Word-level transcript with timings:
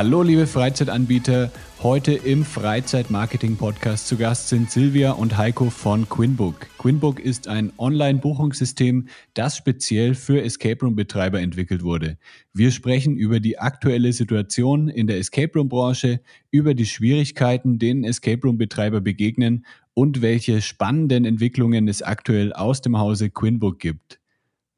Hallo 0.00 0.22
liebe 0.22 0.46
Freizeitanbieter, 0.46 1.52
heute 1.82 2.14
im 2.14 2.42
Freizeit-Marketing-Podcast 2.42 4.08
zu 4.08 4.16
Gast 4.16 4.48
sind 4.48 4.70
Silvia 4.70 5.12
und 5.12 5.36
Heiko 5.36 5.68
von 5.68 6.08
Quinbook. 6.08 6.68
Quinbook 6.78 7.20
ist 7.20 7.48
ein 7.48 7.70
Online-Buchungssystem, 7.76 9.08
das 9.34 9.58
speziell 9.58 10.14
für 10.14 10.40
Escape 10.40 10.86
Room-Betreiber 10.86 11.38
entwickelt 11.42 11.82
wurde. 11.82 12.16
Wir 12.54 12.70
sprechen 12.70 13.18
über 13.18 13.40
die 13.40 13.58
aktuelle 13.58 14.14
Situation 14.14 14.88
in 14.88 15.06
der 15.06 15.18
Escape 15.18 15.52
Room-Branche, 15.58 16.22
über 16.50 16.72
die 16.72 16.86
Schwierigkeiten, 16.86 17.78
denen 17.78 18.02
Escape 18.02 18.40
Room-Betreiber 18.42 19.02
begegnen 19.02 19.66
und 19.92 20.22
welche 20.22 20.62
spannenden 20.62 21.26
Entwicklungen 21.26 21.88
es 21.88 22.00
aktuell 22.00 22.54
aus 22.54 22.80
dem 22.80 22.96
Hause 22.96 23.28
Quinbook 23.28 23.78
gibt. 23.78 24.18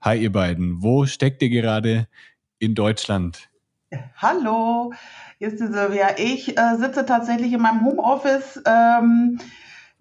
Hi 0.01 0.21
ihr 0.21 0.33
beiden, 0.33 0.83
wo 0.83 1.07
steckt 1.07 1.43
ihr 1.43 1.51
gerade 1.51 2.09
in 2.59 2.75
Deutschland? 2.75 3.52
Hallo, 4.17 4.93
hier 5.39 5.49
ist 5.49 5.61
die 5.61 5.67
Silvia. 5.67 6.11
Ich 6.17 6.57
äh, 6.57 6.77
sitze 6.77 7.05
tatsächlich 7.05 7.53
in 7.53 7.61
meinem 7.61 7.85
Homeoffice 7.85 8.63
ähm, 8.67 9.39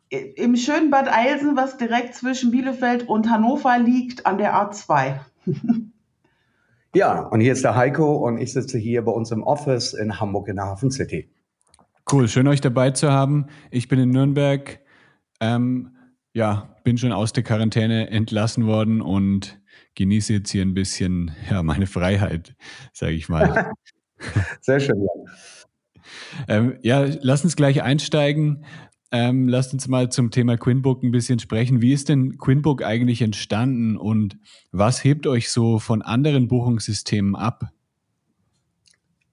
im 0.10 0.56
schönen 0.56 0.92
Bad 0.92 1.08
Eilsen, 1.12 1.56
was 1.56 1.78
direkt 1.78 2.16
zwischen 2.16 2.52
Bielefeld 2.52 3.08
und 3.08 3.30
Hannover 3.30 3.80
liegt, 3.80 4.26
an 4.26 4.38
der 4.38 4.54
A2. 4.54 5.20
ja, 6.96 7.22
und 7.22 7.40
hier 7.40 7.54
ist 7.54 7.64
der 7.64 7.76
Heiko 7.76 8.28
und 8.28 8.38
ich 8.38 8.52
sitze 8.52 8.78
hier 8.78 9.04
bei 9.04 9.12
uns 9.12 9.32
im 9.32 9.44
Office 9.44 9.94
in 9.94 10.20
Hamburg 10.20 10.50
in 10.50 10.58
der 10.58 10.66
Hafen 10.66 10.92
City. 10.92 11.30
Cool, 12.12 12.28
schön 12.28 12.48
euch 12.48 12.62
dabei 12.62 12.92
zu 12.92 13.12
haben. 13.12 13.48
Ich 13.70 13.88
bin 13.88 14.00
in 14.00 14.10
Nürnberg. 14.10 14.80
Ähm, 15.40 15.96
ja, 16.34 16.76
bin 16.84 16.98
schon 16.98 17.12
aus 17.14 17.32
der 17.34 17.44
Quarantäne 17.44 18.10
entlassen 18.10 18.68
worden 18.68 19.02
und 19.02 19.61
genieße 19.96 20.34
jetzt 20.34 20.52
hier 20.52 20.64
ein 20.64 20.74
bisschen 20.74 21.32
ja, 21.50 21.64
meine 21.64 21.88
Freiheit, 21.88 22.56
sage 22.94 23.14
ich 23.14 23.30
mal. 23.30 23.72
Sehr 24.62 24.80
schön, 24.80 25.02
ja. 25.02 25.32
Ähm, 26.48 26.78
ja, 26.82 27.08
lass 27.22 27.44
uns 27.44 27.56
gleich 27.56 27.82
einsteigen. 27.84 28.66
Ähm, 29.12 29.50
lasst 29.50 29.74
uns 29.74 29.88
mal 29.88 30.10
zum 30.10 30.32
Thema 30.32 30.58
Quinbook 30.58 31.04
ein 31.04 31.12
bisschen 31.12 31.40
sprechen. 31.40 31.82
Wie 31.82 31.92
ist 31.92 32.08
denn 32.08 32.38
Quinbook 32.38 32.82
eigentlich 32.82 33.22
entstanden 33.22 33.98
und 33.98 34.38
was 34.72 35.04
hebt 35.04 35.28
euch 35.28 35.50
so 35.50 35.80
von 35.80 36.02
anderen 36.02 36.48
Buchungssystemen 36.48 37.36
ab? 37.36 37.72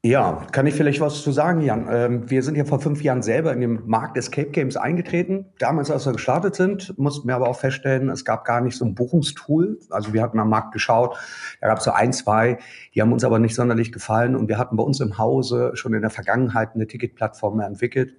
Ja, 0.04 0.46
kann 0.52 0.68
ich 0.68 0.74
vielleicht 0.74 1.00
was 1.00 1.22
zu 1.22 1.32
sagen, 1.32 1.60
Jan? 1.60 1.88
Ähm, 1.90 2.30
wir 2.30 2.44
sind 2.44 2.56
ja 2.56 2.64
vor 2.64 2.78
fünf 2.78 3.02
Jahren 3.02 3.20
selber 3.20 3.52
in 3.52 3.60
den 3.60 3.80
Markt 3.88 4.16
Escape 4.16 4.50
Games 4.50 4.76
eingetreten. 4.76 5.46
Damals, 5.58 5.90
als 5.90 6.06
wir 6.06 6.12
gestartet 6.12 6.54
sind, 6.54 6.96
mussten 6.96 7.26
wir 7.26 7.34
aber 7.34 7.48
auch 7.48 7.58
feststellen, 7.58 8.08
es 8.08 8.24
gab 8.24 8.44
gar 8.44 8.60
nicht 8.60 8.76
so 8.76 8.84
ein 8.84 8.94
Buchungstool. 8.94 9.80
Also 9.90 10.12
wir 10.12 10.22
hatten 10.22 10.38
am 10.38 10.50
Markt 10.50 10.72
geschaut, 10.72 11.16
da 11.60 11.66
gab 11.66 11.78
es 11.78 11.84
so 11.84 11.90
ein, 11.90 12.12
zwei, 12.12 12.58
die 12.94 13.02
haben 13.02 13.12
uns 13.12 13.24
aber 13.24 13.40
nicht 13.40 13.56
sonderlich 13.56 13.90
gefallen. 13.90 14.36
Und 14.36 14.48
wir 14.48 14.56
hatten 14.56 14.76
bei 14.76 14.84
uns 14.84 15.00
im 15.00 15.18
Hause 15.18 15.72
schon 15.74 15.92
in 15.94 16.02
der 16.02 16.10
Vergangenheit 16.10 16.76
eine 16.76 16.86
Ticketplattform 16.86 17.58
entwickelt 17.58 18.14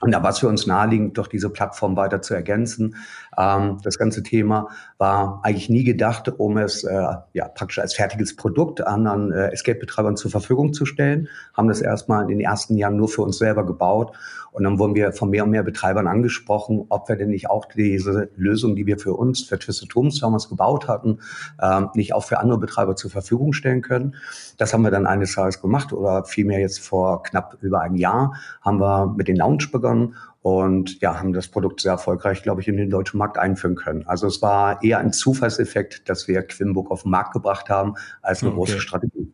und 0.00 0.12
da 0.12 0.22
war 0.22 0.30
es 0.30 0.38
für 0.38 0.48
uns 0.48 0.66
naheliegend, 0.66 1.18
doch 1.18 1.26
diese 1.26 1.50
Plattform 1.50 1.96
weiter 1.96 2.22
zu 2.22 2.34
ergänzen. 2.34 2.94
Ähm, 3.36 3.78
das 3.82 3.98
ganze 3.98 4.22
Thema 4.22 4.68
war 4.96 5.40
eigentlich 5.42 5.68
nie 5.68 5.82
gedacht, 5.82 6.28
um 6.38 6.56
es 6.56 6.84
äh, 6.84 7.14
ja 7.32 7.48
praktisch 7.48 7.80
als 7.80 7.94
fertiges 7.94 8.36
Produkt 8.36 8.86
anderen 8.86 9.32
äh, 9.32 9.48
Escape-Betreibern 9.48 10.16
zur 10.16 10.30
Verfügung 10.30 10.72
zu 10.72 10.86
stellen. 10.86 11.28
Haben 11.54 11.68
das 11.68 11.80
erstmal 11.80 12.22
in 12.22 12.28
den 12.28 12.40
ersten 12.40 12.76
Jahren 12.76 12.96
nur 12.96 13.08
für 13.08 13.22
uns 13.22 13.38
selber 13.38 13.66
gebaut. 13.66 14.16
Und 14.58 14.64
dann 14.64 14.78
wurden 14.78 14.94
wir 14.94 15.12
von 15.12 15.30
mehr 15.30 15.44
und 15.44 15.50
mehr 15.50 15.62
Betreibern 15.62 16.06
angesprochen, 16.06 16.84
ob 16.90 17.08
wir 17.08 17.16
denn 17.16 17.30
nicht 17.30 17.48
auch 17.48 17.64
diese 17.64 18.30
Lösung, 18.36 18.76
die 18.76 18.86
wir 18.86 18.98
für 18.98 19.14
uns, 19.14 19.42
für 19.42 19.58
Twisted 19.58 19.94
Rooms 19.96 20.20
damals 20.20 20.48
gebaut 20.48 20.86
hatten, 20.86 21.20
ähm, 21.60 21.88
nicht 21.94 22.12
auch 22.12 22.24
für 22.24 22.38
andere 22.38 22.58
Betreiber 22.58 22.94
zur 22.94 23.10
Verfügung 23.10 23.52
stellen 23.52 23.80
können. 23.80 24.14
Das 24.58 24.74
haben 24.74 24.82
wir 24.82 24.90
dann 24.90 25.06
eines 25.06 25.34
Tages 25.34 25.60
gemacht 25.60 25.92
oder 25.92 26.24
vielmehr 26.24 26.60
jetzt 26.60 26.80
vor 26.80 27.22
knapp 27.22 27.56
über 27.62 27.80
einem 27.80 27.96
Jahr 27.96 28.34
haben 28.60 28.80
wir 28.80 29.14
mit 29.16 29.28
den 29.28 29.36
Lounge 29.36 29.68
begonnen 29.72 29.88
begonnen 29.88 30.14
und 30.42 31.00
ja, 31.00 31.18
haben 31.18 31.32
das 31.32 31.48
Produkt 31.48 31.80
sehr 31.80 31.92
erfolgreich, 31.92 32.42
glaube 32.42 32.60
ich, 32.60 32.68
in 32.68 32.76
den 32.76 32.90
deutschen 32.90 33.18
Markt 33.18 33.38
einführen 33.38 33.74
können. 33.74 34.06
Also 34.06 34.26
es 34.26 34.40
war 34.40 34.82
eher 34.82 34.98
ein 34.98 35.12
Zufallseffekt, 35.12 36.08
dass 36.08 36.28
wir 36.28 36.42
Quimbook 36.42 36.90
auf 36.90 37.02
den 37.02 37.10
Markt 37.10 37.32
gebracht 37.32 37.68
haben, 37.68 37.94
als 38.22 38.42
eine 38.42 38.50
okay. 38.50 38.58
große 38.58 38.80
Strategie. 38.80 39.32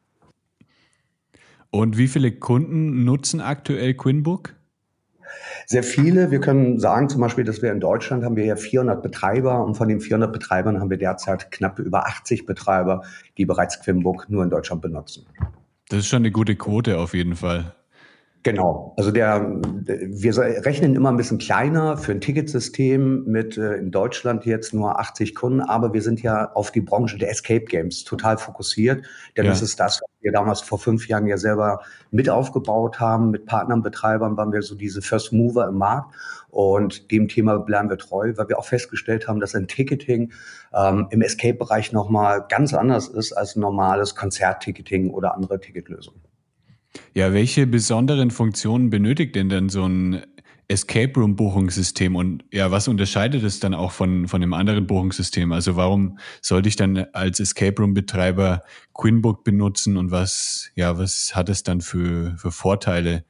Und 1.70 1.98
wie 1.98 2.08
viele 2.08 2.32
Kunden 2.32 3.04
nutzen 3.04 3.40
aktuell 3.40 3.94
Quinbook? 3.94 4.54
Sehr 5.66 5.82
viele. 5.82 6.30
Wir 6.30 6.40
können 6.40 6.78
sagen 6.78 7.08
zum 7.08 7.20
Beispiel, 7.20 7.44
dass 7.44 7.62
wir 7.62 7.72
in 7.72 7.80
Deutschland 7.80 8.24
haben 8.24 8.36
wir 8.36 8.44
ja 8.44 8.56
400 8.56 9.02
Betreiber 9.02 9.64
und 9.64 9.76
von 9.76 9.88
den 9.88 10.00
400 10.00 10.32
Betreibern 10.32 10.80
haben 10.80 10.90
wir 10.90 10.98
derzeit 10.98 11.50
knapp 11.50 11.78
über 11.78 12.06
80 12.06 12.46
Betreiber, 12.46 13.02
die 13.38 13.46
bereits 13.46 13.80
Quimbook 13.80 14.28
nur 14.28 14.42
in 14.44 14.50
Deutschland 14.50 14.82
benutzen. 14.82 15.26
Das 15.88 16.00
ist 16.00 16.08
schon 16.08 16.18
eine 16.18 16.30
gute 16.30 16.56
Quote 16.56 16.98
auf 16.98 17.14
jeden 17.14 17.36
Fall. 17.36 17.74
Genau. 18.44 18.92
Also 18.98 19.10
der, 19.10 19.58
wir 19.62 20.36
rechnen 20.36 20.94
immer 20.94 21.10
ein 21.10 21.16
bisschen 21.16 21.38
kleiner 21.38 21.96
für 21.96 22.12
ein 22.12 22.20
Ticketsystem 22.20 23.24
mit 23.24 23.56
äh, 23.56 23.76
in 23.76 23.90
Deutschland 23.90 24.44
jetzt 24.44 24.74
nur 24.74 25.00
80 25.00 25.34
Kunden, 25.34 25.62
aber 25.62 25.94
wir 25.94 26.02
sind 26.02 26.22
ja 26.22 26.52
auf 26.52 26.70
die 26.70 26.82
Branche 26.82 27.16
der 27.16 27.30
Escape 27.30 27.64
Games 27.64 28.04
total 28.04 28.36
fokussiert, 28.36 29.02
denn 29.38 29.46
ja. 29.46 29.50
das 29.50 29.62
ist 29.62 29.80
das, 29.80 30.02
was 30.02 30.10
wir 30.20 30.30
damals 30.30 30.60
vor 30.60 30.78
fünf 30.78 31.08
Jahren 31.08 31.26
ja 31.26 31.38
selber 31.38 31.80
mit 32.10 32.28
aufgebaut 32.28 33.00
haben. 33.00 33.30
Mit 33.30 33.46
Partnern, 33.46 33.80
Betreibern 33.80 34.36
waren 34.36 34.52
wir 34.52 34.60
so 34.60 34.74
diese 34.74 35.00
First 35.00 35.32
Mover 35.32 35.66
im 35.66 35.78
Markt 35.78 36.14
und 36.50 37.10
dem 37.10 37.28
Thema 37.28 37.58
bleiben 37.58 37.88
wir 37.88 37.96
treu, 37.96 38.34
weil 38.36 38.50
wir 38.50 38.58
auch 38.58 38.66
festgestellt 38.66 39.26
haben, 39.26 39.40
dass 39.40 39.54
ein 39.54 39.68
Ticketing 39.68 40.34
ähm, 40.74 41.06
im 41.08 41.22
Escape-Bereich 41.22 41.92
nochmal 41.92 42.44
ganz 42.46 42.74
anders 42.74 43.08
ist 43.08 43.32
als 43.32 43.56
ein 43.56 43.60
normales 43.60 44.14
Konzertticketing 44.14 45.12
oder 45.12 45.34
andere 45.34 45.58
Ticketlösungen. 45.58 46.20
Ja, 47.14 47.32
welche 47.32 47.66
besonderen 47.66 48.30
Funktionen 48.30 48.90
benötigt 48.90 49.34
denn 49.36 49.48
dann 49.48 49.68
so 49.68 49.86
ein 49.86 50.22
Escape 50.68 51.20
Room 51.20 51.36
Buchungssystem 51.36 52.16
und 52.16 52.44
ja, 52.50 52.70
was 52.70 52.88
unterscheidet 52.88 53.42
es 53.42 53.60
dann 53.60 53.74
auch 53.74 53.92
von, 53.92 54.28
von 54.28 54.42
einem 54.42 54.54
anderen 54.54 54.86
Buchungssystem? 54.86 55.52
Also 55.52 55.76
warum 55.76 56.18
sollte 56.40 56.68
ich 56.68 56.76
dann 56.76 57.06
als 57.12 57.38
Escape 57.38 57.80
Room 57.80 57.92
Betreiber 57.92 58.62
Quinbook 58.94 59.44
benutzen 59.44 59.96
und 59.96 60.10
was, 60.10 60.70
ja, 60.74 60.98
was 60.98 61.36
hat 61.36 61.50
es 61.50 61.64
dann 61.64 61.80
für, 61.82 62.34
für 62.38 62.50
Vorteile? 62.50 63.24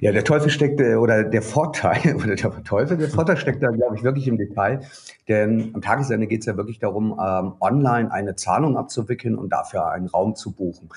Ja, 0.00 0.12
der 0.12 0.24
Teufel 0.24 0.50
steckt, 0.50 0.80
äh, 0.80 0.96
oder 0.96 1.24
der 1.24 1.42
Vorteil, 1.42 2.16
oder 2.16 2.34
der 2.34 2.64
Teufel, 2.64 2.96
der 2.96 3.08
Vorteil 3.08 3.36
steckt 3.36 3.62
da, 3.62 3.68
glaube 3.70 3.96
ich, 3.96 4.02
wirklich 4.02 4.28
im 4.28 4.36
Detail. 4.36 4.80
Denn 5.28 5.70
am 5.74 5.80
Tagesende 5.80 6.26
geht 6.26 6.40
es 6.40 6.46
ja 6.46 6.56
wirklich 6.56 6.78
darum, 6.78 7.18
ähm, 7.20 7.54
online 7.60 8.12
eine 8.12 8.36
Zahlung 8.36 8.76
abzuwickeln 8.76 9.36
und 9.36 9.50
dafür 9.50 9.90
einen 9.90 10.06
Raum 10.06 10.34
zu 10.34 10.52
buchen. 10.52 10.88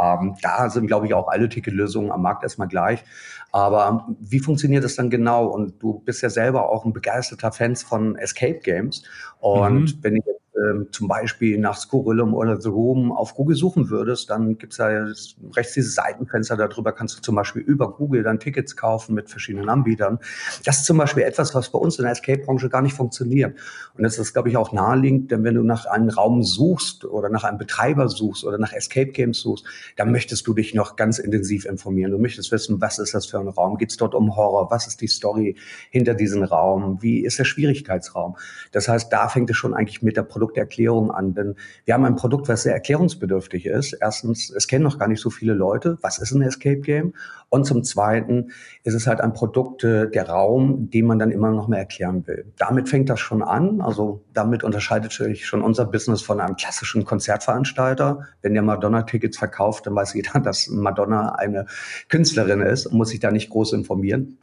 Ähm, 0.00 0.36
da 0.42 0.68
sind, 0.70 0.86
glaube 0.86 1.06
ich, 1.06 1.14
auch 1.14 1.28
alle 1.28 1.48
Ticketlösungen 1.48 2.10
am 2.10 2.22
Markt 2.22 2.42
erstmal 2.42 2.68
gleich. 2.68 3.04
Aber 3.50 4.06
wie 4.20 4.40
funktioniert 4.40 4.84
das 4.84 4.96
dann 4.96 5.10
genau? 5.10 5.46
Und 5.46 5.82
du 5.82 6.00
bist 6.00 6.22
ja 6.22 6.28
selber 6.28 6.70
auch 6.70 6.84
ein 6.84 6.92
begeisterter 6.92 7.50
Fan 7.50 7.76
von 7.76 8.16
Escape 8.16 8.58
Games. 8.58 9.02
Und 9.40 9.96
mhm. 9.96 9.98
wenn 10.02 10.16
ich 10.16 10.24
jetzt 10.26 10.47
ähm, 10.64 10.88
zum 10.90 11.08
Beispiel 11.08 11.58
nach 11.58 11.76
Skurrilum 11.76 12.34
oder 12.34 12.60
The 12.60 12.68
Room 12.68 13.12
auf 13.12 13.34
Google 13.34 13.56
suchen 13.56 13.90
würdest, 13.90 14.30
dann 14.30 14.58
gibt 14.58 14.72
es 14.72 14.78
ja 14.78 15.06
rechts 15.54 15.74
dieses 15.74 15.94
Seitenfenster, 15.94 16.56
darüber 16.56 16.92
kannst 16.92 17.16
du 17.18 17.22
zum 17.22 17.34
Beispiel 17.34 17.62
über 17.62 17.92
Google 17.92 18.22
dann 18.22 18.40
Tickets 18.40 18.76
kaufen 18.76 19.14
mit 19.14 19.30
verschiedenen 19.30 19.68
Anbietern. 19.68 20.18
Das 20.64 20.78
ist 20.78 20.84
zum 20.86 20.98
Beispiel 20.98 21.22
etwas, 21.22 21.54
was 21.54 21.70
bei 21.70 21.78
uns 21.78 21.98
in 21.98 22.04
der 22.04 22.12
Escape-Branche 22.12 22.68
gar 22.68 22.82
nicht 22.82 22.94
funktioniert. 22.94 23.56
Und 23.94 24.02
das 24.02 24.18
ist, 24.18 24.32
glaube 24.32 24.48
ich, 24.48 24.56
auch 24.56 24.72
naheliegend, 24.72 25.30
denn 25.30 25.44
wenn 25.44 25.54
du 25.54 25.62
nach 25.62 25.86
einem 25.86 26.08
Raum 26.08 26.42
suchst 26.42 27.04
oder 27.04 27.28
nach 27.28 27.44
einem 27.44 27.58
Betreiber 27.58 28.08
suchst 28.08 28.44
oder 28.44 28.58
nach 28.58 28.72
Escape 28.72 29.12
Games 29.12 29.40
suchst, 29.40 29.64
dann 29.96 30.12
möchtest 30.12 30.46
du 30.46 30.54
dich 30.54 30.74
noch 30.74 30.96
ganz 30.96 31.18
intensiv 31.18 31.66
informieren. 31.66 32.10
Du 32.10 32.18
möchtest 32.18 32.50
wissen, 32.52 32.80
was 32.80 32.98
ist 32.98 33.14
das 33.14 33.26
für 33.26 33.38
ein 33.38 33.48
Raum? 33.48 33.76
Geht 33.78 33.90
es 33.90 33.96
dort 33.96 34.14
um 34.14 34.36
Horror? 34.36 34.70
Was 34.70 34.86
ist 34.86 35.00
die 35.00 35.08
Story 35.08 35.56
hinter 35.90 36.14
diesem 36.14 36.42
Raum? 36.42 36.98
Wie 37.00 37.24
ist 37.24 37.38
der 37.38 37.44
Schwierigkeitsraum? 37.44 38.36
Das 38.72 38.88
heißt, 38.88 39.12
da 39.12 39.28
fängt 39.28 39.50
es 39.50 39.56
schon 39.56 39.74
eigentlich 39.74 40.02
mit 40.02 40.16
der 40.16 40.22
Produkt 40.22 40.47
Produkterklärung 40.48 41.10
an. 41.10 41.34
Denn 41.34 41.54
wir 41.84 41.94
haben 41.94 42.04
ein 42.04 42.16
Produkt, 42.16 42.48
was 42.48 42.62
sehr 42.62 42.74
erklärungsbedürftig 42.74 43.66
ist. 43.66 43.96
Erstens, 44.00 44.50
es 44.50 44.66
kennen 44.66 44.84
noch 44.84 44.98
gar 44.98 45.08
nicht 45.08 45.20
so 45.20 45.30
viele 45.30 45.52
Leute. 45.52 45.98
Was 46.02 46.18
ist 46.18 46.32
ein 46.32 46.42
Escape 46.42 46.80
Game? 46.80 47.14
Und 47.50 47.64
zum 47.64 47.82
Zweiten 47.84 48.50
ist 48.82 48.94
es 48.94 49.06
halt 49.06 49.20
ein 49.20 49.32
Produkt, 49.32 49.84
äh, 49.84 50.10
der 50.10 50.28
Raum, 50.28 50.90
den 50.90 51.06
man 51.06 51.18
dann 51.18 51.30
immer 51.30 51.50
noch 51.50 51.68
mehr 51.68 51.78
erklären 51.78 52.26
will. 52.26 52.52
Damit 52.58 52.88
fängt 52.88 53.08
das 53.08 53.20
schon 53.20 53.42
an. 53.42 53.80
Also 53.80 54.22
damit 54.34 54.64
unterscheidet 54.64 55.12
sich 55.12 55.46
schon 55.46 55.62
unser 55.62 55.84
Business 55.84 56.22
von 56.22 56.40
einem 56.40 56.56
klassischen 56.56 57.04
Konzertveranstalter. 57.04 58.26
Wenn 58.42 58.54
der 58.54 58.62
Madonna-Tickets 58.62 59.38
verkauft, 59.38 59.86
dann 59.86 59.94
weiß 59.94 60.14
jeder, 60.14 60.40
dass 60.42 60.68
Madonna 60.68 61.34
eine 61.34 61.66
Künstlerin 62.08 62.60
ist 62.60 62.86
und 62.86 62.98
muss 62.98 63.10
sich 63.10 63.20
da 63.20 63.30
nicht 63.30 63.50
groß 63.50 63.72
informieren 63.72 64.38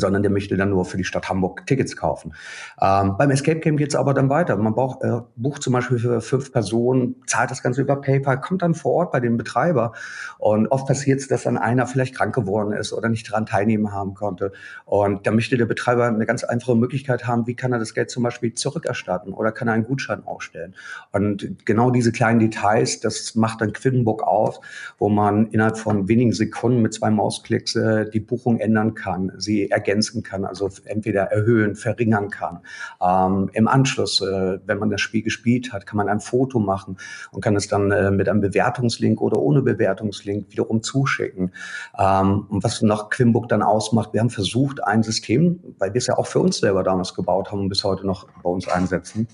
sondern 0.00 0.22
der 0.22 0.30
möchte 0.30 0.56
dann 0.56 0.70
nur 0.70 0.84
für 0.84 0.96
die 0.96 1.04
Stadt 1.04 1.28
Hamburg 1.28 1.66
Tickets 1.66 1.96
kaufen. 1.96 2.34
Ähm, 2.80 3.16
beim 3.18 3.30
Escape 3.30 3.60
Game 3.60 3.76
geht 3.76 3.88
es 3.88 3.94
aber 3.94 4.14
dann 4.14 4.28
weiter. 4.28 4.56
Man 4.56 4.74
braucht, 4.74 5.02
äh, 5.02 5.20
bucht 5.36 5.62
zum 5.62 5.72
Beispiel 5.72 5.98
für 5.98 6.20
fünf 6.20 6.52
Personen, 6.52 7.16
zahlt 7.26 7.50
das 7.50 7.62
Ganze 7.62 7.82
über 7.82 8.00
PayPal, 8.00 8.40
kommt 8.40 8.62
dann 8.62 8.74
vor 8.74 8.92
Ort 8.92 9.12
bei 9.12 9.20
dem 9.20 9.36
Betreiber. 9.36 9.92
Und 10.38 10.68
oft 10.68 10.86
passiert 10.86 11.20
es, 11.20 11.28
dass 11.28 11.44
dann 11.44 11.58
einer 11.58 11.86
vielleicht 11.86 12.14
krank 12.14 12.34
geworden 12.34 12.72
ist 12.72 12.92
oder 12.92 13.08
nicht 13.08 13.28
daran 13.30 13.46
teilnehmen 13.46 13.92
haben 13.92 14.14
konnte. 14.14 14.52
Und 14.84 15.26
da 15.26 15.30
möchte 15.30 15.56
der 15.56 15.66
Betreiber 15.66 16.06
eine 16.06 16.26
ganz 16.26 16.44
einfache 16.44 16.76
Möglichkeit 16.76 17.26
haben, 17.26 17.46
wie 17.46 17.54
kann 17.54 17.72
er 17.72 17.78
das 17.78 17.94
Geld 17.94 18.10
zum 18.10 18.22
Beispiel 18.22 18.54
zurückerstatten 18.54 19.32
oder 19.32 19.52
kann 19.52 19.68
er 19.68 19.74
einen 19.74 19.84
Gutschein 19.84 20.26
ausstellen. 20.26 20.74
Und 21.12 21.64
genau 21.64 21.90
diese 21.90 22.12
kleinen 22.12 22.40
Details, 22.40 23.00
das 23.00 23.34
macht 23.34 23.60
dann 23.60 23.72
Quiddenbook 23.72 24.22
auf, 24.22 24.60
wo 24.98 25.08
man 25.08 25.46
innerhalb 25.48 25.78
von 25.78 26.08
wenigen 26.08 26.32
Sekunden 26.32 26.82
mit 26.82 26.94
zwei 26.94 27.10
Mausklicks 27.10 27.76
äh, 27.76 28.10
die 28.10 28.20
Buchung 28.20 28.58
ändern 28.58 28.94
kann, 28.94 29.32
sie 29.38 29.70
ergänzen 29.86 30.22
kann, 30.22 30.44
also 30.44 30.68
entweder 30.84 31.22
erhöhen, 31.24 31.76
verringern 31.76 32.30
kann. 32.30 32.60
Ähm, 33.00 33.50
Im 33.52 33.68
Anschluss, 33.68 34.20
äh, 34.20 34.58
wenn 34.66 34.78
man 34.78 34.90
das 34.90 35.00
Spiel 35.00 35.22
gespielt 35.22 35.72
hat, 35.72 35.86
kann 35.86 35.96
man 35.96 36.08
ein 36.08 36.20
Foto 36.20 36.58
machen 36.58 36.96
und 37.30 37.40
kann 37.40 37.56
es 37.56 37.68
dann 37.68 37.90
äh, 37.90 38.10
mit 38.10 38.28
einem 38.28 38.40
Bewertungslink 38.40 39.20
oder 39.20 39.38
ohne 39.38 39.62
Bewertungslink 39.62 40.50
wiederum 40.50 40.82
zuschicken. 40.82 41.52
Ähm, 41.98 42.46
und 42.48 42.64
was 42.64 42.82
noch 42.82 43.10
Quimbook 43.10 43.48
dann 43.48 43.62
ausmacht, 43.62 44.12
wir 44.12 44.20
haben 44.20 44.30
versucht, 44.30 44.82
ein 44.84 45.02
System, 45.02 45.60
weil 45.78 45.94
wir 45.94 45.98
es 45.98 46.06
ja 46.06 46.18
auch 46.18 46.26
für 46.26 46.40
uns 46.40 46.58
selber 46.58 46.82
damals 46.82 47.14
gebaut 47.14 47.52
haben 47.52 47.60
und 47.60 47.68
bis 47.68 47.84
heute 47.84 48.06
noch 48.06 48.26
bei 48.42 48.50
uns 48.50 48.68
einsetzen, 48.68 49.28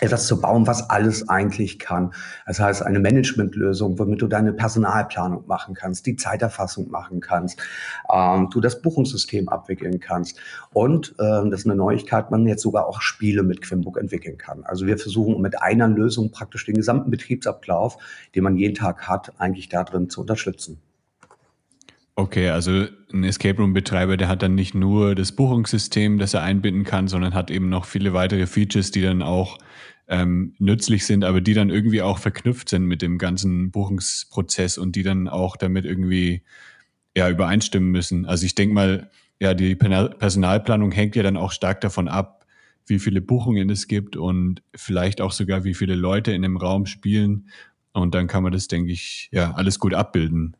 etwas 0.00 0.26
zu 0.26 0.40
bauen, 0.40 0.66
was 0.66 0.90
alles 0.90 1.28
eigentlich 1.28 1.78
kann. 1.78 2.12
Das 2.46 2.60
heißt, 2.60 2.82
eine 2.82 3.00
Managementlösung, 3.00 3.98
womit 3.98 4.20
du 4.20 4.26
deine 4.26 4.52
Personalplanung 4.52 5.46
machen 5.46 5.74
kannst, 5.74 6.06
die 6.06 6.16
Zeiterfassung 6.16 6.90
machen 6.90 7.20
kannst, 7.20 7.60
ähm, 8.12 8.48
du 8.50 8.60
das 8.60 8.82
Buchungssystem 8.82 9.48
abwickeln 9.48 9.98
kannst. 10.00 10.38
Und 10.72 11.14
ähm, 11.18 11.50
das 11.50 11.60
ist 11.60 11.66
eine 11.66 11.76
Neuigkeit, 11.76 12.30
man 12.30 12.46
jetzt 12.46 12.62
sogar 12.62 12.86
auch 12.86 13.00
Spiele 13.00 13.42
mit 13.42 13.62
Quimbook 13.62 13.96
entwickeln 13.96 14.36
kann. 14.36 14.64
Also 14.64 14.86
wir 14.86 14.98
versuchen 14.98 15.40
mit 15.40 15.62
einer 15.62 15.88
Lösung 15.88 16.30
praktisch 16.30 16.66
den 16.66 16.74
gesamten 16.74 17.10
Betriebsablauf, 17.10 17.96
den 18.34 18.44
man 18.44 18.56
jeden 18.56 18.74
Tag 18.74 19.08
hat, 19.08 19.32
eigentlich 19.38 19.68
da 19.68 19.82
drin 19.84 20.10
zu 20.10 20.20
unterstützen. 20.20 20.80
Okay, 22.18 22.48
also 22.48 22.86
ein 23.12 23.24
Escape 23.24 23.58
Room 23.60 23.74
Betreiber, 23.74 24.16
der 24.16 24.28
hat 24.28 24.42
dann 24.42 24.54
nicht 24.54 24.74
nur 24.74 25.14
das 25.14 25.32
Buchungssystem, 25.32 26.16
das 26.18 26.32
er 26.32 26.42
einbinden 26.42 26.84
kann, 26.84 27.08
sondern 27.08 27.34
hat 27.34 27.50
eben 27.50 27.68
noch 27.68 27.84
viele 27.84 28.14
weitere 28.14 28.46
Features, 28.46 28.90
die 28.90 29.02
dann 29.02 29.20
auch 29.20 29.58
ähm, 30.08 30.54
nützlich 30.58 31.04
sind, 31.04 31.24
aber 31.24 31.42
die 31.42 31.52
dann 31.52 31.68
irgendwie 31.68 32.00
auch 32.00 32.18
verknüpft 32.18 32.70
sind 32.70 32.86
mit 32.86 33.02
dem 33.02 33.18
ganzen 33.18 33.70
Buchungsprozess 33.70 34.78
und 34.78 34.96
die 34.96 35.02
dann 35.02 35.28
auch 35.28 35.58
damit 35.58 35.84
irgendwie 35.84 36.42
ja 37.14 37.28
übereinstimmen 37.28 37.90
müssen. 37.90 38.24
Also 38.24 38.46
ich 38.46 38.54
denke 38.54 38.74
mal, 38.74 39.10
ja, 39.38 39.52
die 39.52 39.74
Personalplanung 39.76 40.92
hängt 40.92 41.16
ja 41.16 41.22
dann 41.22 41.36
auch 41.36 41.52
stark 41.52 41.82
davon 41.82 42.08
ab, 42.08 42.46
wie 42.86 42.98
viele 42.98 43.20
Buchungen 43.20 43.68
es 43.68 43.88
gibt 43.88 44.16
und 44.16 44.62
vielleicht 44.74 45.20
auch 45.20 45.32
sogar, 45.32 45.64
wie 45.64 45.74
viele 45.74 45.94
Leute 45.96 46.32
in 46.32 46.42
dem 46.42 46.56
Raum 46.56 46.86
spielen. 46.86 47.50
Und 47.92 48.14
dann 48.14 48.26
kann 48.26 48.42
man 48.42 48.52
das, 48.52 48.68
denke 48.68 48.92
ich, 48.92 49.28
ja, 49.32 49.52
alles 49.52 49.78
gut 49.78 49.92
abbilden. 49.92 50.56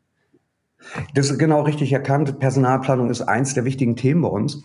Das 1.14 1.30
ist 1.30 1.38
genau 1.38 1.62
richtig 1.62 1.92
erkannt. 1.92 2.38
Personalplanung 2.38 3.10
ist 3.10 3.22
eins 3.22 3.54
der 3.54 3.64
wichtigen 3.64 3.96
Themen 3.96 4.22
bei 4.22 4.28
uns. 4.28 4.62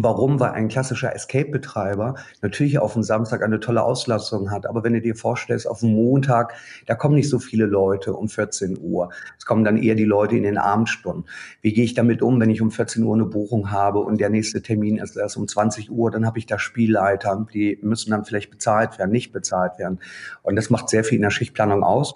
Warum? 0.00 0.38
Weil 0.38 0.52
ein 0.52 0.68
klassischer 0.68 1.12
Escape-Betreiber 1.12 2.14
natürlich 2.40 2.78
auf 2.78 2.92
dem 2.92 3.02
Samstag 3.02 3.42
eine 3.42 3.58
tolle 3.58 3.82
Auslastung 3.82 4.52
hat. 4.52 4.64
Aber 4.66 4.84
wenn 4.84 4.92
du 4.92 5.00
dir 5.00 5.16
vorstellst, 5.16 5.66
auf 5.66 5.80
dem 5.80 5.92
Montag, 5.92 6.54
da 6.86 6.94
kommen 6.94 7.16
nicht 7.16 7.28
so 7.28 7.40
viele 7.40 7.66
Leute 7.66 8.12
um 8.12 8.28
14 8.28 8.78
Uhr. 8.80 9.10
Es 9.38 9.44
kommen 9.44 9.64
dann 9.64 9.76
eher 9.76 9.96
die 9.96 10.04
Leute 10.04 10.36
in 10.36 10.44
den 10.44 10.56
Abendstunden. 10.56 11.24
Wie 11.62 11.72
gehe 11.72 11.84
ich 11.84 11.94
damit 11.94 12.22
um, 12.22 12.40
wenn 12.40 12.50
ich 12.50 12.62
um 12.62 12.70
14 12.70 13.02
Uhr 13.02 13.14
eine 13.14 13.24
Buchung 13.24 13.72
habe 13.72 13.98
und 13.98 14.20
der 14.20 14.30
nächste 14.30 14.62
Termin 14.62 14.98
ist 14.98 15.16
erst 15.16 15.36
um 15.36 15.48
20 15.48 15.90
Uhr? 15.90 16.12
Dann 16.12 16.24
habe 16.24 16.38
ich 16.38 16.46
da 16.46 16.60
Spielleiter, 16.60 17.46
die 17.52 17.80
müssen 17.82 18.12
dann 18.12 18.24
vielleicht 18.24 18.52
bezahlt 18.52 19.00
werden, 19.00 19.10
nicht 19.10 19.32
bezahlt 19.32 19.80
werden. 19.80 19.98
Und 20.42 20.54
das 20.54 20.70
macht 20.70 20.90
sehr 20.90 21.02
viel 21.02 21.16
in 21.16 21.22
der 21.22 21.30
Schichtplanung 21.30 21.82
aus. 21.82 22.14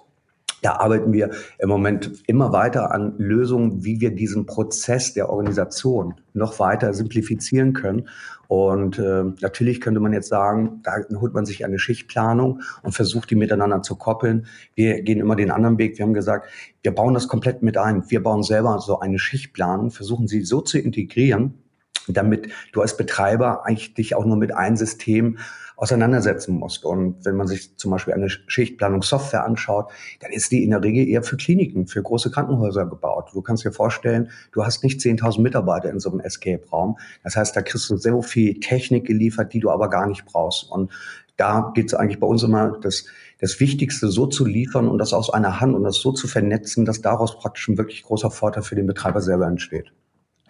Da 0.63 0.77
arbeiten 0.77 1.13
wir 1.13 1.31
im 1.59 1.69
Moment 1.69 2.23
immer 2.27 2.53
weiter 2.53 2.93
an 2.93 3.15
Lösungen, 3.19 3.85
wie 3.85 4.01
wir 4.01 4.15
diesen 4.15 4.47
Prozess 4.47 5.13
der 5.13 5.29
Organisation 5.29 6.15
noch 6.35 6.61
weiter 6.61 6.95
simplifizieren 6.95 7.73
können. 7.73 8.09
Und 8.47 8.99
äh, 8.99 9.25
natürlich 9.41 9.81
könnte 9.81 9.99
man 9.99 10.13
jetzt 10.13 10.29
sagen, 10.29 10.81
da 10.85 10.93
holt 11.21 11.35
man 11.35 11.47
sich 11.47 11.65
eine 11.65 11.79
Schichtplanung 11.79 12.61
und 12.83 12.93
versucht, 12.93 13.31
die 13.31 13.35
miteinander 13.35 13.83
zu 13.83 13.97
koppeln. 13.97 14.47
Wir 14.75 15.03
gehen 15.03 15.19
immer 15.19 15.37
den 15.37 15.51
anderen 15.51 15.79
Weg. 15.79 15.99
Wir 15.99 16.05
haben 16.05 16.15
gesagt, 16.15 16.49
wir 16.83 16.95
bauen 16.95 17.15
das 17.15 17.29
komplett 17.29 17.63
mit 17.63 17.77
ein. 17.77 18.09
Wir 18.11 18.23
bauen 18.23 18.43
selber 18.43 18.79
so 18.79 19.01
eine 19.01 19.19
Schichtplanung, 19.19 19.91
versuchen 19.91 20.29
sie 20.29 20.43
so 20.43 20.61
zu 20.61 20.79
integrieren, 20.79 21.62
damit 22.09 22.49
du 22.73 22.81
als 22.81 22.97
Betreiber 22.97 23.67
eigentlich 23.67 23.95
dich 23.95 24.15
auch 24.15 24.25
nur 24.25 24.37
mit 24.37 24.55
einem 24.55 24.77
System 24.77 25.39
auseinandersetzen 25.83 26.55
musst. 26.55 26.85
Und 26.85 27.25
wenn 27.25 27.35
man 27.35 27.49
sich 27.49 27.77
zum 27.77 27.91
Beispiel 27.91 28.15
eine 28.15 28.29
Schichtplanungssoftware 28.29 29.45
anschaut, 29.45 29.91
dann 30.21 30.31
ist 30.31 30.53
die 30.53 30.63
in 30.63 30.71
der 30.71 30.83
Regel 30.83 31.09
eher 31.09 31.25
für 31.25 31.37
Kliniken, 31.37 31.89
für 31.89 32.03
große 32.03 32.31
Krankenhäuser 32.31 32.87
gebaut. 32.87 33.31
Du 33.33 33.43
kannst 33.43 33.65
dir 33.65 33.73
vorstellen, 33.73 34.31
du 34.53 34.65
hast 34.65 34.85
nicht 34.85 35.01
10.000 35.01 35.41
Mitarbeiter 35.41 35.91
in 35.91 35.99
so 35.99 36.11
einem 36.11 36.21
Escape-Raum. 36.21 36.99
Das 37.25 37.35
heißt, 37.35 37.57
da 37.57 37.63
kriegst 37.63 37.91
du 37.91 37.97
sehr 37.97 38.23
viel 38.23 38.61
Technik 38.61 39.07
geliefert, 39.07 39.53
die 39.53 39.59
du 39.59 39.71
aber 39.71 39.91
gar 39.91 40.07
nicht 40.07 40.25
brauchst. 40.25 40.71
Und 40.71 40.93
da 41.37 41.73
geht 41.75 41.87
es 41.87 41.95
eigentlich 41.95 42.21
bei 42.21 42.27
uns 42.27 42.45
immer, 42.45 42.79
das, 42.81 43.07
das 43.41 43.59
Wichtigste 43.59 44.09
so 44.09 44.27
zu 44.27 44.45
liefern 44.45 44.87
und 44.87 44.99
das 44.99 45.13
aus 45.13 45.31
einer 45.31 45.61
Hand 45.61 45.75
und 45.75 45.83
das 45.83 45.97
so 45.97 46.13
zu 46.13 46.29
vernetzen, 46.29 46.85
dass 46.85 47.01
daraus 47.01 47.37
praktisch 47.39 47.67
ein 47.69 47.79
wirklich 47.79 48.05
großer 48.05 48.31
Vorteil 48.31 48.63
für 48.63 48.77
den 48.77 48.87
Betreiber 48.87 49.21
selber 49.21 49.49
entsteht. 49.49 49.93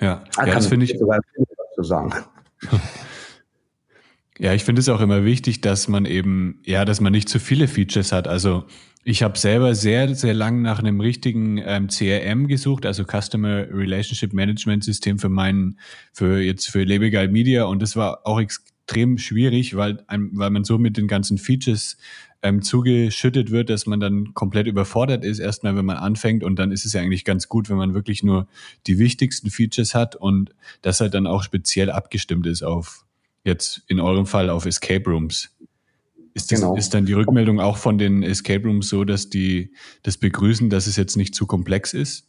Ja, 0.00 0.24
da 0.36 0.46
ja 0.46 0.54
das 0.54 0.66
finde 0.66 0.86
ich 0.86 0.98
sogar 0.98 1.20
zu 1.74 1.82
sagen. 1.82 2.12
Ja, 4.38 4.52
ich 4.54 4.64
finde 4.64 4.80
es 4.80 4.88
auch 4.88 5.00
immer 5.00 5.24
wichtig, 5.24 5.60
dass 5.60 5.86
man 5.86 6.04
eben, 6.04 6.58
ja, 6.64 6.84
dass 6.84 7.00
man 7.00 7.12
nicht 7.12 7.28
zu 7.28 7.38
viele 7.38 7.68
Features 7.68 8.10
hat. 8.10 8.26
Also 8.26 8.64
ich 9.04 9.22
habe 9.22 9.38
selber 9.38 9.76
sehr, 9.76 10.16
sehr 10.16 10.34
lang 10.34 10.62
nach 10.62 10.80
einem 10.80 11.00
richtigen 11.00 11.58
ähm, 11.58 11.86
CRM 11.86 12.48
gesucht, 12.48 12.84
also 12.84 13.04
Customer 13.04 13.66
Relationship 13.70 14.32
Management 14.32 14.82
System 14.82 15.20
für 15.20 15.28
meinen, 15.28 15.78
für 16.12 16.40
jetzt 16.40 16.70
für 16.70 16.82
Lebegeil 16.82 17.28
Media 17.28 17.66
und 17.66 17.82
das 17.82 17.94
war 17.94 18.26
auch 18.26 18.40
extrem 18.40 19.18
schwierig, 19.18 19.76
weil, 19.76 20.04
weil 20.08 20.50
man 20.50 20.64
so 20.64 20.76
mit 20.76 20.96
den 20.96 21.08
ganzen 21.08 21.38
Features 21.38 21.96
ähm, 22.42 22.62
zugeschüttet 22.62 23.50
wird, 23.50 23.70
dass 23.70 23.86
man 23.86 24.00
dann 24.00 24.34
komplett 24.34 24.66
überfordert 24.66 25.24
ist, 25.24 25.38
erstmal, 25.38 25.76
wenn 25.76 25.84
man 25.84 25.96
anfängt. 25.96 26.42
Und 26.42 26.58
dann 26.58 26.72
ist 26.72 26.84
es 26.84 26.92
ja 26.92 27.00
eigentlich 27.00 27.24
ganz 27.24 27.48
gut, 27.48 27.70
wenn 27.70 27.76
man 27.76 27.94
wirklich 27.94 28.22
nur 28.22 28.46
die 28.86 28.98
wichtigsten 28.98 29.50
Features 29.50 29.94
hat 29.94 30.16
und 30.16 30.54
das 30.82 31.00
halt 31.00 31.14
dann 31.14 31.26
auch 31.26 31.42
speziell 31.42 31.90
abgestimmt 31.90 32.46
ist 32.46 32.62
auf 32.62 33.04
jetzt 33.44 33.82
in 33.86 34.00
eurem 34.00 34.26
Fall 34.26 34.50
auf 34.50 34.66
Escape 34.66 35.08
Rooms. 35.08 35.50
Ist, 36.34 36.50
das, 36.50 36.60
genau. 36.60 36.76
ist 36.76 36.94
dann 36.94 37.04
die 37.06 37.12
Rückmeldung 37.12 37.60
auch 37.60 37.76
von 37.76 37.98
den 37.98 38.22
Escape 38.22 38.66
Rooms 38.66 38.88
so, 38.88 39.04
dass 39.04 39.28
die 39.28 39.72
das 40.02 40.16
begrüßen, 40.16 40.70
dass 40.70 40.86
es 40.86 40.96
jetzt 40.96 41.16
nicht 41.16 41.34
zu 41.34 41.46
komplex 41.46 41.92
ist? 41.92 42.26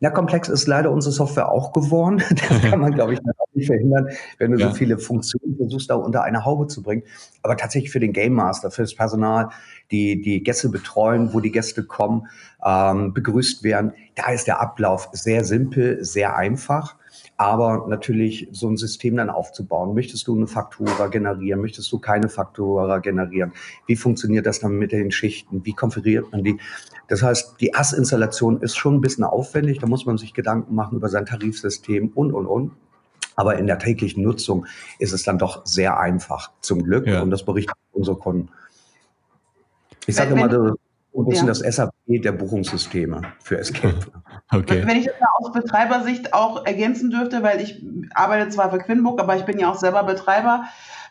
Ja, 0.00 0.10
komplex 0.10 0.48
ist 0.48 0.66
leider 0.66 0.90
unsere 0.90 1.12
Software 1.12 1.50
auch 1.50 1.72
geworden. 1.72 2.22
Das 2.48 2.60
kann 2.62 2.80
man, 2.80 2.92
glaube 2.94 3.14
ich, 3.14 3.20
nicht 3.54 3.66
verhindern, 3.66 4.08
wenn 4.38 4.52
du 4.52 4.58
ja. 4.58 4.68
so 4.68 4.74
viele 4.74 4.98
Funktionen 4.98 5.43
versuchst, 5.56 5.90
da 5.90 5.94
unter 5.94 6.22
eine 6.22 6.44
Haube 6.44 6.66
zu 6.66 6.82
bringen. 6.82 7.02
Aber 7.42 7.56
tatsächlich 7.56 7.90
für 7.90 8.00
den 8.00 8.12
Game 8.12 8.34
Master, 8.34 8.70
für 8.70 8.82
das 8.82 8.94
Personal, 8.94 9.50
die 9.90 10.20
die 10.20 10.42
Gäste 10.42 10.68
betreuen, 10.68 11.32
wo 11.32 11.40
die 11.40 11.52
Gäste 11.52 11.84
kommen, 11.84 12.28
ähm, 12.64 13.12
begrüßt 13.12 13.62
werden, 13.62 13.92
da 14.14 14.30
ist 14.30 14.46
der 14.46 14.60
Ablauf 14.60 15.08
sehr 15.12 15.44
simpel, 15.44 16.04
sehr 16.04 16.36
einfach. 16.36 16.96
Aber 17.36 17.86
natürlich 17.88 18.48
so 18.52 18.68
ein 18.68 18.76
System 18.76 19.16
dann 19.16 19.30
aufzubauen. 19.30 19.94
Möchtest 19.94 20.26
du 20.26 20.36
eine 20.36 20.46
Faktura 20.46 21.08
generieren? 21.08 21.60
Möchtest 21.60 21.90
du 21.92 21.98
keine 21.98 22.28
Faktura 22.28 22.98
generieren? 22.98 23.52
Wie 23.86 23.96
funktioniert 23.96 24.46
das 24.46 24.60
dann 24.60 24.78
mit 24.78 24.92
den 24.92 25.10
Schichten? 25.10 25.64
Wie 25.64 25.72
konfiguriert 25.72 26.30
man 26.32 26.44
die? 26.44 26.58
Das 27.08 27.22
heißt, 27.22 27.60
die 27.60 27.74
AS-Installation 27.74 28.60
ist 28.62 28.76
schon 28.76 28.94
ein 28.94 29.00
bisschen 29.00 29.24
aufwendig. 29.24 29.78
Da 29.78 29.86
muss 29.86 30.06
man 30.06 30.16
sich 30.16 30.32
Gedanken 30.32 30.74
machen 30.74 30.96
über 30.96 31.08
sein 31.08 31.26
Tarifsystem 31.26 32.12
und, 32.14 32.32
und, 32.32 32.46
und. 32.46 32.72
Aber 33.36 33.58
in 33.58 33.66
der 33.66 33.78
täglichen 33.78 34.22
Nutzung 34.22 34.66
ist 34.98 35.12
es 35.12 35.22
dann 35.24 35.38
doch 35.38 35.66
sehr 35.66 35.98
einfach, 35.98 36.52
zum 36.60 36.84
Glück. 36.84 37.06
Ja. 37.06 37.22
Und 37.22 37.30
das 37.30 37.44
berichten 37.44 37.72
unsere 37.92 38.16
Kunden. 38.16 38.48
Ich 40.06 40.16
sage 40.16 40.34
immer, 40.34 40.76
ein 41.22 41.26
bisschen 41.26 41.46
ja. 41.46 41.54
das 41.54 41.76
SAP 41.76 41.92
der 42.06 42.32
Buchungssysteme 42.32 43.22
für 43.42 43.58
Escape. 43.58 43.94
Okay. 44.52 44.82
Wenn 44.84 44.98
ich 44.98 45.06
das 45.06 45.14
aus 45.38 45.52
Betreibersicht 45.52 46.34
auch 46.34 46.66
ergänzen 46.66 47.10
dürfte, 47.10 47.42
weil 47.42 47.62
ich 47.62 47.82
arbeite 48.14 48.50
zwar 48.50 48.70
für 48.70 48.78
Quinbook, 48.78 49.18
aber 49.18 49.36
ich 49.36 49.44
bin 49.44 49.58
ja 49.58 49.70
auch 49.70 49.78
selber 49.78 50.04
Betreiber. 50.04 50.66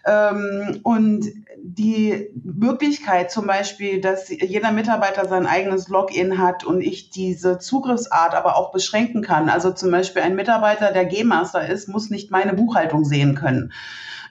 Ähm, 0.05 0.81
und 0.83 1.25
die 1.57 2.29
Möglichkeit 2.43 3.31
zum 3.31 3.47
Beispiel, 3.47 4.01
dass 4.01 4.29
jeder 4.29 4.71
Mitarbeiter 4.71 5.27
sein 5.27 5.47
eigenes 5.47 5.87
Login 5.87 6.37
hat 6.37 6.63
und 6.63 6.81
ich 6.81 7.09
diese 7.09 7.57
Zugriffsart 7.57 8.35
aber 8.35 8.55
auch 8.55 8.71
beschränken 8.71 9.23
kann. 9.23 9.49
Also 9.49 9.71
zum 9.71 9.91
Beispiel 9.91 10.21
ein 10.21 10.35
Mitarbeiter, 10.35 10.91
der 10.91 11.05
G-Master 11.05 11.67
ist, 11.67 11.89
muss 11.89 12.09
nicht 12.09 12.31
meine 12.31 12.53
Buchhaltung 12.53 13.03
sehen 13.03 13.33
können. 13.35 13.73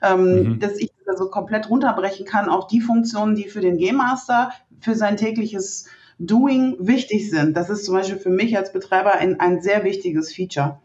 Ähm, 0.03 0.43
mhm. 0.43 0.61
Dass 0.61 0.77
ich 0.77 0.92
also 1.09 1.29
komplett 1.29 1.69
runterbrechen 1.71 2.27
kann 2.27 2.49
auf 2.49 2.67
die 2.67 2.81
Funktionen, 2.81 3.35
die 3.35 3.49
für 3.49 3.61
den 3.61 3.79
G-Master, 3.79 4.53
für 4.81 4.95
sein 4.95 5.17
tägliches 5.17 5.87
Doing 6.19 6.77
wichtig 6.79 7.31
sind. 7.31 7.57
Das 7.57 7.71
ist 7.71 7.85
zum 7.85 7.95
Beispiel 7.95 8.19
für 8.19 8.31
mich 8.31 8.57
als 8.57 8.73
Betreiber 8.73 9.15
ein, 9.15 9.41
ein 9.41 9.61
sehr 9.61 9.85
wichtiges 9.85 10.33
Feature. 10.33 10.79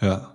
Ja, 0.00 0.34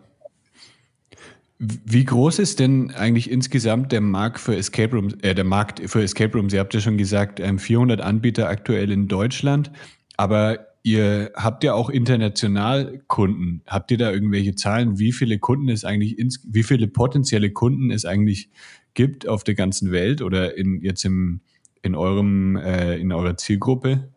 wie 1.59 2.05
groß 2.05 2.39
ist 2.39 2.59
denn 2.59 2.91
eigentlich 2.91 3.29
insgesamt 3.29 3.91
der 3.91 3.99
Markt 3.99 4.39
für 4.39 4.55
Escape 4.55 4.95
Rooms, 4.95 5.15
äh, 5.21 5.35
der 5.35 5.43
Markt 5.43 5.81
für 5.89 6.01
Escape 6.01 6.37
Rooms? 6.37 6.53
Ihr 6.53 6.61
habt 6.61 6.73
ja 6.73 6.79
schon 6.79 6.97
gesagt, 6.97 7.41
400 7.41 7.99
ähm, 7.99 8.05
Anbieter 8.05 8.47
aktuell 8.47 8.89
in 8.91 9.09
Deutschland, 9.09 9.69
aber 10.15 10.68
ihr 10.83 11.31
habt 11.36 11.63
ja 11.63 11.74
auch 11.74 11.89
international 11.89 13.01
Kunden. 13.07 13.62
Habt 13.67 13.91
ihr 13.91 13.98
da 13.98 14.12
irgendwelche 14.12 14.55
Zahlen, 14.55 15.00
wie 15.00 15.12
viele 15.12 15.39
Kunden 15.39 15.69
es 15.69 15.86
eigentlich, 15.86 16.17
ins, 16.17 16.41
wie 16.48 16.63
viele 16.63 16.88
potenzielle 16.88 17.51
Kunden 17.51 17.91
es 17.91 18.05
eigentlich 18.05 18.50
gibt 18.93 19.27
auf 19.27 19.43
der 19.43 19.55
ganzen 19.55 19.91
Welt 19.91 20.21
oder 20.21 20.57
in, 20.57 20.81
jetzt 20.81 21.05
im, 21.05 21.41
in 21.81 21.95
eurem, 21.95 22.55
äh, 22.55 22.98
in 22.98 23.12
eurer 23.12 23.38
Zielgruppe? 23.38 24.09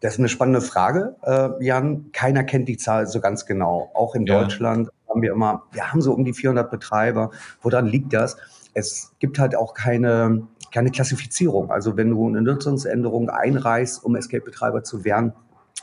Das 0.00 0.14
ist 0.14 0.18
eine 0.18 0.28
spannende 0.28 0.60
Frage, 0.60 1.16
äh, 1.22 1.64
Jan. 1.64 2.12
Keiner 2.12 2.44
kennt 2.44 2.68
die 2.68 2.76
Zahl 2.76 3.06
so 3.06 3.20
ganz 3.20 3.46
genau. 3.46 3.90
Auch 3.94 4.14
in 4.14 4.26
ja. 4.26 4.40
Deutschland 4.40 4.90
haben 5.08 5.22
wir 5.22 5.32
immer, 5.32 5.64
wir 5.72 5.90
haben 5.90 6.02
so 6.02 6.12
um 6.12 6.24
die 6.24 6.34
400 6.34 6.70
Betreiber. 6.70 7.30
Woran 7.62 7.86
liegt 7.86 8.12
das? 8.12 8.36
Es 8.74 9.14
gibt 9.20 9.38
halt 9.38 9.56
auch 9.56 9.72
keine, 9.72 10.46
keine 10.72 10.90
Klassifizierung. 10.90 11.70
Also 11.70 11.96
wenn 11.96 12.10
du 12.10 12.28
eine 12.28 12.42
Nutzungsänderung 12.42 13.30
einreichst, 13.30 14.04
um 14.04 14.16
Escape-Betreiber 14.16 14.84
zu 14.84 15.04
werden, 15.04 15.32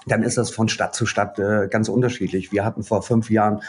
dann 0.08 0.24
ist 0.24 0.38
das 0.38 0.50
von 0.52 0.68
Stadt 0.68 0.96
zu 0.96 1.06
Stadt 1.06 1.40
äh, 1.40 1.68
ganz 1.70 1.90
unterschiedlich. 1.90 2.52
Wir 2.52 2.66
hatten 2.66 2.84
vor 2.84 3.02
fünf 3.02 3.30
Jahren, 3.30 3.62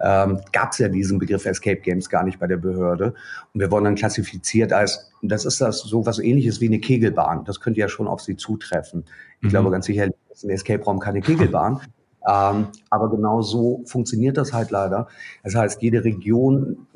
ähm, 0.00 0.40
gab 0.52 0.72
es 0.72 0.78
ja 0.78 0.88
diesen 0.88 1.18
Begriff 1.18 1.46
Escape 1.46 1.80
Games 1.80 2.08
gar 2.08 2.24
nicht 2.24 2.38
bei 2.38 2.46
der 2.46 2.56
Behörde. 2.56 3.14
Und 3.52 3.60
wir 3.60 3.70
wurden 3.70 3.84
dann 3.84 3.94
klassifiziert 3.94 4.72
als, 4.72 5.12
das 5.22 5.44
ist 5.44 5.60
das 5.60 5.80
so 5.80 6.06
was 6.06 6.18
ähnliches 6.18 6.60
wie 6.60 6.66
eine 6.66 6.80
Kegelbahn. 6.80 7.44
Das 7.44 7.60
könnte 7.60 7.80
ja 7.80 7.88
schon 7.88 8.08
auf 8.08 8.20
Sie 8.20 8.36
zutreffen. 8.36 9.04
Ich 9.40 9.46
mhm. 9.46 9.48
glaube 9.50 9.70
ganz 9.70 9.86
sicher, 9.86 10.08
ist 10.30 10.44
ein 10.44 10.50
Escape-Raum 10.50 10.98
keine 10.98 11.20
Kegelbahn. 11.20 11.80
Ähm, 12.28 12.68
aber 12.90 13.10
genau 13.10 13.42
so 13.42 13.82
funktioniert 13.86 14.36
das 14.36 14.52
halt 14.52 14.70
leider. 14.70 15.08
Das 15.42 15.54
heißt, 15.54 15.82
jede 15.82 16.04
Region 16.04 16.86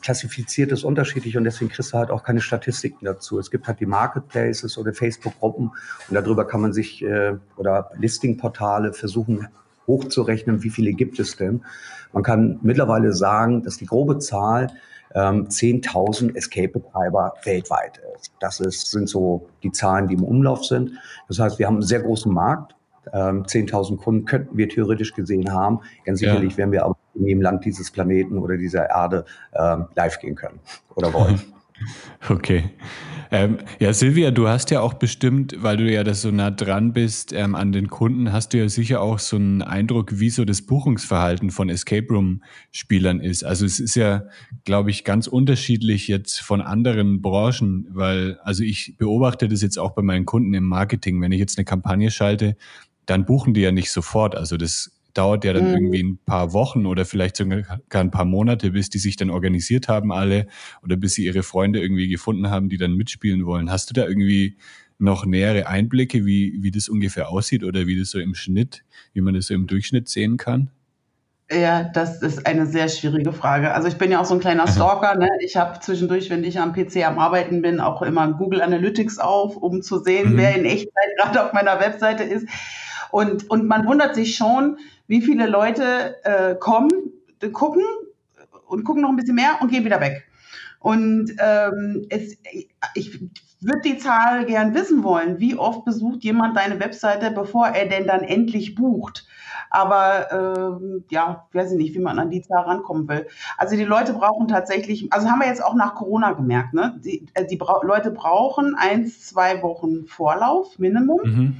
klassifiziert 0.00 0.72
es 0.72 0.82
unterschiedlich 0.82 1.36
und 1.36 1.44
deswegen 1.44 1.70
kriegst 1.70 1.92
du 1.92 1.98
halt 1.98 2.10
auch 2.10 2.24
keine 2.24 2.40
Statistiken 2.40 3.04
dazu. 3.04 3.38
Es 3.38 3.50
gibt 3.50 3.68
halt 3.68 3.80
die 3.80 3.86
Marketplaces 3.86 4.76
oder 4.78 4.92
Facebook-Gruppen 4.92 5.70
und 6.08 6.14
darüber 6.14 6.46
kann 6.46 6.60
man 6.60 6.72
sich 6.72 7.02
äh, 7.02 7.34
oder 7.56 7.90
Listing-Portale 7.98 8.92
versuchen 8.92 9.48
hochzurechnen, 9.86 10.62
wie 10.62 10.70
viele 10.70 10.92
gibt 10.92 11.18
es 11.18 11.36
denn. 11.36 11.64
Man 12.12 12.22
kann 12.22 12.58
mittlerweile 12.62 13.12
sagen, 13.12 13.62
dass 13.62 13.78
die 13.78 13.86
grobe 13.86 14.18
Zahl 14.18 14.68
ähm, 15.14 15.48
10.000 15.48 16.36
Escape-Betreiber 16.36 17.34
weltweit 17.44 18.00
ist. 18.16 18.32
Das 18.40 18.60
ist, 18.60 18.90
sind 18.90 19.08
so 19.08 19.48
die 19.62 19.72
Zahlen, 19.72 20.08
die 20.08 20.14
im 20.14 20.24
Umlauf 20.24 20.64
sind. 20.64 20.92
Das 21.28 21.38
heißt, 21.38 21.58
wir 21.58 21.66
haben 21.66 21.76
einen 21.76 21.82
sehr 21.82 22.00
großen 22.00 22.32
Markt 22.32 22.74
ähm, 23.12 23.44
10.000 23.44 23.96
Kunden 23.96 24.24
könnten 24.24 24.56
wir 24.56 24.68
theoretisch 24.68 25.14
gesehen 25.14 25.52
haben. 25.52 25.80
Ganz 26.04 26.20
sicherlich 26.20 26.52
ja. 26.52 26.58
werden 26.58 26.72
wir 26.72 26.84
aber 26.84 26.96
in 27.14 27.26
jedem 27.26 27.42
Land 27.42 27.64
dieses 27.64 27.90
Planeten 27.90 28.38
oder 28.38 28.56
dieser 28.56 28.90
Erde 28.90 29.24
ähm, 29.54 29.86
live 29.94 30.18
gehen 30.18 30.34
können 30.34 30.60
oder 30.94 31.12
wollen. 31.12 31.40
Okay. 32.28 32.70
Ähm, 33.32 33.58
ja, 33.80 33.94
Silvia, 33.94 34.30
du 34.30 34.46
hast 34.46 34.70
ja 34.70 34.82
auch 34.82 34.92
bestimmt, 34.92 35.56
weil 35.58 35.78
du 35.78 35.90
ja 35.90 36.04
das 36.04 36.20
so 36.20 36.30
nah 36.30 36.50
dran 36.50 36.92
bist 36.92 37.32
ähm, 37.32 37.54
an 37.54 37.72
den 37.72 37.88
Kunden, 37.88 38.30
hast 38.30 38.52
du 38.52 38.58
ja 38.58 38.68
sicher 38.68 39.00
auch 39.00 39.18
so 39.18 39.36
einen 39.36 39.62
Eindruck, 39.62 40.20
wie 40.20 40.28
so 40.28 40.44
das 40.44 40.60
Buchungsverhalten 40.60 41.50
von 41.50 41.70
Escape 41.70 42.06
Room-Spielern 42.10 43.20
ist. 43.20 43.42
Also 43.42 43.64
es 43.64 43.80
ist 43.80 43.94
ja, 43.94 44.26
glaube 44.64 44.90
ich, 44.90 45.04
ganz 45.04 45.28
unterschiedlich 45.28 46.08
jetzt 46.08 46.40
von 46.40 46.60
anderen 46.60 47.22
Branchen, 47.22 47.88
weil, 47.90 48.38
also 48.42 48.64
ich 48.64 48.96
beobachte 48.98 49.48
das 49.48 49.62
jetzt 49.62 49.78
auch 49.78 49.92
bei 49.92 50.02
meinen 50.02 50.26
Kunden 50.26 50.52
im 50.52 50.64
Marketing. 50.64 51.20
Wenn 51.22 51.32
ich 51.32 51.40
jetzt 51.40 51.56
eine 51.56 51.64
Kampagne 51.64 52.10
schalte, 52.10 52.56
dann 53.06 53.24
buchen 53.24 53.54
die 53.54 53.60
ja 53.60 53.72
nicht 53.72 53.90
sofort. 53.90 54.34
Also 54.34 54.56
das 54.56 54.92
dauert 55.14 55.44
ja 55.44 55.52
dann 55.52 55.68
mhm. 55.68 55.74
irgendwie 55.74 56.02
ein 56.02 56.18
paar 56.24 56.52
Wochen 56.52 56.86
oder 56.86 57.04
vielleicht 57.04 57.36
sogar 57.36 57.80
ein 57.90 58.10
paar 58.10 58.24
Monate, 58.24 58.70
bis 58.70 58.90
die 58.90 58.98
sich 58.98 59.16
dann 59.16 59.30
organisiert 59.30 59.88
haben 59.88 60.12
alle 60.12 60.46
oder 60.82 60.96
bis 60.96 61.14
sie 61.14 61.24
ihre 61.24 61.42
Freunde 61.42 61.80
irgendwie 61.80 62.08
gefunden 62.08 62.50
haben, 62.50 62.68
die 62.68 62.78
dann 62.78 62.94
mitspielen 62.94 63.44
wollen. 63.44 63.70
Hast 63.70 63.90
du 63.90 63.94
da 63.94 64.06
irgendwie 64.06 64.56
noch 64.98 65.26
nähere 65.26 65.66
Einblicke, 65.66 66.24
wie, 66.24 66.58
wie 66.62 66.70
das 66.70 66.88
ungefähr 66.88 67.28
aussieht 67.28 67.64
oder 67.64 67.86
wie 67.86 67.98
das 67.98 68.10
so 68.10 68.18
im 68.18 68.34
Schnitt, 68.34 68.84
wie 69.12 69.20
man 69.20 69.34
das 69.34 69.46
so 69.46 69.54
im 69.54 69.66
Durchschnitt 69.66 70.08
sehen 70.08 70.36
kann? 70.36 70.70
Ja, 71.50 71.82
das 71.82 72.22
ist 72.22 72.46
eine 72.46 72.66
sehr 72.66 72.88
schwierige 72.88 73.32
Frage. 73.32 73.74
Also 73.74 73.88
ich 73.88 73.98
bin 73.98 74.10
ja 74.10 74.20
auch 74.20 74.24
so 74.24 74.34
ein 74.34 74.40
kleiner 74.40 74.66
Stalker. 74.68 75.16
Ne? 75.16 75.28
Ich 75.40 75.56
habe 75.56 75.80
zwischendurch, 75.80 76.30
wenn 76.30 76.44
ich 76.44 76.58
am 76.58 76.72
PC 76.72 77.04
am 77.06 77.18
Arbeiten 77.18 77.60
bin, 77.60 77.80
auch 77.80 78.00
immer 78.00 78.32
Google 78.32 78.62
Analytics 78.62 79.18
auf, 79.18 79.56
um 79.56 79.82
zu 79.82 79.98
sehen, 79.98 80.32
mhm. 80.32 80.36
wer 80.38 80.56
in 80.56 80.64
Echtzeit 80.64 80.92
gerade 81.18 81.44
auf 81.44 81.52
meiner 81.52 81.78
Webseite 81.78 82.22
ist. 82.22 82.46
Und, 83.12 83.48
und 83.50 83.68
man 83.68 83.86
wundert 83.86 84.16
sich 84.16 84.34
schon, 84.34 84.78
wie 85.06 85.22
viele 85.22 85.46
Leute 85.46 86.16
äh, 86.24 86.56
kommen, 86.56 86.90
gucken 87.52 87.84
und 88.66 88.84
gucken 88.84 89.02
noch 89.02 89.10
ein 89.10 89.16
bisschen 89.16 89.36
mehr 89.36 89.58
und 89.60 89.70
gehen 89.70 89.84
wieder 89.84 90.00
weg. 90.00 90.26
Und 90.80 91.32
ähm, 91.38 92.06
es, 92.08 92.36
ich 92.94 93.20
würde 93.60 93.80
die 93.84 93.98
Zahl 93.98 94.44
gern 94.46 94.74
wissen 94.74 95.04
wollen. 95.04 95.38
Wie 95.38 95.56
oft 95.56 95.84
besucht 95.84 96.24
jemand 96.24 96.56
deine 96.56 96.80
Webseite, 96.80 97.30
bevor 97.30 97.68
er 97.68 97.86
denn 97.86 98.06
dann 98.06 98.22
endlich 98.22 98.74
bucht? 98.74 99.26
Aber 99.70 100.32
ähm, 100.32 101.04
ja, 101.10 101.46
weiß 101.52 101.72
ich 101.72 101.78
nicht, 101.78 101.94
wie 101.94 102.00
man 102.00 102.18
an 102.18 102.30
die 102.30 102.42
Zahl 102.42 102.64
rankommen 102.64 103.08
will. 103.08 103.26
Also 103.56 103.76
die 103.76 103.84
Leute 103.84 104.12
brauchen 104.12 104.48
tatsächlich, 104.48 105.12
also 105.12 105.30
haben 105.30 105.40
wir 105.40 105.46
jetzt 105.46 105.64
auch 105.64 105.74
nach 105.74 105.94
Corona 105.94 106.32
gemerkt, 106.32 106.74
ne? 106.74 107.00
Die, 107.04 107.26
äh, 107.34 107.46
die 107.46 107.56
Bra 107.56 107.80
Leute 107.82 108.10
brauchen 108.10 108.74
eins, 108.74 109.26
zwei 109.26 109.62
Wochen 109.62 110.06
Vorlauf, 110.06 110.78
Minimum. 110.78 111.20
Mhm. 111.22 111.56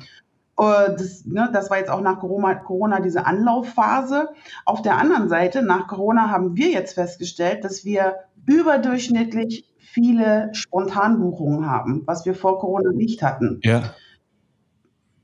Äh, 0.62 0.94
das, 0.96 1.24
ne, 1.24 1.50
das 1.52 1.70
war 1.70 1.78
jetzt 1.78 1.90
auch 1.90 2.00
nach 2.00 2.20
Corona, 2.20 2.54
Corona 2.54 3.00
diese 3.00 3.26
Anlaufphase. 3.26 4.28
Auf 4.64 4.82
der 4.82 4.96
anderen 4.96 5.28
Seite, 5.28 5.62
nach 5.62 5.88
Corona 5.88 6.30
haben 6.30 6.56
wir 6.56 6.68
jetzt 6.68 6.94
festgestellt, 6.94 7.64
dass 7.64 7.84
wir 7.84 8.16
überdurchschnittlich 8.46 9.68
viele 9.78 10.50
Spontanbuchungen 10.52 11.68
haben, 11.68 12.02
was 12.06 12.24
wir 12.24 12.34
vor 12.34 12.58
Corona 12.58 12.92
nicht 12.92 13.22
hatten. 13.22 13.60
Ja. 13.62 13.94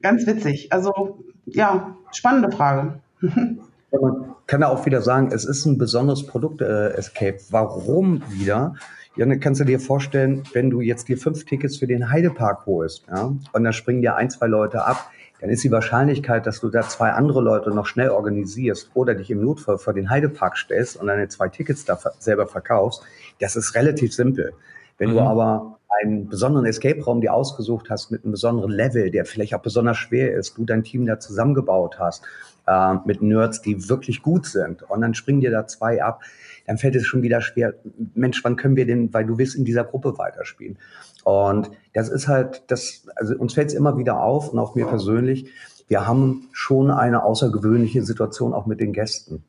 Ganz 0.03 0.27
witzig. 0.27 0.73
Also 0.73 1.25
ja, 1.47 1.97
spannende 2.13 2.51
Frage. 2.51 3.01
man 3.21 4.35
kann 4.47 4.61
ja 4.61 4.69
auch 4.69 4.87
wieder 4.87 5.03
sagen, 5.03 5.31
es 5.33 5.45
ist 5.45 5.65
ein 5.65 5.79
besonderes 5.79 6.27
Produkt, 6.27 6.61
äh, 6.61 6.91
Escape. 6.91 7.39
Warum 7.51 8.23
wieder? 8.31 8.75
Ja, 9.17 9.27
dann 9.27 9.41
kannst 9.41 9.61
du 9.61 9.65
dir 9.65 9.81
vorstellen, 9.81 10.45
wenn 10.53 10.71
du 10.71 10.81
jetzt 10.81 11.09
dir 11.09 11.19
fünf 11.19 11.45
Tickets 11.45 11.79
für 11.79 11.89
den 11.89 12.11
Heidepark 12.11 12.67
holst, 12.67 13.05
ja, 13.09 13.35
und 13.53 13.65
da 13.65 13.73
springen 13.73 14.01
dir 14.01 14.15
ein, 14.15 14.31
zwei 14.31 14.47
Leute 14.47 14.85
ab, 14.85 15.11
dann 15.41 15.51
ist 15.51 15.63
die 15.63 15.71
Wahrscheinlichkeit, 15.71 16.47
dass 16.47 16.61
du 16.61 16.69
da 16.69 16.83
zwei 16.83 17.11
andere 17.11 17.41
Leute 17.41 17.71
noch 17.71 17.87
schnell 17.87 18.11
organisierst 18.11 18.91
oder 18.95 19.15
dich 19.15 19.31
im 19.31 19.41
Notfall 19.43 19.79
vor 19.79 19.93
den 19.93 20.11
Heidepark 20.11 20.57
stellst 20.57 20.97
und 20.97 21.07
deine 21.07 21.29
zwei 21.29 21.49
Tickets 21.49 21.85
da 21.85 21.99
selber 22.19 22.47
verkaufst, 22.47 23.03
das 23.41 23.57
ist 23.57 23.75
relativ 23.75 24.13
simpel. 24.13 24.53
Wenn 24.99 25.11
mhm. 25.11 25.15
du 25.15 25.21
aber 25.21 25.78
einen 26.03 26.29
besonderen 26.29 26.67
Escape-Raum 26.67 27.21
dir 27.21 27.33
ausgesucht 27.33 27.91
hast 27.91 28.11
mit 28.11 28.25
einem 28.25 28.33
besonderen 28.33 28.71
Level, 28.71 29.11
der 29.11 29.25
vielleicht 29.25 29.55
auch 29.55 29.63
besonders 29.63 29.97
schwer 29.97 30.35
ist, 30.35 30.57
du 30.59 30.65
dein 30.65 30.85
Team 30.85 31.07
da 31.07 31.19
zusammengebaut 31.19 31.99
hast, 31.99 32.25
äh, 32.67 32.95
mit 33.05 33.23
Nerds, 33.23 33.63
die 33.63 33.89
wirklich 33.89 34.23
gut 34.23 34.47
sind, 34.47 34.83
und 34.83 35.01
dann 35.01 35.15
springen 35.15 35.41
dir 35.41 35.51
da 35.51 35.67
zwei 35.67 36.03
ab, 36.03 36.23
dann 36.67 36.79
fällt 36.79 36.97
es 36.97 37.07
schon 37.07 37.23
wieder 37.23 37.41
schwer, 37.41 37.75
Mensch, 38.15 38.45
wann 38.45 38.57
können 38.57 38.77
wir 38.77 38.87
denn, 38.87 39.13
weil 39.15 39.25
du 39.25 39.39
willst 39.39 39.57
in 39.57 39.65
dieser 39.65 39.85
Gruppe 39.85 40.19
weiterspielen. 40.19 40.79
Und 41.25 41.71
das 41.95 42.09
ist 42.09 42.29
halt, 42.29 42.63
das, 42.69 43.07
also 43.17 43.35
uns 43.37 43.55
fällt 43.55 43.69
es 43.69 43.75
immer 43.75 43.97
wieder 43.97 44.23
auf 44.23 44.53
und 44.53 44.59
auch 44.59 44.75
mir 44.75 44.87
persönlich, 44.87 45.51
wir 45.89 46.07
haben 46.07 46.49
schon 46.53 46.91
eine 46.91 47.23
außergewöhnliche 47.25 48.03
Situation 48.03 48.53
auch 48.53 48.67
mit 48.67 48.81
den 48.81 48.93
Gästen. 48.93 49.43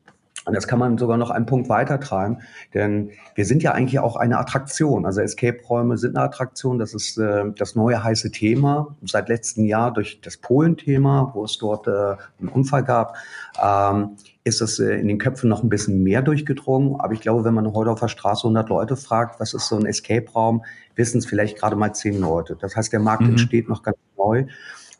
Und 0.46 0.54
das 0.54 0.66
kann 0.66 0.78
man 0.78 0.96
sogar 0.96 1.18
noch 1.18 1.30
einen 1.30 1.44
Punkt 1.44 1.68
weiter 1.68 2.00
treiben, 2.00 2.38
denn 2.72 3.10
wir 3.34 3.44
sind 3.44 3.62
ja 3.62 3.72
eigentlich 3.72 3.98
auch 4.00 4.16
eine 4.16 4.38
Attraktion. 4.38 5.04
Also 5.04 5.20
Escape-Räume 5.20 5.98
sind 5.98 6.16
eine 6.16 6.24
Attraktion. 6.24 6.78
Das 6.78 6.94
ist 6.94 7.18
äh, 7.18 7.44
das 7.56 7.74
neue 7.74 8.02
heiße 8.02 8.30
Thema 8.30 8.96
seit 9.02 9.28
letztem 9.28 9.66
Jahr 9.66 9.92
durch 9.92 10.20
das 10.22 10.38
Polen-Thema, 10.38 11.32
wo 11.34 11.44
es 11.44 11.58
dort 11.58 11.86
äh, 11.86 12.16
einen 12.40 12.48
Unfall 12.48 12.84
gab. 12.84 13.16
Ähm, 13.62 14.16
ist 14.44 14.62
es 14.62 14.78
äh, 14.78 14.94
in 14.94 15.08
den 15.08 15.18
Köpfen 15.18 15.50
noch 15.50 15.62
ein 15.62 15.68
bisschen 15.68 16.02
mehr 16.02 16.22
durchgedrungen. 16.22 16.98
Aber 17.00 17.12
ich 17.12 17.20
glaube, 17.20 17.44
wenn 17.44 17.54
man 17.54 17.72
heute 17.74 17.90
auf 17.90 18.00
der 18.00 18.08
Straße 18.08 18.44
100 18.44 18.70
Leute 18.70 18.96
fragt, 18.96 19.40
was 19.40 19.52
ist 19.52 19.68
so 19.68 19.76
ein 19.76 19.84
Escape-Raum, 19.84 20.64
wissen 20.96 21.18
es 21.18 21.26
vielleicht 21.26 21.58
gerade 21.58 21.76
mal 21.76 21.94
zehn 21.94 22.18
Leute. 22.18 22.56
Das 22.58 22.76
heißt, 22.76 22.92
der 22.92 23.00
Markt 23.00 23.22
mhm. 23.22 23.30
entsteht 23.30 23.68
noch 23.68 23.82
ganz 23.82 23.98
neu. 24.16 24.46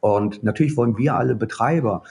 Und 0.00 0.42
natürlich 0.42 0.76
wollen 0.76 0.98
wir 0.98 1.14
alle 1.14 1.34
Betreiber 1.34 2.02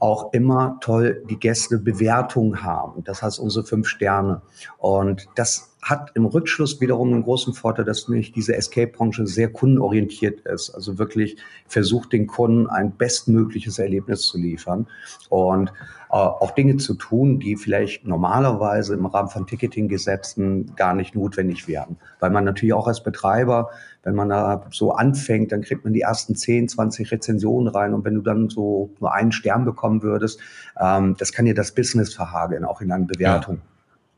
auch 0.00 0.32
immer 0.32 0.78
toll 0.80 1.24
die 1.28 1.38
Gäste 1.38 1.78
Bewertung 1.78 2.62
haben. 2.62 3.04
Das 3.04 3.22
heißt 3.22 3.38
unsere 3.38 3.64
fünf 3.64 3.86
Sterne. 3.86 4.42
Und 4.78 5.28
das 5.36 5.69
hat 5.82 6.12
im 6.14 6.26
Rückschluss 6.26 6.80
wiederum 6.80 7.12
einen 7.12 7.22
großen 7.22 7.54
Vorteil, 7.54 7.84
dass 7.84 8.08
nämlich 8.08 8.32
diese 8.32 8.54
Escape-Branche 8.54 9.26
sehr 9.26 9.48
kundenorientiert 9.48 10.40
ist. 10.40 10.70
Also 10.70 10.98
wirklich 10.98 11.36
versucht, 11.66 12.12
den 12.12 12.26
Kunden 12.26 12.66
ein 12.66 12.92
bestmögliches 12.92 13.78
Erlebnis 13.78 14.22
zu 14.22 14.36
liefern 14.36 14.86
und 15.30 15.68
äh, 16.10 16.16
auch 16.16 16.50
Dinge 16.50 16.76
zu 16.76 16.94
tun, 16.94 17.38
die 17.38 17.56
vielleicht 17.56 18.04
normalerweise 18.04 18.94
im 18.94 19.06
Rahmen 19.06 19.30
von 19.30 19.46
Ticketing-Gesetzen 19.46 20.74
gar 20.76 20.94
nicht 20.94 21.14
notwendig 21.14 21.66
wären. 21.66 21.96
Weil 22.18 22.30
man 22.30 22.44
natürlich 22.44 22.74
auch 22.74 22.86
als 22.86 23.02
Betreiber, 23.02 23.70
wenn 24.02 24.14
man 24.14 24.28
da 24.28 24.66
so 24.70 24.92
anfängt, 24.92 25.52
dann 25.52 25.62
kriegt 25.62 25.84
man 25.84 25.92
die 25.92 26.00
ersten 26.02 26.34
10, 26.34 26.68
20 26.68 27.10
Rezensionen 27.10 27.68
rein 27.68 27.94
und 27.94 28.04
wenn 28.04 28.14
du 28.14 28.22
dann 28.22 28.50
so 28.50 28.90
nur 29.00 29.14
einen 29.14 29.32
Stern 29.32 29.64
bekommen 29.64 30.02
würdest, 30.02 30.40
ähm, 30.78 31.16
das 31.18 31.32
kann 31.32 31.46
dir 31.46 31.54
das 31.54 31.72
Business 31.72 32.12
verhageln, 32.12 32.64
auch 32.64 32.80
in 32.80 32.92
einer 32.92 33.06
Bewertung. 33.06 33.56
Ja. 33.56 33.62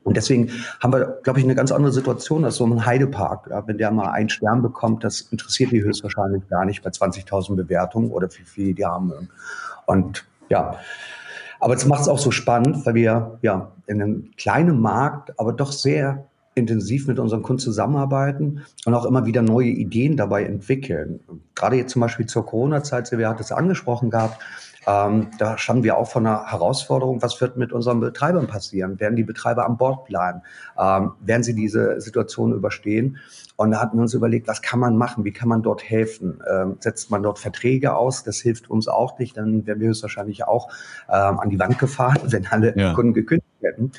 Und 0.04 0.16
deswegen 0.16 0.50
haben 0.80 0.92
wir, 0.92 1.20
glaube 1.22 1.38
ich, 1.38 1.44
eine 1.44 1.54
ganz 1.54 1.72
andere 1.72 1.92
Situation 1.92 2.44
als 2.44 2.56
so 2.56 2.66
ein 2.66 2.84
Heidepark. 2.84 3.48
Ja, 3.50 3.66
wenn 3.66 3.78
der 3.78 3.90
mal 3.90 4.10
einen 4.10 4.28
Stern 4.28 4.62
bekommt, 4.62 5.04
das 5.04 5.20
interessiert 5.20 5.70
die 5.70 5.82
höchstwahrscheinlich 5.82 6.48
gar 6.48 6.64
nicht 6.64 6.82
bei 6.82 6.90
20.000 6.90 7.54
Bewertungen 7.54 8.10
oder 8.10 8.28
wie 8.30 8.44
viel 8.44 8.74
die 8.74 8.84
haben. 8.84 9.28
Und 9.86 10.24
ja, 10.48 10.76
aber 11.60 11.74
es 11.74 11.86
macht 11.86 12.02
es 12.02 12.08
auch 12.08 12.18
so 12.18 12.32
spannend, 12.32 12.84
weil 12.84 12.94
wir 12.94 13.38
ja 13.42 13.70
in 13.86 14.02
einem 14.02 14.30
kleinen 14.36 14.80
Markt, 14.80 15.38
aber 15.38 15.52
doch 15.52 15.70
sehr 15.70 16.26
intensiv 16.54 17.06
mit 17.06 17.18
unseren 17.18 17.42
Kunden 17.42 17.60
zusammenarbeiten 17.60 18.62
und 18.84 18.94
auch 18.94 19.04
immer 19.04 19.26
wieder 19.26 19.42
neue 19.42 19.68
Ideen 19.68 20.16
dabei 20.16 20.44
entwickeln. 20.44 21.20
Gerade 21.54 21.76
jetzt 21.76 21.92
zum 21.92 22.00
Beispiel 22.00 22.26
zur 22.26 22.44
Corona-Zeit, 22.44 23.06
Silvia 23.06 23.30
hat 23.30 23.40
es 23.40 23.52
angesprochen 23.52 24.10
gehabt, 24.10 24.42
ähm, 24.86 25.30
da 25.38 25.58
standen 25.58 25.84
wir 25.84 25.96
auch 25.96 26.08
vor 26.08 26.20
einer 26.20 26.50
Herausforderung, 26.50 27.22
was 27.22 27.40
wird 27.40 27.56
mit 27.56 27.72
unseren 27.72 28.00
Betreibern 28.00 28.46
passieren? 28.46 28.98
Werden 28.98 29.16
die 29.16 29.22
Betreiber 29.22 29.66
an 29.66 29.76
Bord 29.76 30.06
bleiben? 30.06 30.42
Ähm, 30.78 31.12
werden 31.20 31.42
sie 31.42 31.54
diese 31.54 32.00
Situation 32.00 32.52
überstehen? 32.52 33.18
Und 33.56 33.70
da 33.70 33.80
hatten 33.80 33.96
wir 33.96 34.02
uns 34.02 34.14
überlegt, 34.14 34.48
was 34.48 34.62
kann 34.62 34.80
man 34.80 34.96
machen? 34.96 35.24
Wie 35.24 35.32
kann 35.32 35.48
man 35.48 35.62
dort 35.62 35.88
helfen? 35.88 36.42
Ähm, 36.50 36.76
setzt 36.80 37.10
man 37.10 37.22
dort 37.22 37.38
Verträge 37.38 37.94
aus? 37.94 38.24
Das 38.24 38.38
hilft 38.38 38.70
uns 38.70 38.88
auch 38.88 39.18
nicht. 39.18 39.36
Dann 39.36 39.66
wären 39.66 39.78
wir 39.78 39.88
höchstwahrscheinlich 39.88 40.44
auch 40.44 40.68
ähm, 41.08 41.38
an 41.38 41.50
die 41.50 41.58
Wand 41.58 41.78
gefahren, 41.78 42.18
wenn 42.24 42.46
alle 42.46 42.76
ja. 42.76 42.94
Kunden 42.94 43.12
gekündigt 43.12 43.46
hätten. 43.60 43.92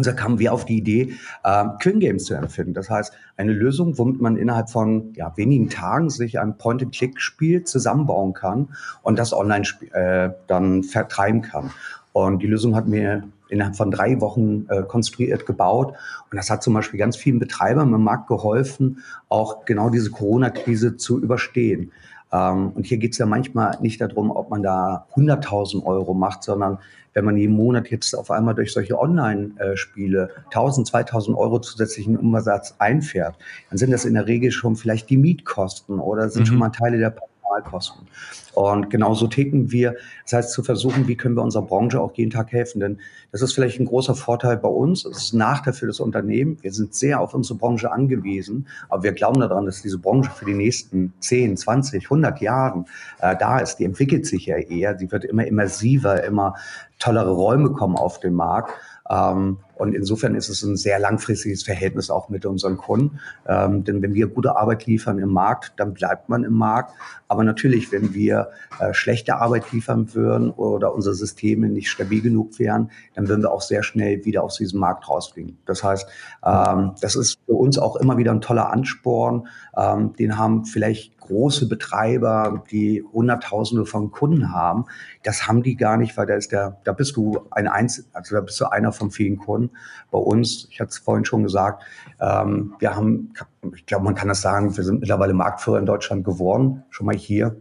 Und 0.00 0.04
so 0.04 0.14
kamen 0.14 0.38
wir 0.38 0.54
auf 0.54 0.64
die 0.64 0.78
Idee, 0.78 1.12
äh, 1.44 1.64
Quinn 1.78 2.00
Games 2.00 2.24
zu 2.24 2.32
erfinden. 2.32 2.72
Das 2.72 2.88
heißt, 2.88 3.12
eine 3.36 3.52
Lösung, 3.52 3.98
womit 3.98 4.18
man 4.18 4.38
innerhalb 4.38 4.70
von 4.70 5.12
ja, 5.14 5.36
wenigen 5.36 5.68
Tagen 5.68 6.08
sich 6.08 6.40
ein 6.40 6.56
Point-and-Click-Spiel 6.56 7.64
zusammenbauen 7.64 8.32
kann 8.32 8.68
und 9.02 9.18
das 9.18 9.34
online 9.34 9.66
äh, 9.92 10.30
dann 10.46 10.84
vertreiben 10.84 11.42
kann. 11.42 11.70
Und 12.14 12.42
die 12.42 12.46
Lösung 12.46 12.76
hat 12.76 12.88
mir 12.88 13.24
innerhalb 13.50 13.76
von 13.76 13.90
drei 13.90 14.22
Wochen 14.22 14.64
äh, 14.70 14.84
konstruiert, 14.84 15.44
gebaut. 15.44 15.88
Und 16.30 16.38
das 16.38 16.48
hat 16.48 16.62
zum 16.62 16.72
Beispiel 16.72 16.98
ganz 16.98 17.18
vielen 17.18 17.38
Betreibern 17.38 17.92
im 17.92 18.02
Markt 18.02 18.28
geholfen, 18.28 19.02
auch 19.28 19.66
genau 19.66 19.90
diese 19.90 20.10
Corona-Krise 20.10 20.96
zu 20.96 21.20
überstehen. 21.20 21.92
Ähm, 22.32 22.72
und 22.74 22.86
hier 22.86 22.98
geht 22.98 23.12
es 23.12 23.18
ja 23.18 23.26
manchmal 23.26 23.78
nicht 23.80 24.00
darum, 24.00 24.30
ob 24.30 24.50
man 24.50 24.62
da 24.62 25.06
100.000 25.14 25.84
Euro 25.84 26.14
macht, 26.14 26.42
sondern 26.42 26.78
wenn 27.12 27.24
man 27.24 27.36
jeden 27.36 27.56
Monat 27.56 27.88
jetzt 27.90 28.14
auf 28.14 28.30
einmal 28.30 28.54
durch 28.54 28.72
solche 28.72 28.98
Online-Spiele 28.98 30.30
1000, 30.46 30.86
2000 30.86 31.36
Euro 31.36 31.58
zusätzlichen 31.58 32.16
Umsatz 32.16 32.76
einfährt, 32.78 33.36
dann 33.68 33.78
sind 33.78 33.90
das 33.90 34.04
in 34.04 34.14
der 34.14 34.26
Regel 34.26 34.52
schon 34.52 34.76
vielleicht 34.76 35.10
die 35.10 35.16
Mietkosten 35.16 35.98
oder 35.98 36.28
sind 36.28 36.42
mhm. 36.42 36.46
schon 36.46 36.58
mal 36.58 36.68
Teile 36.68 36.98
der 36.98 37.10
Personalkosten. 37.50 38.06
Und 38.54 38.90
genauso 38.90 39.26
ticken 39.26 39.70
wir. 39.70 39.96
Das 40.24 40.32
heißt, 40.32 40.52
zu 40.52 40.62
versuchen, 40.62 41.08
wie 41.08 41.16
können 41.16 41.36
wir 41.36 41.42
unserer 41.42 41.62
Branche 41.62 42.00
auch 42.00 42.12
jeden 42.14 42.30
Tag 42.30 42.52
helfen. 42.52 42.80
Denn 42.80 42.98
das 43.32 43.42
ist 43.42 43.52
vielleicht 43.52 43.80
ein 43.80 43.86
großer 43.86 44.14
Vorteil 44.14 44.56
bei 44.56 44.68
uns. 44.68 45.04
Es 45.04 45.18
ist 45.18 45.32
ein 45.34 45.38
Nachteil 45.38 45.72
für 45.72 45.86
das 45.86 46.00
Unternehmen. 46.00 46.58
Wir 46.62 46.72
sind 46.72 46.94
sehr 46.94 47.20
auf 47.20 47.34
unsere 47.34 47.58
Branche 47.58 47.90
angewiesen. 47.92 48.66
Aber 48.88 49.02
wir 49.02 49.12
glauben 49.12 49.40
daran, 49.40 49.66
dass 49.66 49.82
diese 49.82 49.98
Branche 49.98 50.30
für 50.30 50.44
die 50.44 50.54
nächsten 50.54 51.12
10, 51.20 51.56
20, 51.56 52.04
100 52.04 52.40
Jahren 52.40 52.86
äh, 53.20 53.36
da 53.36 53.58
ist. 53.58 53.76
Die 53.76 53.84
entwickelt 53.84 54.26
sich 54.26 54.46
ja 54.46 54.56
eher. 54.56 54.98
Sie 54.98 55.10
wird 55.10 55.24
immer 55.24 55.46
immersiver, 55.46 56.24
immer 56.24 56.54
tollere 56.98 57.30
Räume 57.30 57.70
kommen 57.70 57.96
auf 57.96 58.20
den 58.20 58.34
Markt. 58.34 58.72
Ähm, 59.08 59.58
und 59.80 59.94
insofern 59.94 60.34
ist 60.34 60.50
es 60.50 60.62
ein 60.62 60.76
sehr 60.76 60.98
langfristiges 60.98 61.62
Verhältnis 61.62 62.10
auch 62.10 62.28
mit 62.28 62.44
unseren 62.44 62.76
Kunden. 62.76 63.18
Ähm, 63.46 63.82
denn 63.82 64.02
wenn 64.02 64.12
wir 64.12 64.26
gute 64.26 64.56
Arbeit 64.56 64.84
liefern 64.84 65.18
im 65.18 65.30
Markt, 65.30 65.72
dann 65.78 65.94
bleibt 65.94 66.28
man 66.28 66.44
im 66.44 66.52
Markt. 66.52 66.92
Aber 67.28 67.44
natürlich, 67.44 67.90
wenn 67.90 68.12
wir 68.12 68.50
äh, 68.78 68.92
schlechte 68.92 69.36
Arbeit 69.36 69.72
liefern 69.72 70.14
würden 70.14 70.50
oder 70.50 70.94
unsere 70.94 71.14
Systeme 71.14 71.68
nicht 71.68 71.88
stabil 71.88 72.20
genug 72.20 72.58
wären, 72.58 72.90
dann 73.14 73.28
würden 73.28 73.42
wir 73.42 73.52
auch 73.52 73.62
sehr 73.62 73.82
schnell 73.82 74.24
wieder 74.24 74.42
aus 74.42 74.56
diesem 74.56 74.80
Markt 74.80 75.08
rausfliegen. 75.08 75.56
Das 75.64 75.82
heißt, 75.82 76.06
ähm, 76.44 76.92
das 77.00 77.16
ist 77.16 77.38
für 77.46 77.54
uns 77.54 77.78
auch 77.78 77.96
immer 77.96 78.18
wieder 78.18 78.32
ein 78.32 78.42
toller 78.42 78.70
Ansporn. 78.70 79.48
Ähm, 79.76 80.12
den 80.14 80.36
haben 80.36 80.66
vielleicht 80.66 81.18
große 81.20 81.68
Betreiber, 81.68 82.64
die 82.70 83.04
Hunderttausende 83.12 83.86
von 83.86 84.10
Kunden 84.10 84.52
haben. 84.52 84.86
Das 85.22 85.46
haben 85.46 85.62
die 85.62 85.76
gar 85.76 85.96
nicht, 85.96 86.16
weil 86.16 86.26
da 86.26 86.34
ist 86.34 86.50
der, 86.50 86.80
da 86.82 86.92
bist 86.92 87.16
du 87.16 87.46
ein 87.52 87.68
Einzel, 87.68 88.04
also 88.12 88.34
da 88.34 88.40
bist 88.40 88.60
du 88.60 88.64
einer 88.64 88.90
von 88.90 89.12
vielen 89.12 89.38
Kunden. 89.38 89.69
Bei 90.10 90.18
uns, 90.18 90.68
ich 90.70 90.80
hatte 90.80 90.90
es 90.90 90.98
vorhin 90.98 91.24
schon 91.24 91.42
gesagt, 91.42 91.84
ähm, 92.20 92.74
wir 92.78 92.94
haben, 92.94 93.32
ich 93.74 93.86
glaube, 93.86 94.04
man 94.04 94.14
kann 94.14 94.28
das 94.28 94.40
sagen, 94.40 94.76
wir 94.76 94.84
sind 94.84 95.00
mittlerweile 95.00 95.34
Marktführer 95.34 95.78
in 95.78 95.86
Deutschland 95.86 96.24
geworden, 96.24 96.82
schon 96.90 97.06
mal 97.06 97.16
hier. 97.16 97.56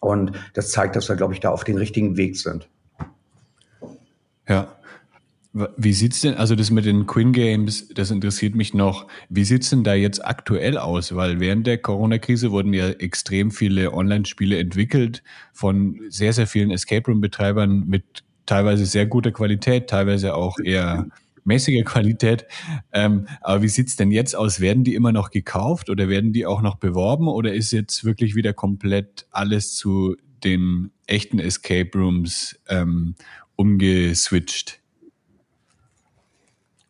Und 0.00 0.32
das 0.54 0.70
zeigt, 0.70 0.96
dass 0.96 1.08
wir, 1.08 1.16
glaube 1.16 1.34
ich, 1.34 1.40
da 1.40 1.50
auf 1.50 1.64
den 1.64 1.76
richtigen 1.76 2.16
Weg 2.16 2.36
sind. 2.36 2.68
Ja, 4.48 4.68
wie 5.76 5.92
sieht's 5.92 6.22
denn, 6.22 6.34
also 6.34 6.56
das 6.56 6.70
mit 6.70 6.86
den 6.86 7.06
Quinn 7.06 7.32
Games, 7.32 7.88
das 7.88 8.10
interessiert 8.10 8.54
mich 8.54 8.72
noch. 8.72 9.06
Wie 9.28 9.44
sieht's 9.44 9.68
denn 9.68 9.84
da 9.84 9.92
jetzt 9.92 10.24
aktuell 10.24 10.78
aus? 10.78 11.14
Weil 11.14 11.40
während 11.40 11.66
der 11.66 11.76
Corona-Krise 11.76 12.52
wurden 12.52 12.72
ja 12.72 12.88
extrem 12.88 13.50
viele 13.50 13.92
Online-Spiele 13.92 14.58
entwickelt 14.58 15.22
von 15.52 16.00
sehr, 16.08 16.32
sehr 16.32 16.46
vielen 16.46 16.70
Escape 16.70 17.10
Room-Betreibern 17.10 17.84
mit 17.86 18.24
teilweise 18.46 18.86
sehr 18.86 19.04
guter 19.04 19.30
Qualität, 19.30 19.90
teilweise 19.90 20.34
auch 20.34 20.58
eher 20.58 21.06
mäßiger 21.44 21.84
Qualität. 21.84 22.46
Ähm, 22.92 23.26
aber 23.40 23.62
wie 23.62 23.68
sieht's 23.68 23.96
denn 23.96 24.10
jetzt 24.10 24.34
aus? 24.34 24.60
Werden 24.60 24.84
die 24.84 24.94
immer 24.94 25.12
noch 25.12 25.30
gekauft 25.30 25.90
oder 25.90 26.08
werden 26.08 26.32
die 26.32 26.46
auch 26.46 26.62
noch 26.62 26.76
beworben 26.76 27.28
oder 27.28 27.52
ist 27.52 27.72
jetzt 27.72 28.04
wirklich 28.04 28.34
wieder 28.34 28.52
komplett 28.52 29.26
alles 29.30 29.74
zu 29.74 30.16
den 30.44 30.90
echten 31.06 31.38
Escape 31.38 31.90
Rooms 31.94 32.60
ähm, 32.68 33.14
umgeswitcht? 33.56 34.80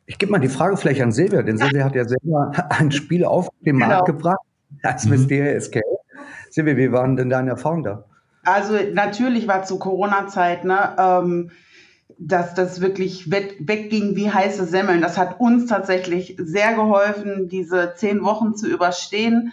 Ich 0.06 0.18
gebe 0.18 0.32
mal 0.32 0.38
die 0.38 0.48
Frage 0.48 0.76
vielleicht 0.76 1.00
an 1.00 1.12
Silvia, 1.12 1.42
denn 1.42 1.56
Silvia 1.56 1.84
hat 1.84 1.94
ja 1.94 2.06
selber 2.06 2.52
ein 2.70 2.90
Spiel 2.92 3.24
auf 3.24 3.48
den 3.60 3.78
genau. 3.78 3.86
Markt 3.88 4.06
gebracht 4.06 4.40
als 4.82 5.04
mhm. 5.04 5.12
Mysteria 5.12 5.52
Escape. 5.52 5.84
Silvia, 6.50 6.76
wie 6.76 6.92
waren 6.92 7.16
denn 7.16 7.30
deine 7.30 7.50
Erfahrungen 7.50 7.84
da? 7.84 8.04
Also 8.44 8.74
natürlich 8.92 9.46
war 9.46 9.62
zu 9.62 9.78
Corona-Zeit, 9.78 10.64
ne, 10.64 10.96
ähm, 10.98 11.50
dass 12.18 12.54
das 12.54 12.80
wirklich 12.80 13.30
wegging 13.30 14.16
wie 14.16 14.30
heiße 14.30 14.66
Semmeln. 14.66 15.00
Das 15.00 15.18
hat 15.18 15.40
uns 15.40 15.66
tatsächlich 15.66 16.36
sehr 16.38 16.74
geholfen, 16.74 17.48
diese 17.48 17.94
zehn 17.96 18.22
Wochen 18.24 18.54
zu 18.54 18.68
überstehen. 18.68 19.52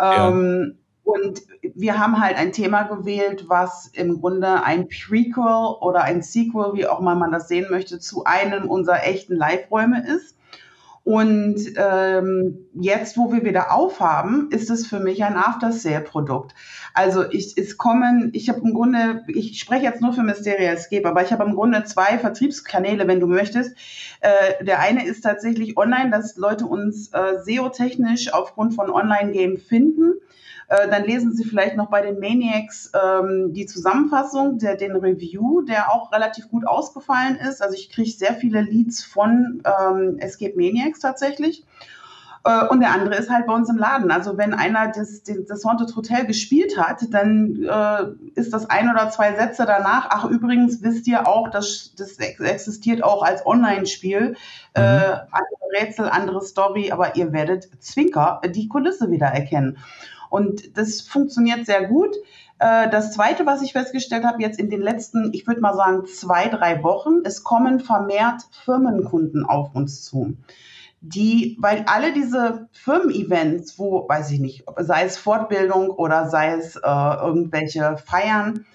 Ähm, 0.00 0.76
und 1.02 1.42
wir 1.74 1.98
haben 1.98 2.20
halt 2.20 2.36
ein 2.36 2.52
Thema 2.52 2.84
gewählt, 2.84 3.46
was 3.48 3.88
im 3.88 4.20
Grunde 4.20 4.62
ein 4.62 4.88
Prequel 4.88 5.76
oder 5.80 6.02
ein 6.04 6.22
Sequel, 6.22 6.74
wie 6.74 6.86
auch 6.86 7.00
mal 7.00 7.16
man 7.16 7.32
das 7.32 7.48
sehen 7.48 7.66
möchte, 7.70 7.98
zu 7.98 8.24
einem 8.24 8.70
unserer 8.70 9.04
echten 9.04 9.34
Live-Räume 9.34 10.06
ist. 10.06 10.36
Und 11.02 11.56
ähm, 11.76 12.66
jetzt, 12.74 13.16
wo 13.16 13.32
wir 13.32 13.42
wieder 13.42 13.72
aufhaben, 13.72 14.50
ist 14.50 14.70
es 14.70 14.86
für 14.86 15.00
mich 15.00 15.24
ein 15.24 15.36
After-Sale-Produkt. 15.36 16.54
Also 16.92 17.24
ich, 17.30 17.56
es 17.56 17.78
kommen, 17.78 18.30
ich 18.34 18.50
habe 18.50 18.60
im 18.60 18.74
Grunde, 18.74 19.22
ich 19.28 19.58
spreche 19.58 19.84
jetzt 19.84 20.02
nur 20.02 20.12
für 20.12 20.22
Mysteria 20.22 20.72
Escape, 20.72 21.08
aber 21.08 21.22
ich 21.22 21.32
habe 21.32 21.44
im 21.44 21.54
Grunde 21.54 21.84
zwei 21.84 22.18
Vertriebskanäle, 22.18 23.08
wenn 23.08 23.18
du 23.18 23.26
möchtest. 23.26 23.74
Äh, 24.20 24.62
der 24.64 24.80
eine 24.80 25.06
ist 25.06 25.22
tatsächlich 25.22 25.78
online, 25.78 26.10
dass 26.10 26.36
Leute 26.36 26.66
uns 26.66 27.08
äh, 27.12 27.38
SEO-technisch 27.44 28.32
aufgrund 28.34 28.74
von 28.74 28.90
Online-Game 28.90 29.56
finden. 29.56 30.14
Äh, 30.70 30.88
dann 30.88 31.04
lesen 31.04 31.32
Sie 31.32 31.44
vielleicht 31.44 31.76
noch 31.76 31.90
bei 31.90 32.00
den 32.00 32.20
Maniacs 32.20 32.92
ähm, 32.94 33.52
die 33.52 33.66
Zusammenfassung, 33.66 34.58
der, 34.58 34.76
den 34.76 34.92
Review, 34.92 35.62
der 35.62 35.92
auch 35.92 36.12
relativ 36.12 36.48
gut 36.48 36.64
ausgefallen 36.64 37.36
ist. 37.36 37.60
Also 37.60 37.74
ich 37.74 37.90
kriege 37.90 38.10
sehr 38.10 38.34
viele 38.34 38.60
Leads 38.62 39.02
von 39.02 39.62
ähm, 39.64 40.18
Escape 40.18 40.54
Maniacs 40.54 41.00
tatsächlich. 41.00 41.66
Äh, 42.44 42.66
und 42.68 42.78
der 42.78 42.92
andere 42.92 43.16
ist 43.16 43.30
halt 43.30 43.48
bei 43.48 43.52
uns 43.52 43.68
im 43.68 43.78
Laden. 43.78 44.12
Also 44.12 44.38
wenn 44.38 44.54
einer 44.54 44.92
das, 44.92 45.24
das 45.24 45.64
Haunted 45.64 45.94
Hotel 45.96 46.24
gespielt 46.24 46.78
hat, 46.78 47.02
dann 47.12 47.64
äh, 47.64 48.38
ist 48.38 48.52
das 48.52 48.70
ein 48.70 48.88
oder 48.88 49.10
zwei 49.10 49.34
Sätze 49.34 49.66
danach. 49.66 50.06
Ach, 50.10 50.24
übrigens 50.26 50.84
wisst 50.84 51.08
ihr 51.08 51.26
auch, 51.26 51.50
dass 51.50 51.96
das 51.96 52.16
existiert 52.18 53.02
auch 53.02 53.24
als 53.24 53.44
Online-Spiel. 53.44 54.36
Äh, 54.74 54.80
mhm. 54.80 54.86
Äh, 54.86 55.16
andere 55.32 55.80
Rätsel, 55.80 56.08
andere 56.08 56.42
Story, 56.42 56.92
aber 56.92 57.16
ihr 57.16 57.32
werdet 57.32 57.68
Zwinker 57.80 58.40
die 58.46 58.68
Kulisse 58.68 59.10
wieder 59.10 59.26
erkennen. 59.26 59.78
Und 60.30 60.78
das 60.78 61.02
funktioniert 61.02 61.66
sehr 61.66 61.86
gut. 61.88 62.16
Äh, 62.58 62.88
das 62.88 63.12
Zweite, 63.12 63.44
was 63.44 63.60
ich 63.60 63.72
festgestellt 63.72 64.24
habe, 64.24 64.40
jetzt 64.40 64.58
in 64.58 64.70
den 64.70 64.80
letzten, 64.80 65.34
ich 65.34 65.46
würde 65.46 65.60
mal 65.60 65.76
sagen, 65.76 66.06
zwei, 66.06 66.48
drei 66.48 66.82
Wochen, 66.82 67.20
es 67.24 67.44
kommen 67.44 67.80
vermehrt 67.80 68.42
Firmenkunden 68.64 69.44
auf 69.44 69.74
uns 69.74 70.02
zu 70.02 70.36
die, 71.00 71.56
weil 71.60 71.84
alle 71.86 72.12
diese 72.12 72.68
Firmen-Events, 72.72 73.78
wo, 73.78 74.06
weiß 74.08 74.30
ich 74.32 74.40
nicht, 74.40 74.64
sei 74.76 75.04
es 75.04 75.16
Fortbildung 75.16 75.90
oder 75.90 76.28
sei 76.28 76.52
es 76.52 76.76
äh, 76.76 76.80
irgendwelche 76.82 77.96
Feiern, 77.96 78.66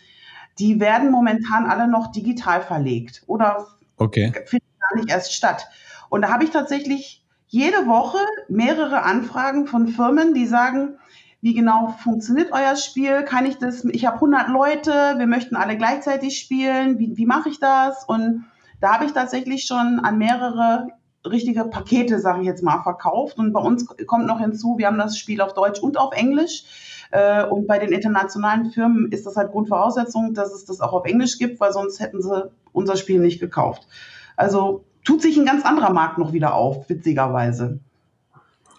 die 0.58 0.80
werden 0.80 1.12
momentan 1.12 1.66
alle 1.66 1.88
noch 1.88 2.12
digital 2.12 2.62
verlegt 2.62 3.24
oder 3.28 3.68
okay. 3.98 4.34
finden 4.46 4.66
gar 4.80 4.98
nicht 4.98 5.10
erst 5.10 5.34
statt. 5.34 5.68
Und 6.10 6.24
da 6.24 6.32
habe 6.32 6.44
ich 6.44 6.50
tatsächlich 6.50 7.24
jede 7.48 7.86
Woche 7.86 8.18
mehrere 8.48 9.04
Anfragen 9.04 9.68
von 9.68 9.88
Firmen, 9.88 10.34
die 10.34 10.48
sagen, 10.48 10.98
wie 11.46 11.54
genau 11.54 11.94
funktioniert 12.00 12.52
euer 12.52 12.76
Spiel? 12.76 13.22
Kann 13.22 13.46
ich 13.46 13.60
das? 13.60 13.86
Ich 13.86 14.08
habe 14.08 14.16
100 14.16 14.50
Leute, 14.50 15.14
wir 15.18 15.28
möchten 15.28 15.56
alle 15.56 15.78
gleichzeitig 15.78 16.40
spielen. 16.40 16.98
Wie, 16.98 17.16
wie 17.18 17.28
mache 17.28 17.50
ich 17.50 17.60
das? 17.60 18.04
Und 18.06 18.46
da 18.82 18.96
habe 18.96 19.06
ich 19.06 19.12
tatsächlich 19.12 19.66
schon 19.68 20.00
an 20.00 20.18
mehrere 20.18 20.88
richtige 21.24 21.66
Pakete, 21.66 22.20
sage 22.20 22.42
ich 22.42 22.48
jetzt 22.48 22.64
mal, 22.64 22.82
verkauft. 22.82 23.38
Und 23.38 23.54
bei 23.54 23.60
uns 23.60 23.86
kommt 24.08 24.26
noch 24.26 24.40
hinzu, 24.40 24.80
wir 24.80 24.88
haben 24.88 24.98
das 24.98 25.20
Spiel 25.20 25.40
auf 25.40 25.54
Deutsch 25.54 25.80
und 25.80 26.00
auf 26.00 26.16
Englisch. 26.16 26.64
Äh, 27.12 27.46
und 27.46 27.68
bei 27.68 27.78
den 27.78 27.92
internationalen 27.92 28.72
Firmen 28.72 29.12
ist 29.12 29.28
das 29.28 29.36
halt 29.38 29.52
Grundvoraussetzung, 29.52 30.34
dass 30.34 30.52
es 30.52 30.66
das 30.66 30.82
auch 30.82 30.94
auf 30.94 31.06
Englisch 31.06 31.38
gibt, 31.38 31.60
weil 31.60 31.72
sonst 31.72 32.00
hätten 32.00 32.24
sie 32.24 32.50
unser 32.74 32.98
Spiel 32.98 33.20
nicht 33.20 33.40
gekauft. 33.40 33.88
Also 34.36 34.84
tut 35.04 35.22
sich 35.22 35.38
ein 35.38 35.46
ganz 35.46 35.64
anderer 35.64 35.94
Markt 35.94 36.18
noch 36.18 36.34
wieder 36.34 36.56
auf, 36.56 36.90
witzigerweise. 36.90 37.82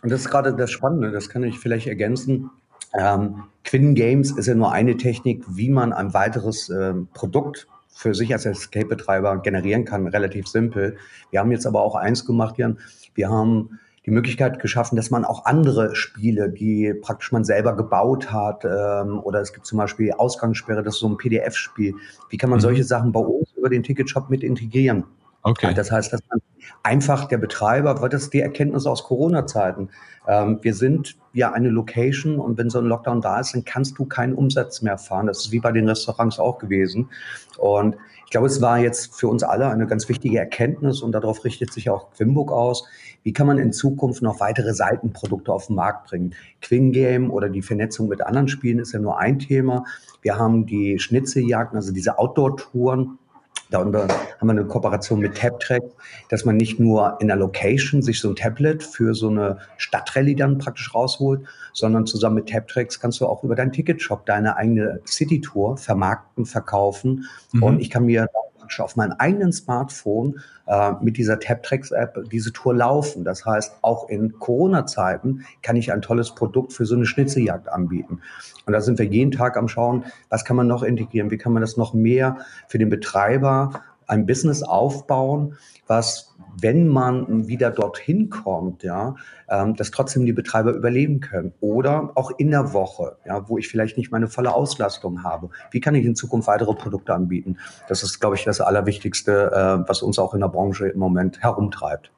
Und 0.07 0.13
das 0.13 0.21
ist 0.21 0.31
gerade 0.31 0.55
das 0.55 0.71
Spannende, 0.71 1.11
das 1.11 1.29
kann 1.29 1.43
ich 1.43 1.59
vielleicht 1.59 1.89
ergänzen. 1.89 2.49
Ähm, 2.95 3.43
Quinn 3.65 3.97
Games 3.97 4.31
ist 4.31 4.47
ja 4.47 4.55
nur 4.55 4.71
eine 4.71 4.97
Technik, 4.97 5.43
wie 5.49 5.69
man 5.69 5.93
ein 5.93 6.15
weiteres 6.15 6.69
ähm, 6.69 7.09
Produkt 7.13 7.67
für 7.89 8.15
sich 8.15 8.33
als 8.33 8.47
Escape-Betreiber 8.47 9.39
generieren 9.39 9.85
kann, 9.85 10.07
relativ 10.07 10.47
simpel. 10.47 10.97
Wir 11.33 11.41
haben 11.41 11.51
jetzt 11.51 11.67
aber 11.67 11.81
auch 11.81 11.97
eins 11.97 12.25
gemacht, 12.25 12.57
Jan. 12.57 12.79
Wir 13.17 13.31
haben 13.31 13.81
die 14.07 14.13
Möglichkeit 14.13 14.61
geschaffen, 14.61 14.95
dass 14.95 15.11
man 15.11 15.25
auch 15.25 15.45
andere 15.45 15.97
Spiele, 15.97 16.51
die 16.51 16.95
praktisch 17.03 17.33
man 17.33 17.43
selber 17.43 17.75
gebaut 17.75 18.33
hat, 18.33 18.65
ähm, 18.65 19.19
oder 19.19 19.41
es 19.41 19.53
gibt 19.53 19.67
zum 19.67 19.79
Beispiel 19.79 20.13
Ausgangssperre, 20.13 20.85
das 20.85 20.95
ist 20.95 21.01
so 21.01 21.09
ein 21.09 21.17
PDF-Spiel. 21.17 21.97
Wie 22.31 22.37
kann 22.37 22.51
man 22.51 22.61
mhm. 22.61 22.63
solche 22.63 22.85
Sachen 22.85 23.11
bei 23.11 23.19
uns 23.19 23.53
über 23.57 23.71
den 23.71 23.83
Ticketshop 23.83 24.31
mit 24.31 24.45
integrieren? 24.45 25.03
Okay. 25.47 25.73
Das 25.75 25.93
heißt, 25.93 26.13
dass 26.13 26.21
man 26.29 26.41
einfach 26.83 27.27
der 27.27 27.39
Betreiber, 27.39 28.03
weil 28.03 28.09
das 28.09 28.23
ist 28.23 28.35
die 28.35 28.41
Erkenntnis 28.41 28.85
aus 28.85 29.05
Corona-Zeiten. 29.05 29.91
Ähm, 30.27 30.59
wir 30.63 30.75
sind 30.75 31.17
ja 31.35 31.53
eine 31.53 31.69
Location 31.69 32.41
und 32.41 32.59
wenn 32.59 32.69
so 32.69 32.81
ein 32.81 32.87
Lockdown 32.87 33.21
da 33.21 33.39
ist, 33.39 33.55
dann 33.55 33.65
kannst 33.65 33.97
du 33.97 34.07
keinen 34.07 34.35
Umsatz 34.35 34.83
mehr 34.83 34.99
fahren. 34.99 35.29
Das 35.29 35.39
ist 35.39 35.53
wie 35.53 35.61
bei 35.61 35.71
den 35.71 35.89
Restaurants 35.89 36.41
auch 36.41 36.59
gewesen. 36.59 37.11
Und 37.59 37.95
ich 38.25 38.33
glaube, 38.33 38.49
es 38.49 38.61
war 38.61 38.81
jetzt 38.81 39.15
für 39.15 39.29
uns 39.29 39.45
alle 39.45 39.69
eine 39.69 39.87
ganz 39.87 40.09
wichtige 40.09 40.37
Erkenntnis 40.37 41.01
und 41.01 41.13
darauf 41.13 41.45
richtet 41.45 41.73
sich 41.73 41.91
auch 41.91 42.11
Quimbook 42.11 42.51
aus. 42.51 42.89
Wie 43.23 43.33
kann 43.33 43.47
man 43.47 43.59
in 43.59 43.73
Zukunft 43.73 44.23
noch 44.23 44.41
weitere 44.41 44.75
Seitenprodukte 44.75 45.53
auf 45.53 45.69
den 45.69 45.77
Markt 45.77 46.09
bringen? 46.09 46.35
Quinn 46.61 46.91
Game 46.91 47.31
oder 47.31 47.49
die 47.49 47.63
Vernetzung 47.63 48.09
mit 48.09 48.21
anderen 48.21 48.49
Spielen 48.49 48.81
ist 48.81 48.93
ja 48.93 48.99
nur 48.99 49.21
ein 49.21 49.39
Thema. 49.39 49.85
Wir 50.23 50.39
haben 50.41 50.67
die 50.67 50.99
Schnitzeljagden, 50.99 51.77
also 51.77 51.93
diese 51.93 52.19
Outdoor-Touren 52.19 53.21
da 53.71 53.81
haben 53.81 53.93
wir 53.93 54.09
eine 54.41 54.65
Kooperation 54.65 55.21
mit 55.21 55.37
TapTrack, 55.37 55.83
dass 56.29 56.45
man 56.45 56.57
nicht 56.57 56.79
nur 56.79 57.17
in 57.21 57.29
der 57.29 57.37
Location 57.37 58.03
sich 58.03 58.21
so 58.21 58.29
ein 58.29 58.37
Tablet 58.37 58.83
für 58.83 59.15
so 59.15 59.29
eine 59.29 59.59
Stadtrallye 59.77 60.37
dann 60.37 60.59
praktisch 60.59 60.95
rausholt, 60.95 61.41
sondern 61.73 62.07
zusammen 62.07 62.37
mit 62.37 62.49
TapTracks 62.49 63.01
kannst 63.01 63.21
du 63.21 63.27
auch 63.27 63.43
über 63.43 63.57
deinen 63.57 63.73
Ticketshop 63.73 64.25
deine 64.27 64.57
eigene 64.57 65.01
City-Tour 65.07 65.77
vermarkten, 65.77 66.47
verkaufen. 66.47 67.27
Mhm. 67.53 67.63
Und 67.63 67.81
ich 67.81 67.91
kann 67.91 68.07
mir 68.07 68.29
praktisch 68.67 68.81
auf 68.81 68.97
meinem 68.97 69.15
eigenen 69.19 69.53
Smartphone 69.53 70.41
äh, 70.67 70.93
mit 71.01 71.17
dieser 71.17 71.39
TapTracks-App 71.39 72.29
diese 72.31 72.53
Tour 72.53 72.75
laufen. 72.75 73.23
Das 73.23 73.45
heißt, 73.45 73.79
auch 73.83 74.09
in 74.09 74.39
Corona-Zeiten 74.41 75.45
kann 75.63 75.77
ich 75.77 75.93
ein 75.93 76.03
tolles 76.03 76.35
Produkt 76.35 76.73
für 76.73 76.85
so 76.85 76.97
eine 76.97 77.07
Schnitzeljagd 77.07 77.69
anbieten. 77.69 78.21
Und 78.67 78.73
da 78.73 78.81
sind 78.81 78.99
wir 78.99 79.07
jeden 79.07 79.31
Tag 79.31 79.57
am 79.57 79.69
Schauen, 79.69 80.05
was 80.31 80.45
kann 80.45 80.57
man 80.57 80.67
noch 80.67 80.83
integrieren, 80.83 81.31
wie 81.31 81.39
kann 81.39 81.53
man 81.53 81.61
das 81.61 81.77
noch 81.77 81.95
mehr 81.95 82.39
für 82.67 82.79
den 82.79 82.91
Betreiber 82.91 83.83
ein 84.07 84.27
Business 84.27 84.63
aufbauen, 84.63 85.57
was, 85.87 86.35
wenn 86.61 86.89
man 86.89 87.49
wieder 87.49 87.71
dorthin 87.71 88.31
kommt, 88.31 88.83
ja, 88.83 89.17
ähm, 89.49 89.77
dass 89.77 89.91
trotzdem 89.91 90.27
die 90.27 90.33
Betreiber 90.33 90.73
überleben 90.73 91.21
können. 91.21 91.53
Oder 91.61 92.13
auch 92.15 92.31
in 92.39 92.51
der 92.51 92.73
Woche, 92.73 93.17
ja, 93.25 93.49
wo 93.49 93.59
ich 93.59 93.69
vielleicht 93.69 93.97
nicht 93.97 94.11
meine 94.11 94.29
volle 94.29 94.55
Auslastung 94.55 95.23
habe. 95.23 95.51
Wie 95.71 95.81
kann 95.81 95.95
ich 95.95 96.05
in 96.05 96.17
Zukunft 96.17 96.49
weitere 96.49 96.75
Produkte 96.75 97.15
anbieten? 97.15 97.59
Das 97.89 98.03
ist, 98.03 98.21
glaube 98.21 98.37
ich, 98.37 98.45
das 98.45 98.61
Allerwichtigste, 98.61 99.51
äh, 99.53 99.89
was 99.89 100.03
uns 100.03 100.19
auch 100.19 100.35
in 100.35 100.41
der 100.41 100.49
Branche 100.49 100.89
im 100.89 100.99
Moment 100.99 101.43
herumtreibt. 101.43 102.11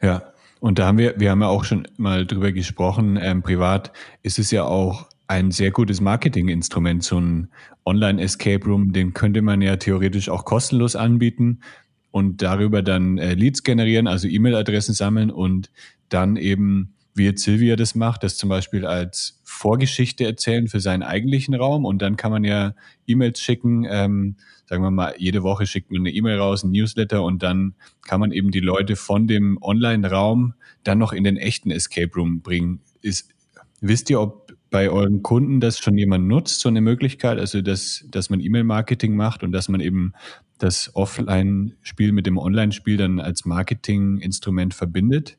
Ja, 0.00 0.22
und 0.60 0.78
da 0.78 0.86
haben 0.86 0.98
wir, 0.98 1.18
wir 1.18 1.30
haben 1.30 1.42
ja 1.42 1.48
auch 1.48 1.64
schon 1.64 1.86
mal 1.96 2.26
drüber 2.26 2.52
gesprochen, 2.52 3.18
ähm, 3.20 3.42
privat 3.42 3.92
ist 4.22 4.38
es 4.38 4.50
ja 4.50 4.64
auch 4.64 5.08
ein 5.28 5.50
sehr 5.50 5.70
gutes 5.70 6.00
Marketinginstrument, 6.00 7.04
so 7.04 7.20
ein 7.20 7.48
Online-Escape 7.84 8.64
Room, 8.64 8.92
den 8.92 9.12
könnte 9.12 9.42
man 9.42 9.60
ja 9.60 9.76
theoretisch 9.76 10.30
auch 10.30 10.46
kostenlos 10.46 10.96
anbieten 10.96 11.60
und 12.10 12.40
darüber 12.42 12.82
dann 12.82 13.18
äh, 13.18 13.34
Leads 13.34 13.62
generieren, 13.62 14.06
also 14.06 14.26
E-Mail-Adressen 14.26 14.94
sammeln 14.94 15.30
und 15.30 15.70
dann 16.08 16.36
eben, 16.36 16.94
wie 17.14 17.26
jetzt 17.26 17.44
Silvia 17.44 17.76
das 17.76 17.94
macht, 17.94 18.22
das 18.22 18.38
zum 18.38 18.48
Beispiel 18.48 18.86
als 18.86 19.40
Vorgeschichte 19.44 20.24
erzählen 20.24 20.66
für 20.66 20.80
seinen 20.80 21.02
eigentlichen 21.02 21.54
Raum 21.54 21.84
und 21.84 22.00
dann 22.00 22.16
kann 22.16 22.32
man 22.32 22.44
ja 22.44 22.74
E-Mails 23.06 23.40
schicken, 23.40 23.86
ähm, 23.88 24.36
sagen 24.64 24.82
wir 24.82 24.90
mal, 24.90 25.14
jede 25.18 25.42
Woche 25.42 25.66
schickt 25.66 25.90
man 25.90 26.00
eine 26.00 26.10
E-Mail 26.10 26.38
raus, 26.38 26.64
ein 26.64 26.70
Newsletter 26.70 27.22
und 27.22 27.42
dann 27.42 27.74
kann 28.02 28.20
man 28.20 28.32
eben 28.32 28.50
die 28.50 28.60
Leute 28.60 28.96
von 28.96 29.26
dem 29.26 29.58
Online-Raum 29.60 30.54
dann 30.84 30.96
noch 30.96 31.12
in 31.12 31.24
den 31.24 31.36
echten 31.36 31.70
Escape 31.70 32.14
Room 32.14 32.40
bringen. 32.40 32.80
Ist, 33.02 33.28
wisst 33.80 34.08
ihr, 34.08 34.20
ob 34.20 34.47
bei 34.70 34.90
euren 34.90 35.22
Kunden 35.22 35.60
das 35.60 35.78
schon 35.78 35.96
jemand 35.96 36.26
nutzt, 36.26 36.60
so 36.60 36.68
eine 36.68 36.80
Möglichkeit, 36.80 37.38
also 37.38 37.62
dass, 37.62 38.04
dass 38.10 38.30
man 38.30 38.40
E-Mail-Marketing 38.40 39.16
macht 39.16 39.42
und 39.42 39.52
dass 39.52 39.68
man 39.68 39.80
eben 39.80 40.12
das 40.58 40.90
Offline-Spiel 40.94 42.12
mit 42.12 42.26
dem 42.26 42.36
Online-Spiel 42.36 42.96
dann 42.96 43.20
als 43.20 43.44
Marketing-Instrument 43.44 44.74
verbindet? 44.74 45.38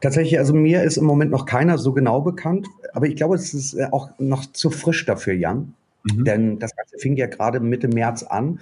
Tatsächlich, 0.00 0.38
also 0.38 0.54
mir 0.54 0.82
ist 0.82 0.96
im 0.96 1.04
Moment 1.04 1.30
noch 1.30 1.44
keiner 1.44 1.78
so 1.78 1.92
genau 1.92 2.20
bekannt, 2.20 2.68
aber 2.92 3.06
ich 3.06 3.16
glaube, 3.16 3.34
es 3.34 3.52
ist 3.52 3.74
äh, 3.74 3.88
auch 3.90 4.10
noch 4.18 4.46
zu 4.46 4.70
frisch 4.70 5.04
dafür, 5.04 5.34
Jan. 5.34 5.74
Mhm. 6.04 6.24
Denn 6.24 6.58
das 6.58 6.76
Ganze 6.76 6.98
fing 6.98 7.16
ja 7.16 7.26
gerade 7.26 7.58
Mitte 7.60 7.88
März 7.88 8.22
an. 8.22 8.60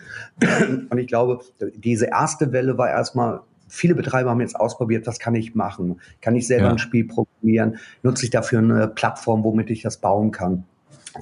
Und 0.90 0.98
ich 0.98 1.06
glaube, 1.06 1.40
diese 1.76 2.06
erste 2.06 2.52
Welle 2.52 2.78
war 2.78 2.88
erstmal 2.88 3.40
viele 3.68 3.94
Betreiber 3.94 4.30
haben 4.30 4.40
jetzt 4.40 4.58
ausprobiert, 4.58 5.06
was 5.06 5.18
kann 5.18 5.34
ich 5.34 5.54
machen? 5.54 6.00
Kann 6.20 6.36
ich 6.36 6.46
selber 6.46 6.66
ja. 6.66 6.70
ein 6.72 6.78
Spiel 6.78 7.06
programmieren? 7.06 7.78
Nutze 8.02 8.24
ich 8.24 8.30
dafür 8.30 8.60
eine 8.60 8.88
Plattform, 8.88 9.44
womit 9.44 9.70
ich 9.70 9.82
das 9.82 9.98
bauen 9.98 10.30
kann? 10.30 10.64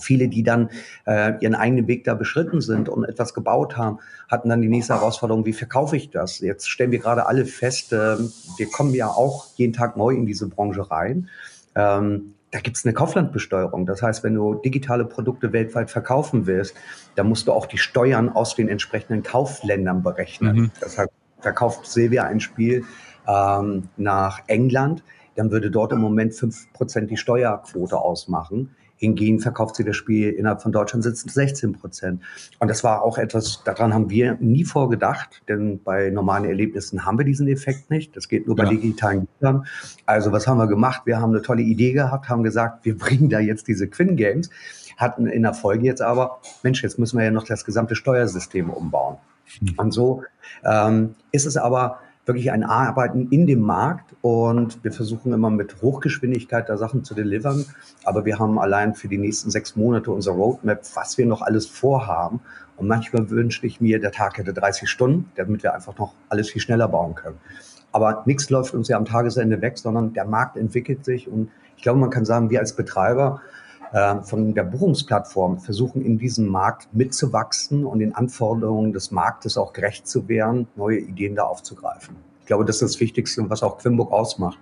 Viele, 0.01 0.29
die 0.29 0.43
dann 0.43 0.71
äh, 1.07 1.35
ihren 1.41 1.55
eigenen 1.55 1.87
Weg 1.87 2.05
da 2.05 2.15
beschritten 2.15 2.61
sind 2.61 2.89
und 2.89 3.05
etwas 3.05 3.33
gebaut 3.33 3.77
haben, 3.77 3.99
hatten 4.29 4.49
dann 4.49 4.61
die 4.61 4.69
nächste 4.69 4.95
Herausforderung, 4.95 5.47
wie 5.47 5.53
verkaufe 5.53 5.97
ich 5.97 6.11
das? 6.11 6.41
Jetzt 6.41 6.69
stellen 6.69 6.91
wir 6.91 6.99
gerade 6.99 7.27
alle 7.27 7.45
fest, 7.45 7.93
äh, 7.93 8.17
wir 8.19 8.71
kommen 8.73 8.93
ja 8.95 9.09
auch 9.09 9.47
jeden 9.55 9.73
Tag 9.73 9.97
neu 9.97 10.11
in 10.11 10.27
diese 10.27 10.49
Branche 10.49 10.91
rein. 10.91 11.29
Ähm, 11.77 12.35
da 12.51 12.61
gibt 12.61 12.77
es 12.77 12.85
eine 12.85 12.95
Kauflandbesteuerung. 12.95 13.85
Das 13.85 14.01
heißt, 14.01 14.23
wenn 14.23 14.35
du 14.35 14.55
digitale 14.55 15.05
Produkte 15.05 15.53
weltweit 15.53 15.91
verkaufen 15.91 16.47
willst, 16.47 16.77
dann 17.17 17.29
musst 17.29 17.49
du 17.49 17.53
auch 17.53 17.67
die 17.67 17.79
Steuern 17.79 18.29
aus 18.29 18.55
den 18.55 18.69
entsprechenden 18.69 19.25
Kaufländern 19.25 20.05
berechnen. 20.05 20.57
Mhm. 20.57 20.71
Das 20.81 20.97
heißt, 20.97 21.11
verkauft 21.45 21.87
Silvia 21.87 22.25
ein 22.25 22.41
Spiel 22.41 22.85
ähm, 23.29 23.89
nach 23.97 24.41
England, 24.49 25.05
dann 25.37 25.51
würde 25.51 25.71
dort 25.71 25.93
im 25.93 26.01
Moment 26.01 26.35
fünf 26.35 26.73
Prozent 26.73 27.11
die 27.11 27.17
Steuerquote 27.17 27.99
ausmachen. 27.99 28.75
Hingegen 28.97 29.41
verkauft 29.41 29.77
sie 29.77 29.85
das 29.85 29.97
Spiel 29.97 30.31
innerhalb 30.31 30.63
von 30.63 30.73
Deutschland 30.73 31.03
sitzen 31.05 31.29
16 31.29 31.73
Prozent. 31.73 32.23
Und 32.61 32.69
das 32.69 32.85
war 32.85 33.03
auch 33.03 33.19
etwas, 33.19 33.63
daran 33.65 33.93
haben 33.93 34.09
wir 34.09 34.39
nie 34.41 34.65
vorgedacht, 34.65 35.43
denn 35.49 35.83
bei 35.83 36.11
normalen 36.11 36.45
Erlebnissen 36.45 37.05
haben 37.05 37.19
wir 37.19 37.25
diesen 37.25 37.49
Effekt 37.49 37.91
nicht. 37.91 38.17
Das 38.17 38.29
geht 38.29 38.47
nur 38.47 38.57
bei 38.57 38.65
ja. 38.65 38.71
digitalen 38.71 39.27
Gütern. 39.27 39.67
Also 40.07 40.33
was 40.33 40.47
haben 40.47 40.59
wir 40.59 40.69
gemacht? 40.69 41.03
Wir 41.05 41.21
haben 41.21 41.31
eine 41.31 41.43
tolle 41.43 41.63
Idee 41.63 41.93
gehabt, 41.93 42.29
haben 42.29 42.45
gesagt, 42.45 42.85
wir 42.85 42.97
bringen 43.05 43.29
da 43.29 43.41
jetzt 43.41 43.69
diese 43.69 43.89
Quinn 43.89 44.17
Games, 44.17 44.49
hatten 44.97 45.27
in 45.27 45.43
der 45.43 45.55
Folge 45.55 45.85
jetzt 45.85 46.01
aber, 46.01 46.39
Mensch, 46.63 46.83
jetzt 46.83 46.99
müssen 46.99 47.19
wir 47.19 47.25
ja 47.25 47.33
noch 47.33 47.45
das 47.45 47.65
gesamte 47.65 47.97
Steuersystem 47.97 48.71
umbauen. 48.71 49.19
Mhm. 49.61 49.75
Und 49.77 49.93
so 49.93 50.23
ähm, 50.65 51.15
ist 51.33 51.47
es 51.47 51.57
aber 51.57 51.99
wirklich 52.27 52.51
ein 52.51 52.65
Arbeiten 52.65 53.29
in 53.29 53.47
dem 53.47 53.61
Markt 53.61 54.15
und 54.23 54.83
wir 54.83 54.93
versuchen 54.93 55.33
immer 55.33 55.51
mit 55.51 55.83
Hochgeschwindigkeit 55.83 56.69
da 56.69 56.79
Sachen 56.79 57.05
zu 57.05 57.15
delivern. 57.15 57.67
Aber 58.05 58.25
wir 58.25 58.39
haben 58.39 58.59
allein 58.59 58.95
für 58.95 59.09
die 59.09 59.19
nächsten 59.19 59.51
sechs 59.51 59.77
Monate 59.77 60.11
unser 60.11 60.33
Roadmap, 60.33 60.83
was 60.95 61.19
wir 61.19 61.27
noch 61.27 61.43
alles 61.43 61.67
vorhaben. 61.67 62.41
Und 62.77 62.89
manchmal 62.89 63.29
wünsche 63.31 63.67
ich 63.67 63.81
mir, 63.81 64.01
der 64.01 64.11
Tag 64.11 64.39
hätte 64.39 64.55
30 64.55 64.89
Stunden, 64.89 65.31
damit 65.37 65.63
wir 65.63 65.75
einfach 65.75 65.99
noch 65.99 66.15
alles 66.29 66.51
viel 66.51 66.63
schneller 66.63 66.89
bauen 66.89 67.15
können. 67.15 67.37
Aber 67.93 68.23
nichts 68.27 68.51
läuft 68.51 68.75
uns 68.75 68.89
ja 68.89 68.97
am 68.97 69.05
Tagesende 69.05 69.61
weg, 69.61 69.79
sondern 69.79 70.15
der 70.15 70.25
Markt 70.25 70.57
entwickelt 70.57 71.05
sich. 71.05 71.29
Und 71.29 71.51
ich 71.77 71.83
glaube, 71.83 72.01
man 72.01 72.11
kann 72.11 72.25
sagen, 72.25 72.51
wir 72.51 72.61
als 72.61 72.75
Betreiber 72.75 73.43
äh, 73.95 74.23
von 74.23 74.55
der 74.55 74.65
Buchungsplattform 74.65 75.61
versuchen 75.61 76.05
in 76.05 76.19
diesem 76.19 76.49
Markt 76.49 76.93
mitzuwachsen 76.93 77.85
und 77.87 78.01
den 78.01 78.13
Anforderungen 78.13 78.93
des 78.93 79.13
Marktes 79.13 79.57
auch 79.57 79.73
gerecht 79.73 80.09
zu 80.09 80.29
werden, 80.29 80.67
neue 80.75 80.99
Ideen 80.99 81.37
da 81.37 81.45
aufzugreifen. 81.45 82.17
Ich 82.41 82.47
glaube, 82.47 82.65
das 82.65 82.83
ist 82.83 82.95
das 82.95 83.01
Wichtigste, 83.01 83.49
was 83.49 83.63
auch 83.63 83.79
Quimbook 83.79 84.11
ausmacht. 84.11 84.59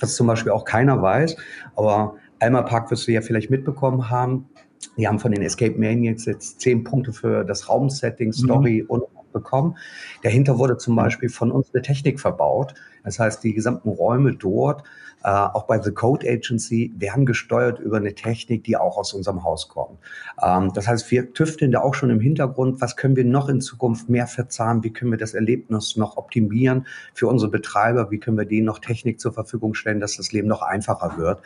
Was 0.00 0.16
zum 0.16 0.26
Beispiel 0.26 0.50
auch 0.50 0.64
keiner 0.64 1.00
weiß, 1.00 1.36
aber 1.76 2.16
Alma 2.40 2.62
Park 2.62 2.90
wirst 2.90 3.06
du 3.06 3.12
ja 3.12 3.20
vielleicht 3.20 3.50
mitbekommen 3.50 4.10
haben. 4.10 4.48
Wir 4.96 5.08
haben 5.08 5.20
von 5.20 5.30
den 5.30 5.42
Escape 5.42 5.78
Maniacs 5.78 6.24
jetzt 6.24 6.60
zehn 6.60 6.82
Punkte 6.82 7.12
für 7.12 7.44
das 7.44 7.68
Raumsetting, 7.68 8.28
mhm. 8.28 8.32
Story 8.32 8.82
mhm. 8.82 8.90
und 8.90 9.04
bekommen. 9.32 9.76
Dahinter 10.24 10.58
wurde 10.58 10.76
zum 10.76 10.96
Beispiel 10.96 11.28
von 11.28 11.52
uns 11.52 11.72
eine 11.72 11.82
Technik 11.82 12.18
verbaut. 12.18 12.74
Das 13.04 13.20
heißt, 13.20 13.44
die 13.44 13.54
gesamten 13.54 13.90
Räume 13.90 14.34
dort 14.34 14.82
äh, 15.24 15.28
auch 15.28 15.64
bei 15.64 15.80
The 15.80 15.92
Code 15.92 16.28
Agency 16.28 16.92
werden 16.96 17.26
gesteuert 17.26 17.78
über 17.78 17.98
eine 17.98 18.14
Technik, 18.14 18.64
die 18.64 18.76
auch 18.76 18.96
aus 18.96 19.12
unserem 19.12 19.44
Haus 19.44 19.68
kommt. 19.68 19.98
Ähm, 20.42 20.72
das 20.74 20.88
heißt, 20.88 21.10
wir 21.10 21.32
tüfteln 21.32 21.72
da 21.72 21.80
auch 21.80 21.94
schon 21.94 22.10
im 22.10 22.20
Hintergrund, 22.20 22.80
was 22.80 22.96
können 22.96 23.16
wir 23.16 23.24
noch 23.24 23.48
in 23.48 23.60
Zukunft 23.60 24.08
mehr 24.08 24.26
verzahnen, 24.26 24.84
wie 24.84 24.92
können 24.92 25.10
wir 25.10 25.18
das 25.18 25.34
Erlebnis 25.34 25.96
noch 25.96 26.16
optimieren 26.16 26.86
für 27.14 27.28
unsere 27.28 27.50
Betreiber, 27.50 28.10
wie 28.10 28.18
können 28.18 28.38
wir 28.38 28.44
denen 28.44 28.66
noch 28.66 28.78
Technik 28.78 29.20
zur 29.20 29.32
Verfügung 29.32 29.74
stellen, 29.74 30.00
dass 30.00 30.16
das 30.16 30.32
Leben 30.32 30.48
noch 30.48 30.62
einfacher 30.62 31.16
wird. 31.16 31.40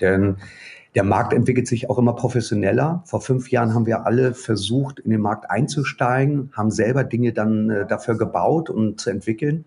Denn 0.00 0.36
der 0.94 1.04
Markt 1.04 1.32
entwickelt 1.32 1.66
sich 1.66 1.88
auch 1.88 1.98
immer 1.98 2.14
professioneller. 2.14 3.02
Vor 3.06 3.22
fünf 3.22 3.50
Jahren 3.50 3.72
haben 3.74 3.86
wir 3.86 4.04
alle 4.04 4.34
versucht, 4.34 4.98
in 4.98 5.10
den 5.10 5.22
Markt 5.22 5.50
einzusteigen, 5.50 6.50
haben 6.52 6.70
selber 6.70 7.02
Dinge 7.02 7.32
dann 7.32 7.70
äh, 7.70 7.86
dafür 7.86 8.18
gebaut 8.18 8.68
und 8.68 9.00
zu 9.00 9.08
entwickeln. 9.08 9.64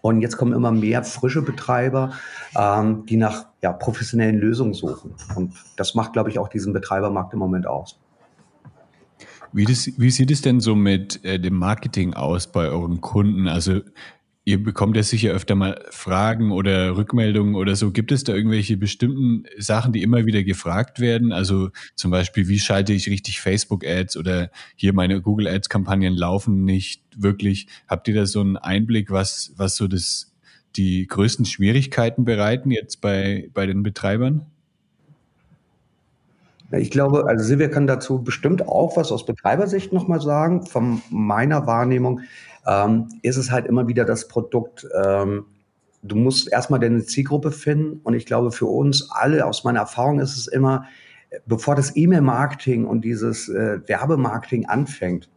Und 0.00 0.20
jetzt 0.20 0.36
kommen 0.36 0.52
immer 0.52 0.70
mehr 0.70 1.02
frische 1.04 1.42
Betreiber, 1.42 2.12
ähm, 2.56 3.06
die 3.06 3.16
nach 3.16 3.46
ja, 3.62 3.72
professionellen 3.72 4.38
Lösungen 4.38 4.74
suchen. 4.74 5.14
Und 5.34 5.54
das 5.76 5.94
macht, 5.94 6.12
glaube 6.12 6.30
ich, 6.30 6.38
auch 6.38 6.48
diesen 6.48 6.72
Betreibermarkt 6.72 7.32
im 7.32 7.38
Moment 7.38 7.66
aus. 7.66 7.98
Wie, 9.52 9.64
das, 9.64 9.90
wie 9.96 10.10
sieht 10.10 10.30
es 10.30 10.42
denn 10.42 10.60
so 10.60 10.74
mit 10.74 11.24
äh, 11.24 11.40
dem 11.40 11.54
Marketing 11.54 12.14
aus 12.14 12.46
bei 12.46 12.68
euren 12.68 13.00
Kunden? 13.00 13.48
Also 13.48 13.80
Ihr 14.48 14.64
bekommt 14.64 14.96
ja 14.96 15.02
sicher 15.02 15.32
öfter 15.32 15.54
mal 15.54 15.84
Fragen 15.90 16.52
oder 16.52 16.96
Rückmeldungen 16.96 17.54
oder 17.54 17.76
so. 17.76 17.90
Gibt 17.90 18.12
es 18.12 18.24
da 18.24 18.32
irgendwelche 18.32 18.78
bestimmten 18.78 19.44
Sachen, 19.58 19.92
die 19.92 20.02
immer 20.02 20.24
wieder 20.24 20.42
gefragt 20.42 21.00
werden? 21.00 21.34
Also 21.34 21.68
zum 21.96 22.10
Beispiel, 22.10 22.48
wie 22.48 22.58
schalte 22.58 22.94
ich 22.94 23.10
richtig 23.10 23.42
Facebook-Ads 23.42 24.16
oder 24.16 24.50
hier 24.74 24.94
meine 24.94 25.20
Google-Ads-Kampagnen 25.20 26.16
laufen 26.16 26.64
nicht 26.64 27.02
wirklich. 27.14 27.66
Habt 27.88 28.08
ihr 28.08 28.14
da 28.14 28.24
so 28.24 28.40
einen 28.40 28.56
Einblick, 28.56 29.10
was, 29.10 29.52
was 29.58 29.76
so 29.76 29.86
das, 29.86 30.32
die 30.76 31.06
größten 31.06 31.44
Schwierigkeiten 31.44 32.24
bereiten 32.24 32.70
jetzt 32.70 33.02
bei, 33.02 33.50
bei 33.52 33.66
den 33.66 33.82
Betreibern? 33.82 34.46
Ich 36.70 36.90
glaube, 36.90 37.26
also 37.26 37.44
Silvia 37.44 37.68
kann 37.68 37.86
dazu 37.86 38.22
bestimmt 38.22 38.66
auch 38.66 38.96
was 38.96 39.12
aus 39.12 39.26
Betreibersicht 39.26 39.92
nochmal 39.92 40.22
sagen. 40.22 40.62
Von 40.62 41.02
meiner 41.10 41.66
Wahrnehmung 41.66 42.20
ähm, 42.68 43.08
ist 43.22 43.36
es 43.36 43.50
halt 43.50 43.66
immer 43.66 43.88
wieder 43.88 44.04
das 44.04 44.28
Produkt, 44.28 44.86
ähm, 45.02 45.46
du 46.02 46.16
musst 46.16 46.52
erstmal 46.52 46.78
deine 46.78 47.04
Zielgruppe 47.04 47.50
finden. 47.50 48.00
Und 48.04 48.14
ich 48.14 48.26
glaube, 48.26 48.52
für 48.52 48.66
uns 48.66 49.10
alle, 49.10 49.46
aus 49.46 49.64
meiner 49.64 49.80
Erfahrung 49.80 50.20
ist 50.20 50.36
es 50.36 50.46
immer, 50.46 50.84
bevor 51.46 51.74
das 51.74 51.96
E-Mail-Marketing 51.96 52.84
und 52.86 53.04
dieses 53.04 53.48
äh, 53.48 53.80
Werbemarketing 53.86 54.66
anfängt, 54.66 55.28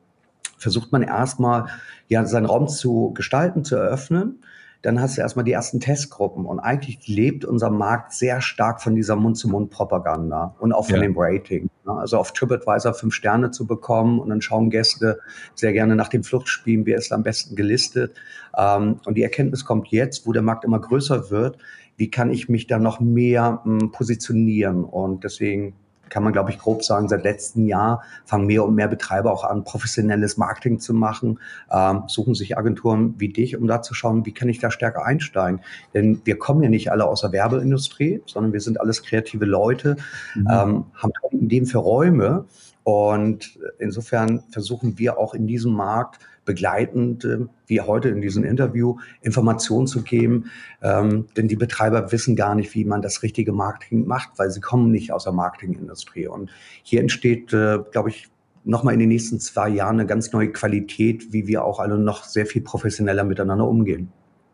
versucht 0.58 0.92
man 0.92 1.02
erstmal, 1.02 1.68
ja, 2.08 2.26
seinen 2.26 2.46
Raum 2.46 2.68
zu 2.68 3.14
gestalten, 3.14 3.64
zu 3.64 3.76
eröffnen 3.76 4.44
dann 4.82 5.00
hast 5.00 5.18
du 5.18 5.22
erstmal 5.22 5.46
die 5.46 5.52
ersten 5.52 5.80
Testgruppen. 5.80 6.46
Und 6.46 6.60
eigentlich 6.60 7.08
lebt 7.08 7.46
unser 7.46 7.70
Markt 7.70 8.14
sehr 8.14 8.42
stark 8.42 8.82
von 8.82 8.96
dieser 8.96 9.16
Mund-zu-Mund-Propaganda 9.16 10.56
und 10.60 10.74
auch 10.74 10.86
von 10.86 10.96
ja. 10.96 11.02
dem 11.02 11.14
Rating. 11.16 11.70
Also 11.86 12.18
auf 12.18 12.32
TripAdvisor 12.32 12.94
fünf 12.94 13.14
Sterne 13.14 13.52
zu 13.52 13.68
bekommen 13.68 14.20
und 14.20 14.30
dann 14.30 14.42
schauen 14.42 14.70
Gäste 14.70 15.20
sehr 15.56 15.74
gerne 15.74 15.96
nach 15.96 16.08
dem 16.08 16.24
Fluchtspielen, 16.24 16.86
wer 16.86 16.98
ist 16.98 17.12
am 17.12 17.24
besten 17.24 17.56
gelistet. 17.56 18.16
Ähm, 18.58 19.00
und 19.06 19.16
die 19.16 19.24
Erkenntnis 19.24 19.66
kommt 19.66 19.90
jetzt, 19.90 20.26
wo 20.26 20.32
der 20.32 20.42
Markt 20.42 20.66
immer 20.66 20.80
größer 20.80 21.30
wird, 21.30 21.58
wie 21.98 22.10
kann 22.10 22.32
ich 22.32 22.50
mich 22.50 22.66
da 22.66 22.80
noch 22.80 23.00
mehr 23.00 23.62
hm, 23.64 23.92
positionieren? 23.92 24.84
Und 24.84 25.24
deswegen 25.24 25.76
kann 26.12 26.24
man, 26.24 26.34
glaube 26.34 26.52
ich, 26.52 26.60
grob 26.60 26.84
sagen, 26.84 27.08
seit 27.08 27.24
letztem 27.24 27.66
Jahr 27.66 28.04
fangen 28.26 28.46
mehr 28.46 28.64
und 28.66 28.76
mehr 28.76 28.90
Betreiber 28.90 29.32
auch 29.32 29.46
an, 29.46 29.64
professionelles 29.64 30.38
Marketing 30.38 30.80
zu 30.80 30.94
machen, 30.94 31.40
ähm, 31.72 32.04
suchen 32.08 32.36
sich 32.36 32.58
Agenturen 32.58 33.16
wie 33.18 33.30
dich, 33.30 33.58
um 33.58 33.66
da 33.66 33.82
zu 33.82 33.94
schauen, 33.94 34.26
wie 34.26 34.34
kann 34.34 34.50
ich 34.50 34.60
da 34.60 34.70
stärker 34.70 35.06
einsteigen. 35.06 35.62
Denn 35.94 36.22
wir 36.26 36.38
kommen 36.38 36.62
ja 36.62 36.70
nicht 36.70 36.92
alle 36.92 37.06
aus 37.06 37.22
der 37.22 37.32
Werbeindustrie, 37.32 38.22
sondern 38.26 38.54
wir 38.54 38.60
sind 38.60 38.80
alles 38.80 39.02
kreative 39.02 39.46
Leute, 39.46 39.96
mhm. 40.36 40.48
ähm, 40.52 40.86
haben 40.94 41.12
Ideen 41.32 41.66
für 41.66 41.80
Räume. 41.80 42.46
Und 42.84 43.60
insofern 43.80 44.44
versuchen 44.50 44.98
wir 44.98 45.18
auch 45.18 45.34
in 45.34 45.48
diesem 45.48 45.74
Markt 45.74 46.20
begleitend, 46.46 47.24
äh, 47.24 47.46
wie 47.68 47.82
heute 47.82 48.10
in 48.10 48.22
diesem 48.22 48.44
Interview, 48.44 48.98
Informationen 49.22 49.88
zu 49.88 50.02
geben. 50.02 50.52
Ähm, 50.82 51.28
denn 51.38 51.48
die 51.48 51.56
Betreiber 51.56 52.12
wissen 52.12 52.36
gar 52.36 52.56
nicht, 52.56 52.74
wie 52.74 52.86
man 52.86 53.02
das 53.02 53.22
richtige 53.24 53.54
Marketing 53.54 54.08
macht, 54.08 54.32
weil 54.38 54.50
sie 54.50 54.62
kommen 54.62 54.92
nicht 54.92 55.12
aus 55.12 55.26
der 55.26 55.34
Marketingindustrie. 55.34 56.28
Und 56.28 56.50
hier 56.84 57.02
entsteht, 57.02 57.54
äh, 57.54 57.80
glaube 57.92 58.10
ich, 58.10 58.30
nochmal 58.64 58.94
in 58.94 59.00
den 59.00 59.10
nächsten 59.10 59.40
zwei 59.40 59.70
Jahren 59.70 60.00
eine 60.00 60.08
ganz 60.08 60.32
neue 60.32 60.52
Qualität, 60.52 61.32
wie 61.34 61.48
wir 61.48 61.64
auch 61.64 61.80
alle 61.80 61.98
noch 61.98 62.24
sehr 62.24 62.46
viel 62.46 62.62
professioneller 62.62 63.24
miteinander 63.24 63.68
umgehen. 63.68 64.12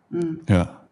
Mhm. 0.09 0.41
Ja. 0.47 0.87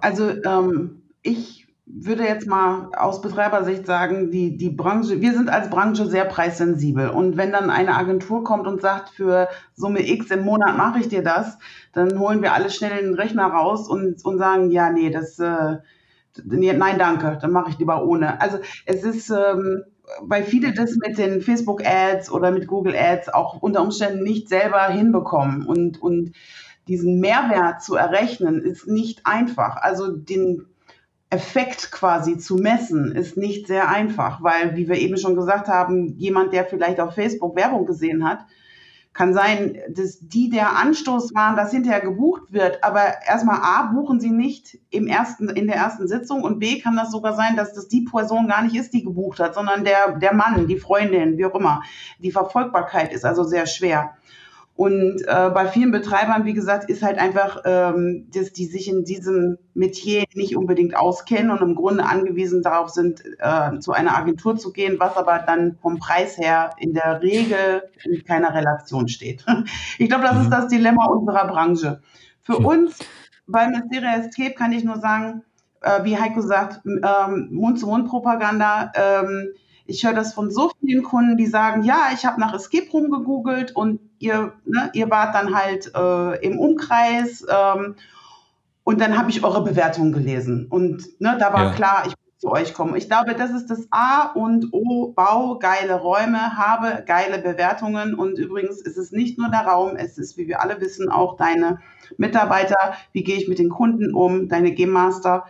Also 0.00 0.30
ähm, 0.44 1.02
ich 1.22 1.59
würde 1.92 2.24
jetzt 2.24 2.46
mal 2.46 2.90
aus 2.96 3.20
Betreibersicht 3.20 3.86
sagen, 3.86 4.30
die, 4.30 4.56
die 4.56 4.70
Branche, 4.70 5.20
wir 5.20 5.32
sind 5.32 5.48
als 5.48 5.70
Branche 5.70 6.06
sehr 6.06 6.24
preissensibel. 6.24 7.08
Und 7.08 7.36
wenn 7.36 7.52
dann 7.52 7.70
eine 7.70 7.96
Agentur 7.96 8.44
kommt 8.44 8.66
und 8.66 8.80
sagt, 8.80 9.10
für 9.10 9.48
Summe 9.74 10.06
X 10.08 10.30
im 10.30 10.44
Monat 10.44 10.76
mache 10.76 11.00
ich 11.00 11.08
dir 11.08 11.22
das, 11.22 11.58
dann 11.92 12.18
holen 12.18 12.42
wir 12.42 12.54
alle 12.54 12.70
schnell 12.70 13.02
den 13.02 13.14
Rechner 13.14 13.46
raus 13.46 13.88
und, 13.88 14.24
und 14.24 14.38
sagen, 14.38 14.70
ja, 14.70 14.90
nee, 14.90 15.10
das, 15.10 15.38
äh, 15.38 15.78
nein, 16.44 16.98
danke, 16.98 17.38
dann 17.40 17.52
mache 17.52 17.70
ich 17.70 17.78
lieber 17.78 18.04
ohne. 18.04 18.40
Also 18.40 18.58
es 18.86 19.02
ist, 19.02 19.30
ähm, 19.30 19.82
weil 20.22 20.44
viele 20.44 20.72
das 20.72 20.96
mit 20.96 21.18
den 21.18 21.40
Facebook 21.40 21.82
Ads 21.84 22.30
oder 22.30 22.50
mit 22.50 22.66
Google 22.66 22.94
Ads 22.96 23.28
auch 23.30 23.60
unter 23.62 23.82
Umständen 23.82 24.22
nicht 24.22 24.48
selber 24.48 24.84
hinbekommen 24.88 25.66
und, 25.66 26.00
und 26.00 26.32
diesen 26.88 27.20
Mehrwert 27.20 27.82
zu 27.82 27.94
errechnen, 27.94 28.62
ist 28.62 28.86
nicht 28.86 29.20
einfach. 29.24 29.76
Also 29.76 30.10
den, 30.10 30.66
Effekt 31.30 31.92
quasi 31.92 32.38
zu 32.38 32.56
messen, 32.56 33.14
ist 33.14 33.36
nicht 33.36 33.68
sehr 33.68 33.88
einfach, 33.88 34.42
weil, 34.42 34.76
wie 34.76 34.88
wir 34.88 34.96
eben 34.96 35.16
schon 35.16 35.36
gesagt 35.36 35.68
haben, 35.68 36.16
jemand, 36.18 36.52
der 36.52 36.64
vielleicht 36.64 36.98
auf 36.98 37.14
Facebook 37.14 37.54
Werbung 37.54 37.86
gesehen 37.86 38.28
hat, 38.28 38.44
kann 39.12 39.34
sein, 39.34 39.78
dass 39.88 40.20
die 40.20 40.50
der 40.50 40.76
Anstoß 40.76 41.34
waren, 41.34 41.56
dass 41.56 41.72
hinterher 41.72 42.00
gebucht 42.00 42.52
wird. 42.52 42.82
Aber 42.84 43.00
erstmal 43.26 43.60
A, 43.60 43.90
buchen 43.92 44.20
sie 44.20 44.30
nicht 44.30 44.78
im 44.90 45.06
ersten, 45.06 45.48
in 45.48 45.66
der 45.66 45.76
ersten 45.76 46.06
Sitzung 46.06 46.42
und 46.42 46.60
B, 46.60 46.80
kann 46.80 46.96
das 46.96 47.10
sogar 47.10 47.34
sein, 47.34 47.56
dass 47.56 47.74
das 47.74 47.88
die 47.88 48.02
Person 48.02 48.46
gar 48.46 48.62
nicht 48.62 48.76
ist, 48.76 48.92
die 48.92 49.02
gebucht 49.02 49.40
hat, 49.40 49.54
sondern 49.54 49.84
der, 49.84 50.18
der 50.18 50.34
Mann, 50.34 50.68
die 50.68 50.78
Freundin, 50.78 51.38
wie 51.38 51.44
auch 51.44 51.54
immer. 51.54 51.82
Die 52.18 52.30
Verfolgbarkeit 52.30 53.12
ist 53.12 53.24
also 53.24 53.42
sehr 53.42 53.66
schwer. 53.66 54.16
Und 54.80 55.20
äh, 55.26 55.50
bei 55.52 55.68
vielen 55.68 55.90
Betreibern, 55.90 56.46
wie 56.46 56.54
gesagt, 56.54 56.88
ist 56.88 57.02
halt 57.02 57.18
einfach, 57.18 57.60
ähm, 57.66 58.30
dass 58.32 58.54
die 58.54 58.64
sich 58.64 58.88
in 58.88 59.04
diesem 59.04 59.58
Metier 59.74 60.24
nicht 60.32 60.56
unbedingt 60.56 60.96
auskennen 60.96 61.50
und 61.50 61.60
im 61.60 61.74
Grunde 61.74 62.06
angewiesen 62.06 62.62
darauf 62.62 62.88
sind, 62.88 63.22
äh, 63.40 63.78
zu 63.80 63.92
einer 63.92 64.16
Agentur 64.16 64.56
zu 64.56 64.72
gehen, 64.72 64.96
was 64.98 65.18
aber 65.18 65.38
dann 65.40 65.76
vom 65.82 65.98
Preis 65.98 66.38
her 66.38 66.70
in 66.78 66.94
der 66.94 67.20
Regel 67.20 67.82
in 68.04 68.24
keiner 68.24 68.54
Relation 68.54 69.08
steht. 69.08 69.44
Ich 69.98 70.08
glaube, 70.08 70.24
das 70.24 70.36
mhm. 70.36 70.42
ist 70.44 70.50
das 70.50 70.68
Dilemma 70.68 71.04
unserer 71.08 71.46
Branche. 71.46 72.00
Für 72.40 72.58
mhm. 72.58 72.64
uns 72.64 72.98
bei 73.46 73.68
Mysteria 73.68 74.16
Escape 74.16 74.54
kann 74.54 74.72
ich 74.72 74.82
nur 74.82 74.96
sagen, 74.96 75.42
äh, 75.82 76.04
wie 76.04 76.16
Heiko 76.16 76.40
sagt, 76.40 76.80
ähm, 76.86 77.48
Mund-zu-Mund-Propaganda. 77.50 78.92
Ähm, 78.94 79.52
ich 79.90 80.04
höre 80.04 80.14
das 80.14 80.32
von 80.32 80.50
so 80.50 80.70
vielen 80.80 81.02
Kunden, 81.02 81.36
die 81.36 81.46
sagen, 81.46 81.82
ja, 81.82 82.10
ich 82.14 82.24
habe 82.24 82.40
nach 82.40 82.54
Escape 82.54 82.90
Room 82.92 83.10
gegoogelt 83.10 83.74
und 83.74 84.00
ihr, 84.18 84.52
ne, 84.64 84.90
ihr 84.94 85.10
wart 85.10 85.34
dann 85.34 85.54
halt 85.54 85.92
äh, 85.94 86.46
im 86.46 86.58
Umkreis 86.58 87.44
ähm, 87.50 87.96
und 88.84 89.00
dann 89.00 89.18
habe 89.18 89.30
ich 89.30 89.44
eure 89.44 89.62
Bewertung 89.64 90.12
gelesen. 90.12 90.66
Und 90.70 91.20
ne, 91.20 91.36
da 91.38 91.52
war 91.52 91.64
ja. 91.64 91.72
klar, 91.72 92.02
ich 92.06 92.14
bin 92.14 92.32
zu 92.38 92.50
euch 92.50 92.72
kommen. 92.72 92.96
Ich 92.96 93.08
glaube, 93.08 93.34
das 93.34 93.50
ist 93.50 93.68
das 93.68 93.88
A 93.90 94.30
und 94.32 94.72
O. 94.72 95.12
Bau 95.12 95.58
geile 95.58 96.00
Räume, 96.00 96.56
habe 96.56 97.02
geile 97.04 97.38
Bewertungen. 97.38 98.14
Und 98.14 98.38
übrigens 98.38 98.80
ist 98.80 98.96
es 98.96 99.12
nicht 99.12 99.38
nur 99.38 99.50
der 99.50 99.66
Raum, 99.66 99.96
es 99.96 100.18
ist, 100.18 100.38
wie 100.38 100.48
wir 100.48 100.62
alle 100.62 100.80
wissen, 100.80 101.10
auch 101.10 101.36
deine 101.36 101.80
Mitarbeiter. 102.16 102.94
Wie 103.12 103.24
gehe 103.24 103.36
ich 103.36 103.48
mit 103.48 103.58
den 103.58 103.68
Kunden 103.68 104.14
um? 104.14 104.48
Deine 104.48 104.72
Game 104.72 104.90
Master. 104.90 105.44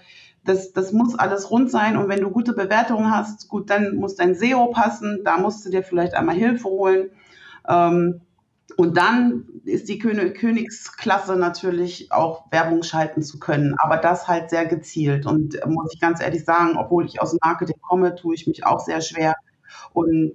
Das, 0.45 0.73
das 0.73 0.93
muss 0.93 1.19
alles 1.19 1.51
rund 1.51 1.71
sein. 1.71 1.97
Und 1.97 2.09
wenn 2.09 2.21
du 2.21 2.31
gute 2.31 2.55
Bewertungen 2.55 3.11
hast, 3.11 3.49
gut, 3.49 3.71
dann 3.71 3.97
muss 3.97 4.17
dein 4.17 4.35
SEO 4.35 4.69
passen. 4.69 5.21
Da 5.25 5.39
musst 5.39 5.65
du 5.65 5.71
dir 5.71 5.83
vielleicht 5.83 6.15
einmal 6.15 6.35
Hilfe 6.35 6.65
holen. 6.65 7.11
Ähm, 7.69 8.23
und 8.77 8.97
dann 8.97 9.45
ist 9.65 9.89
die 9.89 9.99
Königsklasse 9.99 11.37
natürlich 11.37 12.13
auch 12.13 12.51
Werbung 12.51 12.83
schalten 12.83 13.23
zu 13.23 13.39
können, 13.39 13.75
aber 13.79 13.97
das 13.97 14.29
halt 14.29 14.51
sehr 14.51 14.67
gezielt. 14.67 15.27
Und 15.27 15.57
äh, 15.57 15.67
muss 15.67 15.93
ich 15.93 16.01
ganz 16.01 16.21
ehrlich 16.21 16.45
sagen, 16.45 16.77
obwohl 16.79 17.05
ich 17.05 17.21
aus 17.21 17.31
dem 17.31 17.41
Marketing 17.43 17.77
komme, 17.81 18.15
tue 18.15 18.35
ich 18.35 18.47
mich 18.47 18.65
auch 18.65 18.81
sehr 18.81 19.01
schwer. 19.01 19.35
Und 19.93 20.33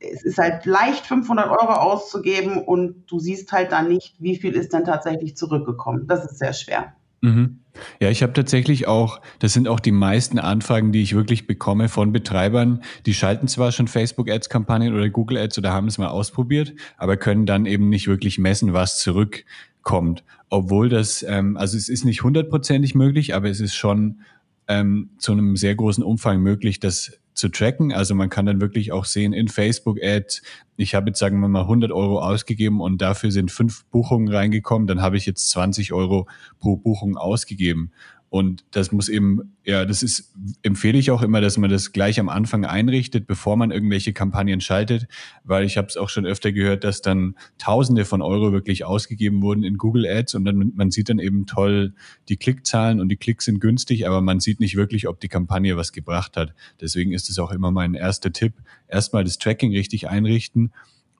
es 0.00 0.22
ist 0.24 0.38
halt 0.38 0.64
leicht, 0.66 1.06
500 1.06 1.50
Euro 1.50 1.74
auszugeben 1.74 2.58
und 2.58 3.04
du 3.06 3.18
siehst 3.18 3.52
halt 3.52 3.72
dann 3.72 3.88
nicht, 3.88 4.16
wie 4.18 4.36
viel 4.36 4.54
ist 4.54 4.72
denn 4.72 4.84
tatsächlich 4.84 5.36
zurückgekommen. 5.36 6.06
Das 6.06 6.24
ist 6.24 6.38
sehr 6.38 6.52
schwer. 6.52 6.94
Mhm. 7.20 7.59
Ja, 8.00 8.10
ich 8.10 8.22
habe 8.22 8.32
tatsächlich 8.32 8.86
auch, 8.86 9.20
das 9.38 9.52
sind 9.52 9.68
auch 9.68 9.80
die 9.80 9.92
meisten 9.92 10.38
Anfragen, 10.38 10.92
die 10.92 11.02
ich 11.02 11.14
wirklich 11.14 11.46
bekomme 11.46 11.88
von 11.88 12.12
Betreibern, 12.12 12.82
die 13.06 13.14
schalten 13.14 13.48
zwar 13.48 13.72
schon 13.72 13.88
Facebook-Ads-Kampagnen 13.88 14.94
oder 14.94 15.08
Google-Ads 15.08 15.58
oder 15.58 15.72
haben 15.72 15.86
es 15.86 15.98
mal 15.98 16.08
ausprobiert, 16.08 16.74
aber 16.96 17.16
können 17.16 17.46
dann 17.46 17.66
eben 17.66 17.88
nicht 17.88 18.08
wirklich 18.08 18.38
messen, 18.38 18.72
was 18.72 18.98
zurückkommt. 18.98 20.24
Obwohl 20.48 20.88
das, 20.88 21.22
ähm, 21.22 21.56
also 21.56 21.76
es 21.76 21.88
ist 21.88 22.04
nicht 22.04 22.22
hundertprozentig 22.22 22.94
möglich, 22.94 23.34
aber 23.34 23.48
es 23.48 23.60
ist 23.60 23.74
schon 23.74 24.20
ähm, 24.68 25.10
zu 25.18 25.32
einem 25.32 25.56
sehr 25.56 25.74
großen 25.74 26.02
Umfang 26.02 26.40
möglich, 26.40 26.80
das 26.80 27.18
zu 27.40 27.48
tracken. 27.48 27.92
Also 27.92 28.14
man 28.14 28.28
kann 28.28 28.46
dann 28.46 28.60
wirklich 28.60 28.92
auch 28.92 29.04
sehen 29.04 29.32
in 29.32 29.48
Facebook-Ads, 29.48 30.42
ich 30.76 30.94
habe 30.94 31.10
jetzt 31.10 31.18
sagen 31.18 31.40
wir 31.40 31.48
mal 31.48 31.62
100 31.62 31.90
Euro 31.90 32.20
ausgegeben 32.20 32.80
und 32.80 33.02
dafür 33.02 33.32
sind 33.32 33.50
fünf 33.50 33.84
Buchungen 33.86 34.32
reingekommen, 34.32 34.86
dann 34.86 35.02
habe 35.02 35.16
ich 35.16 35.26
jetzt 35.26 35.50
20 35.50 35.92
Euro 35.92 36.28
pro 36.58 36.76
Buchung 36.76 37.16
ausgegeben. 37.16 37.90
Und 38.30 38.64
das 38.70 38.92
muss 38.92 39.08
eben, 39.08 39.56
ja, 39.64 39.84
das 39.84 40.04
ist, 40.04 40.32
empfehle 40.62 40.96
ich 40.96 41.10
auch 41.10 41.20
immer, 41.20 41.40
dass 41.40 41.58
man 41.58 41.68
das 41.68 41.90
gleich 41.90 42.20
am 42.20 42.28
Anfang 42.28 42.64
einrichtet, 42.64 43.26
bevor 43.26 43.56
man 43.56 43.72
irgendwelche 43.72 44.12
Kampagnen 44.12 44.60
schaltet, 44.60 45.08
weil 45.42 45.64
ich 45.64 45.76
habe 45.76 45.88
es 45.88 45.96
auch 45.96 46.08
schon 46.08 46.26
öfter 46.26 46.52
gehört, 46.52 46.84
dass 46.84 47.02
dann 47.02 47.34
Tausende 47.58 48.04
von 48.04 48.22
Euro 48.22 48.52
wirklich 48.52 48.84
ausgegeben 48.84 49.42
wurden 49.42 49.64
in 49.64 49.78
Google 49.78 50.06
Ads 50.06 50.36
und 50.36 50.44
dann 50.44 50.72
man 50.76 50.92
sieht 50.92 51.08
dann 51.08 51.18
eben 51.18 51.46
toll 51.46 51.92
die 52.28 52.36
Klickzahlen 52.36 53.00
und 53.00 53.08
die 53.08 53.16
Klicks 53.16 53.46
sind 53.46 53.58
günstig, 53.58 54.06
aber 54.06 54.20
man 54.20 54.38
sieht 54.38 54.60
nicht 54.60 54.76
wirklich, 54.76 55.08
ob 55.08 55.18
die 55.18 55.28
Kampagne 55.28 55.76
was 55.76 55.90
gebracht 55.90 56.36
hat. 56.36 56.54
Deswegen 56.80 57.12
ist 57.12 57.30
es 57.30 57.38
auch 57.40 57.50
immer 57.50 57.72
mein 57.72 57.94
erster 57.94 58.32
Tipp, 58.32 58.52
erstmal 58.86 59.24
das 59.24 59.38
Tracking 59.38 59.72
richtig 59.72 60.08
einrichten. 60.08 60.70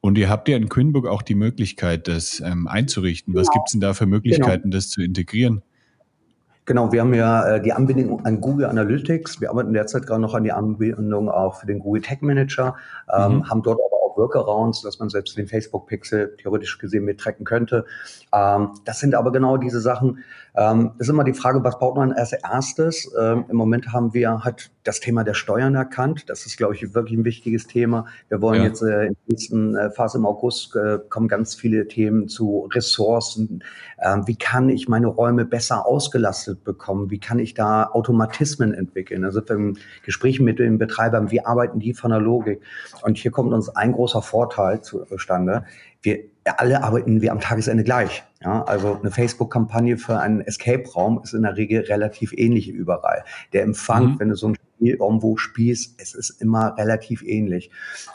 Und 0.01 0.17
ihr 0.17 0.31
habt 0.31 0.49
ja 0.49 0.57
in 0.57 0.69
Quinbook 0.69 1.07
auch 1.07 1.23
die 1.23 1.35
Möglichkeit, 1.35 2.07
das 2.07 2.41
ähm, 2.41 2.69
einzurichten. 2.69 3.35
Was 3.35 3.49
genau. 3.49 3.55
gibt's 3.55 3.73
denn 3.73 3.81
da 3.81 3.95
für 3.95 4.07
Möglichkeiten, 4.07 4.71
genau. 4.71 4.77
das 4.77 4.89
zu 4.89 5.03
integrieren? 5.03 5.63
Genau, 6.67 6.93
wir 6.93 7.01
haben 7.01 7.15
ja 7.15 7.57
äh, 7.57 7.63
die 7.63 7.73
Anbindung 7.73 8.25
an 8.25 8.41
Google 8.41 8.67
Analytics. 8.67 9.41
Wir 9.41 9.51
arbeiten 9.51 9.73
derzeit 9.73 10.07
gerade 10.07 10.21
noch 10.21 10.35
an 10.35 10.45
die 10.45 10.53
Anbindung 10.53 11.29
auch 11.29 11.57
für 11.57 11.67
den 11.67 11.81
Google 11.81 12.03
Tech 12.03 12.21
Manager, 12.21 12.77
ähm, 13.13 13.37
mhm. 13.37 13.51
haben 13.51 13.63
dort 13.63 13.81
aber 13.85 13.97
auch 13.97 14.17
Workarounds, 14.17 14.83
dass 14.83 14.99
man 14.99 15.09
selbst 15.09 15.37
den 15.37 15.49
Facebook-Pixel 15.49 16.37
theoretisch 16.37 16.79
gesehen 16.79 17.05
mittracken 17.05 17.45
könnte. 17.45 17.87
Ähm, 18.33 18.71
das 18.85 19.01
sind 19.01 19.15
aber 19.15 19.33
genau 19.33 19.57
diese 19.57 19.81
Sachen, 19.81 20.23
ähm, 20.55 20.93
ist 20.99 21.09
immer 21.09 21.25
die 21.25 21.33
Frage, 21.33 21.65
was 21.65 21.79
baut 21.79 21.97
man 21.97 22.13
als 22.13 22.33
erstes? 22.33 23.11
Ähm, 23.19 23.47
Im 23.49 23.57
Moment 23.57 23.93
haben 23.93 24.13
wir 24.15 24.45
halt 24.45 24.71
das 24.83 25.01
Thema 25.01 25.25
der 25.25 25.35
Steuern 25.35 25.75
erkannt. 25.75 26.29
Das 26.29 26.47
ist, 26.47 26.57
glaube 26.57 26.75
ich, 26.75 26.95
wirklich 26.95 27.19
ein 27.19 27.25
wichtiges 27.25 27.67
Thema. 27.67 28.07
Wir 28.29 28.41
wollen 28.41 28.63
ja. 28.63 28.69
jetzt 28.69 28.83
äh, 28.83 29.07
in 29.07 29.15
der 29.15 29.17
nächsten 29.29 29.77
äh, 29.77 29.91
Phase 29.91 30.19
im 30.19 30.27
August 30.27 30.75
äh, 30.77 30.99
kommen 31.09 31.29
ganz 31.29 31.55
viele 31.55 31.87
Themen 31.87 32.29
zu 32.29 32.69
Ressourcen. 32.73 33.63
Ähm, 34.01 34.27
wie 34.27 34.37
kann 34.37 34.69
ich 34.69 34.89
meine 34.89 35.09
Räume 35.09 35.45
besser 35.45 35.87
ausgelastet 35.87 36.65
bekommen? 36.65 37.11
Wie 37.11 37.21
kann 37.21 37.39
ich 37.39 37.55
da 37.55 37.85
Automatismen 37.85 38.73
entwickeln? 38.73 39.25
Also 39.25 39.41
im 39.41 39.77
Gespräch 40.05 40.41
mit 40.41 40.59
den 40.59 40.79
Betreibern, 40.79 41.31
wie 41.31 41.45
arbeiten 41.45 41.81
die 41.81 41.95
von 41.95 42.11
der 42.11 42.21
Logik? 42.21 42.63
Und 43.03 43.19
hier 43.19 43.31
kommt 43.31 43.53
uns 43.53 43.69
ein 43.69 43.93
großer 43.93 44.23
Vorteil 44.23 44.81
zustande. 44.81 45.65
Wir 46.03 46.21
alle 46.45 46.83
arbeiten 46.83 47.21
wir 47.21 47.33
am 47.33 47.41
Tagesende 47.41 47.85
gleich. 47.85 48.25
Ja, 48.43 48.63
also 48.63 48.99
eine 48.99 49.11
Facebook-Kampagne 49.11 49.99
für 49.99 50.19
einen 50.19 50.41
Escape-Raum 50.41 51.21
ist 51.23 51.35
in 51.35 51.43
der 51.43 51.57
Regel 51.57 51.83
relativ 51.83 52.33
ähnlich 52.33 52.71
überall. 52.71 53.25
Der 53.53 53.63
Empfang, 53.63 54.13
mhm. 54.13 54.21
wenn 54.21 54.29
du 54.31 54.37
so 54.37 54.49
ein 54.49 54.57
Irgendwo 54.81 55.37
spielst, 55.37 56.01
es 56.01 56.15
ist 56.15 56.31
immer 56.41 56.77
relativ 56.77 57.23
ähnlich. 57.23 57.71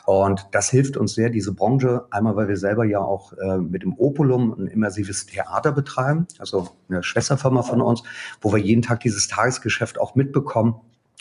Und 0.05 0.47
das 0.51 0.69
hilft 0.69 0.97
uns 0.97 1.13
sehr, 1.13 1.29
diese 1.29 1.53
Branche, 1.53 2.05
einmal 2.11 2.35
weil 2.35 2.47
wir 2.47 2.57
selber 2.57 2.85
ja 2.85 2.99
auch 2.99 3.33
äh, 3.33 3.57
mit 3.57 3.83
dem 3.83 3.93
Opulum 3.97 4.53
ein 4.57 4.67
immersives 4.67 5.25
Theater 5.25 5.71
betreiben, 5.71 6.27
also 6.39 6.69
eine 6.89 7.03
Schwesterfirma 7.03 7.63
von 7.63 7.81
uns, 7.81 8.03
wo 8.41 8.51
wir 8.51 8.59
jeden 8.59 8.81
Tag 8.81 9.01
dieses 9.01 9.27
Tagesgeschäft 9.27 9.99
auch 9.99 10.15
mitbekommen 10.15 10.75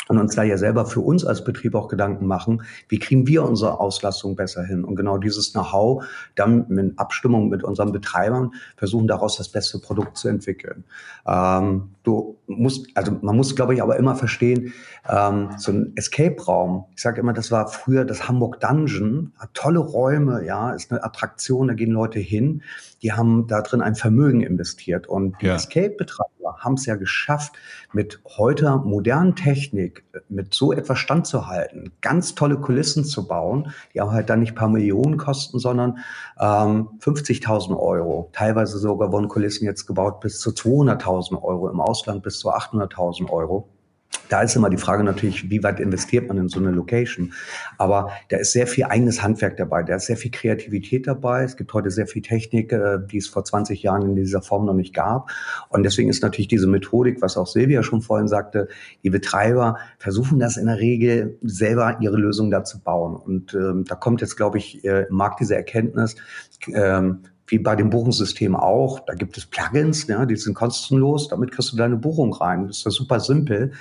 und 0.09 0.19
uns 0.19 0.35
da 0.35 0.43
ja 0.43 0.59
selber 0.59 0.87
für 0.87 1.01
uns 1.01 1.25
als 1.25 1.45
Betrieb 1.45 1.75
auch 1.75 1.89
Gedanken 1.89 2.27
machen, 2.27 2.63
wie 2.89 2.99
kriegen 2.99 3.27
wir 3.27 3.45
unsere 3.45 3.81
Auslastung 3.81 4.37
besser 4.37 4.63
hin? 4.63 4.85
Und 4.85 4.97
genau 4.97 5.19
dieses 5.19 5.53
Know-how 5.53 6.05
dann 6.35 6.67
in 6.71 6.99
Abstimmung 6.99 7.49
mit 7.49 7.65
unseren 7.65 7.93
Betreibern 7.93 8.53
versuchen 8.77 9.07
daraus 9.07 9.37
das 9.37 9.49
beste 9.49 9.79
Produkt 9.79 10.17
zu 10.17 10.29
entwickeln. 10.29 10.85
Ähm, 11.27 11.91
du 12.03 12.37
musst, 12.47 12.87
also 12.95 13.17
man 13.23 13.37
muss, 13.37 13.57
glaube 13.57 13.75
ich, 13.75 13.83
aber 13.83 13.97
immer 13.97 14.15
verstehen, 14.15 14.73
ähm, 15.09 15.51
so 15.59 15.73
ein 15.73 15.93
Escape-Raum, 15.97 16.85
ich 16.95 17.03
sage 17.03 17.21
immer, 17.21 17.33
das 17.33 17.51
war 17.51 17.69
früher 17.69 18.05
das 18.05 18.29
Hamburg 18.29 18.61
Dungeon, 18.61 19.33
tolle 19.55 19.79
Räume, 19.79 20.45
ja, 20.45 20.73
ist 20.73 20.91
eine 20.91 21.03
Attraktion, 21.03 21.69
da 21.69 21.75
gehen 21.75 21.91
Leute 21.91 22.19
hin, 22.19 22.63
die 23.05 23.13
haben 23.13 23.47
da 23.47 23.61
drin 23.61 23.83
ein 23.83 23.95
Vermögen 23.95 24.41
investiert 24.41 25.07
und 25.07 25.37
die 25.43 25.47
ja. 25.47 25.57
Escape-Betreiber 25.57 26.57
haben 26.59 26.75
es 26.75 26.87
ja 26.87 26.97
geschafft, 26.97 27.53
mit 27.93 28.21
heute 28.39 28.79
modernen 28.79 29.37
Technik, 29.37 30.05
äh, 30.15 30.21
mit 30.31 30.55
so 30.55 30.73
etwas 30.73 30.99
standzuhalten, 30.99 31.93
ganz 32.01 32.35
tolle 32.35 32.57
Kulissen 32.57 33.05
zu 33.05 33.29
bauen, 33.29 33.73
die 33.93 34.01
auch 34.01 34.11
halt 34.11 34.31
dann 34.31 34.41
nicht 34.41 34.55
paar 34.55 34.71
Millionen 34.71 35.19
kosten, 35.19 35.59
sondern 35.59 35.99
ähm, 36.41 36.89
50.000 37.01 37.79
Euro. 37.79 38.31
Teilweise 38.33 38.79
sogar 38.79 39.13
wurden 39.13 39.29
Kulissen 39.29 39.67
jetzt 39.67 39.87
gebaut 39.87 40.21
bis 40.21 40.41
zu 40.41 40.51
200.000 40.51 41.43
Euro, 41.43 41.69
im 41.69 41.81
Ausland 41.81 42.23
bis 42.23 42.39
zu 42.39 42.51
800.000 42.51 43.29
Euro. 43.29 43.69
Da 44.29 44.43
ist 44.43 44.57
immer 44.57 44.71
die 44.71 44.77
Frage 44.77 45.05
natürlich, 45.05 45.51
wie 45.51 45.63
weit 45.63 45.81
investiert 45.81 46.29
man 46.29 46.39
in 46.39 46.49
so 46.49 46.59
eine 46.59 46.71
Location. 46.71 47.33
Aber 47.79 48.11
da 48.29 48.39
ist 48.39 48.53
sehr 48.53 48.67
viel 48.67 48.85
eigenes 48.85 49.23
Handwerk 49.23 49.57
dabei, 49.57 49.83
da 49.83 49.97
ist 49.97 50.07
sehr 50.07 50.17
viel 50.17 50.31
Kreativität 50.31 51.07
dabei. 51.07 51.45
Es 51.45 51.57
gibt 51.57 51.73
heute 51.73 51.91
sehr 51.91 52.07
viel 52.07 52.23
Technik, 52.23 52.73
äh, 52.73 52.99
die 53.11 53.19
es 53.19 53.29
vor 53.29 53.45
20 53.45 53.83
Jahren 53.83 54.03
in 54.03 54.17
dieser 54.17 54.43
Form 54.43 54.67
noch 54.67 54.75
nicht 54.75 54.95
gab. 54.95 55.31
Und 55.69 55.83
deswegen 55.83 56.09
ist 56.09 56.23
natürlich 56.23 56.49
diese 56.49 56.67
Methodik, 56.67 57.21
was 57.23 57.37
auch 57.37 57.47
Silvia 57.47 57.83
schon 57.83 58.03
vorhin 58.03 58.29
sagte, 58.29 58.69
die 59.03 59.11
Betreiber 59.11 59.79
versuchen 59.99 60.39
das 60.39 60.57
in 60.57 60.67
der 60.67 60.79
Regel 60.79 61.39
selber 61.43 61.99
ihre 62.01 62.17
Lösung 62.17 62.51
da 62.51 62.65
zu 62.65 62.81
bauen. 62.81 63.17
Und 63.17 63.55
ähm, 63.55 63.85
da 63.85 63.95
kommt 63.95 64.21
jetzt, 64.21 64.37
glaube 64.37 64.59
ich, 64.59 64.85
äh, 64.85 65.07
im 65.09 65.17
Markt 65.17 65.41
diese 65.41 65.55
Erkenntnis, 65.55 66.17
ähm, 66.73 67.21
wie 67.47 67.59
bei 67.59 67.77
dem 67.77 67.91
Buchungssystem 67.91 68.57
auch. 68.57 69.01
Da 69.01 69.15
gibt 69.15 69.37
es 69.37 69.47
Plugins, 69.47 70.07
ja, 70.07 70.25
die 70.25 70.37
sind 70.37 70.55
kostenlos. 70.55 71.29
Damit 71.29 71.53
kriegst 71.53 71.73
du 71.73 71.77
deine 71.77 71.97
Buchung 71.97 72.33
rein. 72.33 72.67
Das 72.67 72.79
ist 72.79 72.85
ja 72.85 72.91
super 72.91 73.21
simpel. 73.21 73.73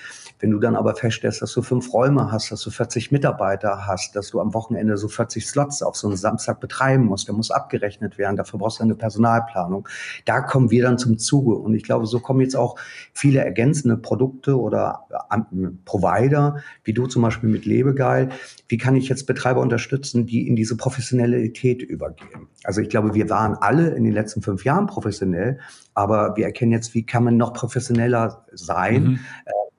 Wenn 0.44 0.52
du 0.52 0.60
dann 0.60 0.76
aber 0.76 0.94
feststellst, 0.94 1.42
dass 1.42 1.54
du 1.54 1.62
fünf 1.62 1.94
Räume 1.94 2.30
hast, 2.30 2.52
dass 2.52 2.60
du 2.64 2.70
40 2.70 3.14
Mitarbeiter 3.14 3.88
hast, 3.88 4.14
dass 4.14 4.30
du 4.30 4.42
am 4.42 4.54
Wochenende 4.54 4.98
so 4.98 5.08
40 5.08 5.48
Slots 5.48 5.82
auf 5.82 5.96
so 5.96 6.10
einen 6.10 6.18
Samstag 6.18 6.60
betreiben 6.60 7.06
musst, 7.06 7.30
der 7.30 7.34
muss 7.34 7.50
abgerechnet 7.50 8.18
werden, 8.18 8.36
dafür 8.36 8.60
brauchst 8.60 8.80
du 8.80 8.84
eine 8.84 8.96
Personalplanung. 8.96 9.88
Da 10.26 10.42
kommen 10.42 10.70
wir 10.70 10.84
dann 10.84 10.98
zum 10.98 11.18
Zuge. 11.18 11.56
Und 11.56 11.76
ich 11.76 11.84
glaube, 11.84 12.08
so 12.08 12.20
kommen 12.20 12.42
jetzt 12.42 12.58
auch 12.58 12.78
viele 13.14 13.40
ergänzende 13.40 13.96
Produkte 13.96 14.60
oder 14.60 15.08
äh, 15.32 15.38
Provider, 15.86 16.58
wie 16.84 16.92
du 16.92 17.08
zum 17.08 17.22
Beispiel 17.22 17.50
mit 17.50 17.64
Lebegeil. 17.64 18.28
Wie 18.68 18.78
kann 18.78 18.98
ich 18.98 19.08
jetzt 19.08 19.28
Betreiber 19.28 19.62
unterstützen, 19.62 20.26
die 20.26 20.46
in 20.46 20.58
diese 20.58 20.76
Professionalität 20.76 21.82
übergehen? 21.82 22.50
Also 22.66 22.82
ich 22.82 22.90
glaube, 22.90 23.14
wir 23.14 23.30
waren 23.30 23.56
alle 23.56 23.92
in 23.92 24.04
den 24.04 24.12
letzten 24.12 24.42
fünf 24.42 24.66
Jahren 24.66 24.88
professionell, 24.88 25.60
aber 25.94 26.36
wir 26.36 26.44
erkennen 26.44 26.74
jetzt, 26.74 26.94
wie 26.94 27.06
kann 27.06 27.24
man 27.24 27.38
noch 27.38 27.54
professioneller 27.54 28.46
sein, 28.52 29.04
mhm. 29.04 29.20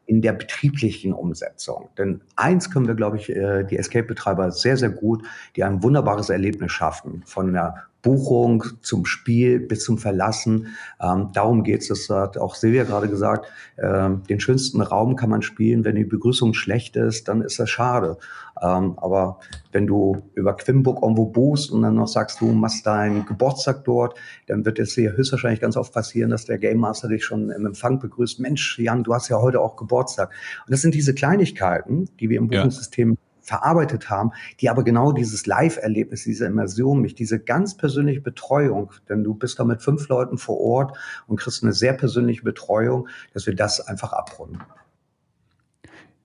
In 0.06 0.22
der 0.22 0.32
betrieblichen 0.32 1.12
Umsetzung. 1.12 1.88
Denn 1.96 2.20
eins 2.36 2.70
können 2.70 2.86
wir, 2.86 2.94
glaube 2.94 3.16
ich, 3.16 3.30
äh, 3.30 3.64
die 3.64 3.78
Escape-Betreiber 3.78 4.50
sehr, 4.50 4.76
sehr 4.76 4.90
gut, 4.90 5.24
die 5.56 5.64
ein 5.64 5.82
wunderbares 5.82 6.30
Erlebnis 6.30 6.72
schaffen 6.72 7.22
von 7.26 7.52
der 7.52 7.86
Buchung 8.04 8.62
zum 8.82 9.06
Spiel 9.06 9.58
bis 9.58 9.82
zum 9.82 9.98
Verlassen. 9.98 10.76
Ähm, 11.00 11.30
darum 11.32 11.64
geht 11.64 11.80
es. 11.80 11.88
Das 11.88 12.08
hat 12.10 12.38
auch 12.38 12.54
Silvia 12.54 12.84
gerade 12.84 13.08
gesagt. 13.08 13.46
Ähm, 13.78 14.22
den 14.28 14.38
schönsten 14.38 14.82
Raum 14.82 15.16
kann 15.16 15.30
man 15.30 15.42
spielen. 15.42 15.84
Wenn 15.84 15.96
die 15.96 16.04
Begrüßung 16.04 16.54
schlecht 16.54 16.96
ist, 16.96 17.26
dann 17.28 17.40
ist 17.40 17.58
das 17.58 17.70
schade. 17.70 18.18
Ähm, 18.62 18.98
aber 18.98 19.40
wenn 19.72 19.86
du 19.86 20.22
über 20.34 20.54
Quimbook 20.54 21.02
irgendwo 21.02 21.26
buchst 21.26 21.72
und 21.72 21.82
dann 21.82 21.94
noch 21.94 22.06
sagst, 22.06 22.40
du 22.40 22.52
machst 22.52 22.86
deinen 22.86 23.24
Geburtstag 23.26 23.84
dort, 23.84 24.16
dann 24.46 24.64
wird 24.64 24.78
es 24.78 24.94
dir 24.94 25.16
höchstwahrscheinlich 25.16 25.60
ganz 25.60 25.76
oft 25.76 25.92
passieren, 25.92 26.30
dass 26.30 26.44
der 26.44 26.58
Game 26.58 26.78
Master 26.78 27.08
dich 27.08 27.24
schon 27.24 27.50
im 27.50 27.66
Empfang 27.66 27.98
begrüßt. 27.98 28.38
Mensch, 28.38 28.78
Jan, 28.78 29.02
du 29.02 29.14
hast 29.14 29.30
ja 29.30 29.40
heute 29.40 29.60
auch 29.60 29.76
Geburtstag. 29.76 30.30
Und 30.66 30.72
das 30.72 30.82
sind 30.82 30.94
diese 30.94 31.14
Kleinigkeiten, 31.14 32.08
die 32.20 32.28
wir 32.28 32.38
im 32.38 32.48
Buchungssystem 32.48 33.12
ja 33.12 33.16
verarbeitet 33.44 34.10
haben, 34.10 34.32
die 34.60 34.68
aber 34.68 34.84
genau 34.84 35.12
dieses 35.12 35.46
Live-Erlebnis, 35.46 36.24
diese 36.24 36.46
Immersion, 36.46 37.00
mich 37.00 37.14
diese 37.14 37.38
ganz 37.38 37.76
persönliche 37.76 38.20
Betreuung, 38.20 38.90
denn 39.08 39.22
du 39.22 39.34
bist 39.34 39.58
da 39.58 39.64
mit 39.64 39.82
fünf 39.82 40.08
Leuten 40.08 40.38
vor 40.38 40.60
Ort 40.60 40.96
und 41.26 41.38
kriegst 41.38 41.62
eine 41.62 41.72
sehr 41.72 41.92
persönliche 41.92 42.42
Betreuung, 42.42 43.08
dass 43.32 43.46
wir 43.46 43.54
das 43.54 43.80
einfach 43.80 44.12
abrunden. 44.12 44.60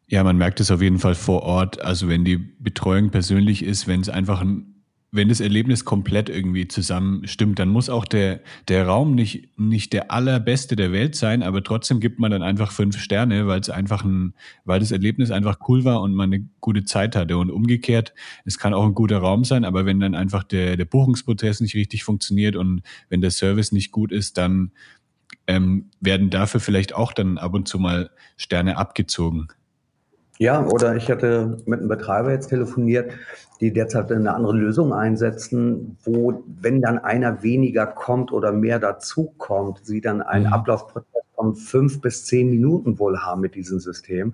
Ja, 0.07 0.23
man 0.23 0.37
merkt 0.37 0.59
es 0.59 0.71
auf 0.71 0.81
jeden 0.81 0.97
Fall 0.97 1.13
vor 1.13 1.43
Ort. 1.43 1.81
Also 1.81 2.07
wenn 2.07 2.25
die 2.25 2.37
Betreuung 2.37 3.11
persönlich 3.11 3.63
ist, 3.63 3.87
wenn 3.87 4.01
es 4.01 4.09
einfach 4.09 4.41
ein 4.41 4.68
wenn 5.11 5.29
das 5.29 5.39
Erlebnis 5.39 5.85
komplett 5.85 6.29
irgendwie 6.29 6.67
zusammenstimmt, 6.67 7.57
dann 7.57 7.69
muss 7.69 7.89
auch 7.89 8.05
der, 8.05 8.41
der 8.67 8.85
Raum 8.85 9.15
nicht, 9.15 9.49
nicht 9.57 9.91
der 9.91 10.11
allerbeste 10.11 10.75
der 10.75 10.91
Welt 10.91 11.15
sein, 11.15 11.41
aber 11.41 11.63
trotzdem 11.63 11.99
gibt 11.99 12.19
man 12.19 12.29
dann 12.29 12.43
einfach 12.43 12.71
fünf 12.71 12.99
Sterne, 12.99 13.47
weil 13.47 13.59
es 13.59 13.71
einfach 13.71 14.03
ein, 14.03 14.35
weil 14.65 14.79
das 14.79 14.91
Erlebnis 14.91 15.31
einfach 15.31 15.59
cool 15.67 15.83
war 15.83 16.01
und 16.01 16.13
man 16.13 16.31
eine 16.31 16.47
gute 16.61 16.83
Zeit 16.83 17.15
hatte. 17.15 17.37
Und 17.37 17.49
umgekehrt, 17.49 18.13
es 18.45 18.59
kann 18.59 18.75
auch 18.75 18.85
ein 18.85 18.93
guter 18.93 19.17
Raum 19.17 19.43
sein, 19.45 19.65
aber 19.65 19.85
wenn 19.85 19.99
dann 19.99 20.13
einfach 20.13 20.43
der, 20.43 20.77
der 20.77 20.85
Buchungsprozess 20.85 21.59
nicht 21.59 21.75
richtig 21.75 22.03
funktioniert 22.03 22.55
und 22.55 22.83
wenn 23.09 23.21
der 23.21 23.31
Service 23.31 23.71
nicht 23.71 23.91
gut 23.91 24.11
ist, 24.11 24.37
dann 24.37 24.71
ähm, 25.47 25.89
werden 25.99 26.29
dafür 26.29 26.59
vielleicht 26.59 26.93
auch 26.93 27.13
dann 27.13 27.39
ab 27.39 27.55
und 27.55 27.67
zu 27.67 27.79
mal 27.79 28.11
Sterne 28.37 28.77
abgezogen. 28.77 29.47
Ja, 30.41 30.65
oder 30.65 30.95
ich 30.95 31.11
hatte 31.11 31.57
mit 31.65 31.79
einem 31.79 31.89
Betreiber 31.89 32.31
jetzt 32.31 32.47
telefoniert, 32.47 33.11
die 33.59 33.73
derzeit 33.73 34.09
eine 34.09 34.33
andere 34.33 34.53
Lösung 34.53 34.93
einsetzen, 34.93 35.97
wo, 36.05 36.43
wenn 36.47 36.81
dann 36.81 36.97
einer 36.97 37.43
weniger 37.43 37.85
kommt 37.85 38.31
oder 38.31 38.53
mehr 38.53 38.79
dazukommt, 38.79 39.81
sie 39.83 39.99
dann 39.99 40.21
einen 40.21 40.47
mhm. 40.47 40.53
Ablaufprozess 40.53 41.23
von 41.35 41.55
fünf 41.55 41.99
bis 41.99 42.25
zehn 42.25 42.49
Minuten 42.49 42.99
wohl 42.99 43.19
haben 43.19 43.41
mit 43.41 43.55
diesem 43.55 43.79
System. 43.79 44.33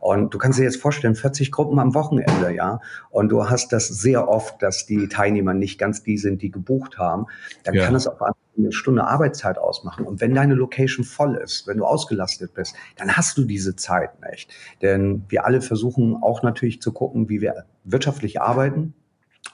Und 0.00 0.34
du 0.34 0.38
kannst 0.38 0.58
dir 0.58 0.64
jetzt 0.64 0.80
vorstellen, 0.80 1.14
40 1.14 1.50
Gruppen 1.50 1.78
am 1.78 1.94
Wochenende, 1.94 2.54
ja. 2.54 2.80
Und 3.10 3.30
du 3.30 3.48
hast 3.48 3.72
das 3.72 3.88
sehr 3.88 4.28
oft, 4.28 4.62
dass 4.62 4.84
die 4.84 5.08
Teilnehmer 5.08 5.54
nicht 5.54 5.78
ganz 5.78 6.02
die 6.02 6.18
sind, 6.18 6.42
die 6.42 6.50
gebucht 6.50 6.98
haben. 6.98 7.26
Dann 7.64 7.74
ja. 7.74 7.84
kann 7.84 7.94
es 7.94 8.06
auf 8.06 8.20
eine 8.58 8.72
Stunde 8.72 9.04
Arbeitszeit 9.04 9.58
ausmachen. 9.58 10.06
Und 10.06 10.20
wenn 10.20 10.34
deine 10.34 10.54
Location 10.54 11.04
voll 11.04 11.36
ist, 11.36 11.66
wenn 11.66 11.78
du 11.78 11.84
ausgelastet 11.84 12.54
bist, 12.54 12.74
dann 12.96 13.16
hast 13.16 13.36
du 13.38 13.44
diese 13.44 13.76
Zeit 13.76 14.10
nicht. 14.30 14.52
Denn 14.82 15.24
wir 15.28 15.44
alle 15.44 15.60
versuchen 15.60 16.16
auch 16.22 16.42
natürlich 16.42 16.80
zu 16.80 16.92
gucken, 16.92 17.28
wie 17.28 17.40
wir 17.40 17.64
wirtschaftlich 17.84 18.40
arbeiten. 18.40 18.94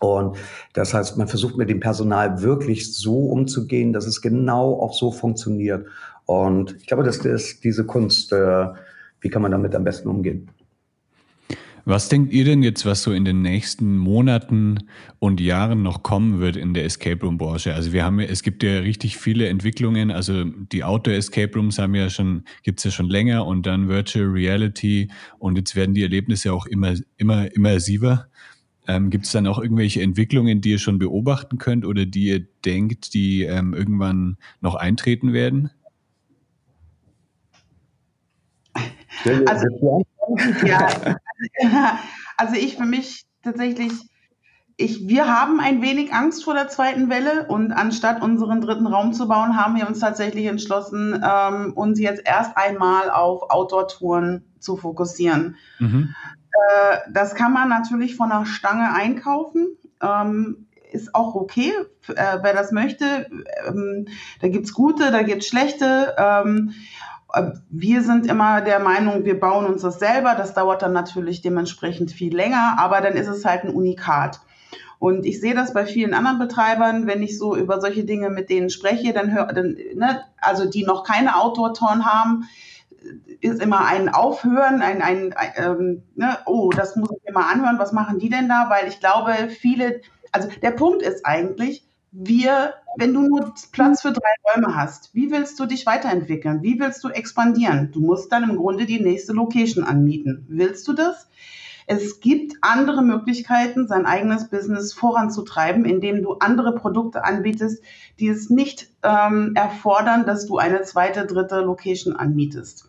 Und 0.00 0.36
das 0.72 0.94
heißt, 0.94 1.16
man 1.18 1.28
versucht 1.28 1.56
mit 1.56 1.68
dem 1.68 1.80
Personal 1.80 2.42
wirklich 2.42 2.96
so 2.96 3.26
umzugehen, 3.26 3.92
dass 3.92 4.06
es 4.06 4.20
genau 4.20 4.80
auch 4.80 4.94
so 4.94 5.12
funktioniert. 5.12 5.86
Und 6.26 6.76
ich 6.76 6.86
glaube, 6.86 7.04
das 7.04 7.18
ist 7.18 7.62
diese 7.64 7.84
Kunst, 7.84 8.32
äh, 8.32 8.66
wie 9.20 9.28
kann 9.28 9.42
man 9.42 9.52
damit 9.52 9.74
am 9.74 9.84
besten 9.84 10.08
umgehen. 10.08 10.50
Was 11.84 12.08
denkt 12.08 12.32
ihr 12.32 12.44
denn 12.44 12.62
jetzt, 12.62 12.86
was 12.86 13.02
so 13.02 13.12
in 13.12 13.24
den 13.24 13.42
nächsten 13.42 13.98
Monaten 13.98 14.78
und 15.18 15.40
Jahren 15.40 15.82
noch 15.82 16.04
kommen 16.04 16.38
wird 16.38 16.56
in 16.56 16.74
der 16.74 16.84
Escape 16.84 17.24
Room 17.26 17.38
Branche? 17.38 17.74
Also 17.74 17.92
wir 17.92 18.04
haben, 18.04 18.20
es 18.20 18.44
gibt 18.44 18.62
ja 18.62 18.78
richtig 18.78 19.16
viele 19.16 19.48
Entwicklungen. 19.48 20.12
Also 20.12 20.44
die 20.44 20.84
Outdoor 20.84 21.16
Escape 21.16 21.52
Rooms 21.56 21.80
haben 21.80 21.96
ja 21.96 22.08
schon, 22.08 22.44
gibt's 22.62 22.84
ja 22.84 22.92
schon 22.92 23.08
länger 23.08 23.46
und 23.46 23.66
dann 23.66 23.88
Virtual 23.88 24.26
Reality 24.26 25.08
und 25.40 25.56
jetzt 25.56 25.74
werden 25.74 25.94
die 25.94 26.02
Erlebnisse 26.02 26.52
auch 26.52 26.66
immer, 26.66 26.94
immer 27.16 27.52
immersiver. 27.52 28.28
Ähm, 28.86 29.10
Gibt 29.10 29.26
es 29.26 29.32
dann 29.32 29.48
auch 29.48 29.58
irgendwelche 29.58 30.02
Entwicklungen, 30.02 30.60
die 30.60 30.70
ihr 30.70 30.78
schon 30.78 31.00
beobachten 31.00 31.58
könnt 31.58 31.84
oder 31.84 32.06
die 32.06 32.26
ihr 32.26 32.46
denkt, 32.64 33.12
die 33.14 33.42
ähm, 33.42 33.74
irgendwann 33.74 34.36
noch 34.60 34.76
eintreten 34.76 35.32
werden? 35.32 35.70
Also, 39.46 40.04
ja, 40.64 40.88
also 42.36 42.54
ich 42.54 42.76
für 42.76 42.84
mich 42.84 43.24
tatsächlich, 43.42 43.92
ich, 44.76 45.06
wir 45.06 45.28
haben 45.28 45.60
ein 45.60 45.82
wenig 45.82 46.12
Angst 46.12 46.44
vor 46.44 46.54
der 46.54 46.68
zweiten 46.68 47.10
Welle 47.10 47.46
und 47.46 47.72
anstatt 47.72 48.22
unseren 48.22 48.60
dritten 48.60 48.86
Raum 48.86 49.12
zu 49.12 49.28
bauen, 49.28 49.56
haben 49.56 49.76
wir 49.76 49.86
uns 49.86 50.00
tatsächlich 50.00 50.46
entschlossen, 50.46 51.22
ähm, 51.24 51.72
uns 51.74 52.00
jetzt 52.00 52.22
erst 52.24 52.56
einmal 52.56 53.10
auf 53.10 53.50
Outdoor-Touren 53.50 54.44
zu 54.58 54.76
fokussieren. 54.76 55.56
Mhm. 55.78 56.14
Äh, 56.52 56.96
das 57.10 57.34
kann 57.34 57.52
man 57.52 57.68
natürlich 57.68 58.16
von 58.16 58.30
der 58.30 58.46
Stange 58.46 58.94
einkaufen. 58.94 59.76
Ähm, 60.00 60.66
ist 60.92 61.14
auch 61.14 61.34
okay, 61.34 61.72
äh, 62.08 62.38
wer 62.42 62.52
das 62.52 62.72
möchte. 62.72 63.28
Ähm, 63.66 64.08
da 64.40 64.48
gibt's 64.48 64.74
gute, 64.74 65.10
da 65.10 65.22
gibt's 65.22 65.46
schlechte. 65.46 66.14
Ähm, 66.18 66.74
wir 67.70 68.02
sind 68.02 68.26
immer 68.26 68.60
der 68.60 68.78
Meinung, 68.78 69.24
wir 69.24 69.38
bauen 69.38 69.66
uns 69.66 69.82
das 69.82 69.98
selber. 69.98 70.34
Das 70.34 70.54
dauert 70.54 70.82
dann 70.82 70.92
natürlich 70.92 71.40
dementsprechend 71.40 72.12
viel 72.12 72.34
länger, 72.34 72.76
aber 72.78 73.00
dann 73.00 73.14
ist 73.14 73.28
es 73.28 73.44
halt 73.44 73.64
ein 73.64 73.74
Unikat. 73.74 74.40
Und 74.98 75.26
ich 75.26 75.40
sehe 75.40 75.54
das 75.54 75.72
bei 75.72 75.84
vielen 75.84 76.14
anderen 76.14 76.38
Betreibern, 76.38 77.08
wenn 77.08 77.22
ich 77.22 77.36
so 77.36 77.56
über 77.56 77.80
solche 77.80 78.04
Dinge 78.04 78.30
mit 78.30 78.50
denen 78.50 78.70
spreche, 78.70 79.12
dann 79.12 79.34
höre, 79.34 79.46
dann, 79.52 79.76
ne, 79.94 80.22
also 80.40 80.70
die 80.70 80.84
noch 80.84 81.02
keine 81.02 81.36
Outdoor-Toren 81.36 82.04
haben, 82.04 82.44
ist 83.40 83.60
immer 83.60 83.84
ein 83.84 84.08
Aufhören, 84.08 84.80
ein, 84.80 85.02
ein, 85.02 85.32
ein 85.32 85.52
ähm, 85.56 86.02
ne, 86.14 86.38
oh, 86.46 86.70
das 86.70 86.94
muss 86.94 87.10
ich 87.10 87.24
mir 87.24 87.32
mal 87.32 87.50
anhören, 87.50 87.80
was 87.80 87.92
machen 87.92 88.20
die 88.20 88.28
denn 88.28 88.48
da? 88.48 88.70
Weil 88.70 88.86
ich 88.86 89.00
glaube, 89.00 89.48
viele, 89.48 90.00
also 90.30 90.48
der 90.62 90.70
Punkt 90.70 91.02
ist 91.02 91.26
eigentlich, 91.26 91.84
wir, 92.12 92.74
wenn 92.96 93.14
du 93.14 93.22
nur 93.22 93.54
Platz 93.72 94.02
für 94.02 94.12
drei 94.12 94.34
Räume 94.44 94.76
hast, 94.76 95.14
wie 95.14 95.30
willst 95.30 95.58
du 95.58 95.66
dich 95.66 95.86
weiterentwickeln? 95.86 96.62
Wie 96.62 96.78
willst 96.78 97.02
du 97.02 97.08
expandieren? 97.08 97.90
Du 97.90 98.00
musst 98.00 98.30
dann 98.30 98.48
im 98.48 98.56
Grunde 98.56 98.84
die 98.84 99.00
nächste 99.00 99.32
Location 99.32 99.82
anmieten. 99.82 100.44
Willst 100.48 100.86
du 100.86 100.92
das? 100.92 101.26
Es 101.86 102.20
gibt 102.20 102.54
andere 102.60 103.02
Möglichkeiten, 103.02 103.88
sein 103.88 104.06
eigenes 104.06 104.48
Business 104.48 104.92
voranzutreiben, 104.92 105.84
indem 105.84 106.22
du 106.22 106.34
andere 106.34 106.74
Produkte 106.74 107.24
anbietest, 107.24 107.82
die 108.20 108.28
es 108.28 108.50
nicht 108.50 108.90
ähm, 109.02 109.52
erfordern, 109.56 110.24
dass 110.24 110.46
du 110.46 110.58
eine 110.58 110.82
zweite, 110.82 111.26
dritte 111.26 111.60
Location 111.60 112.14
anmietest. 112.14 112.88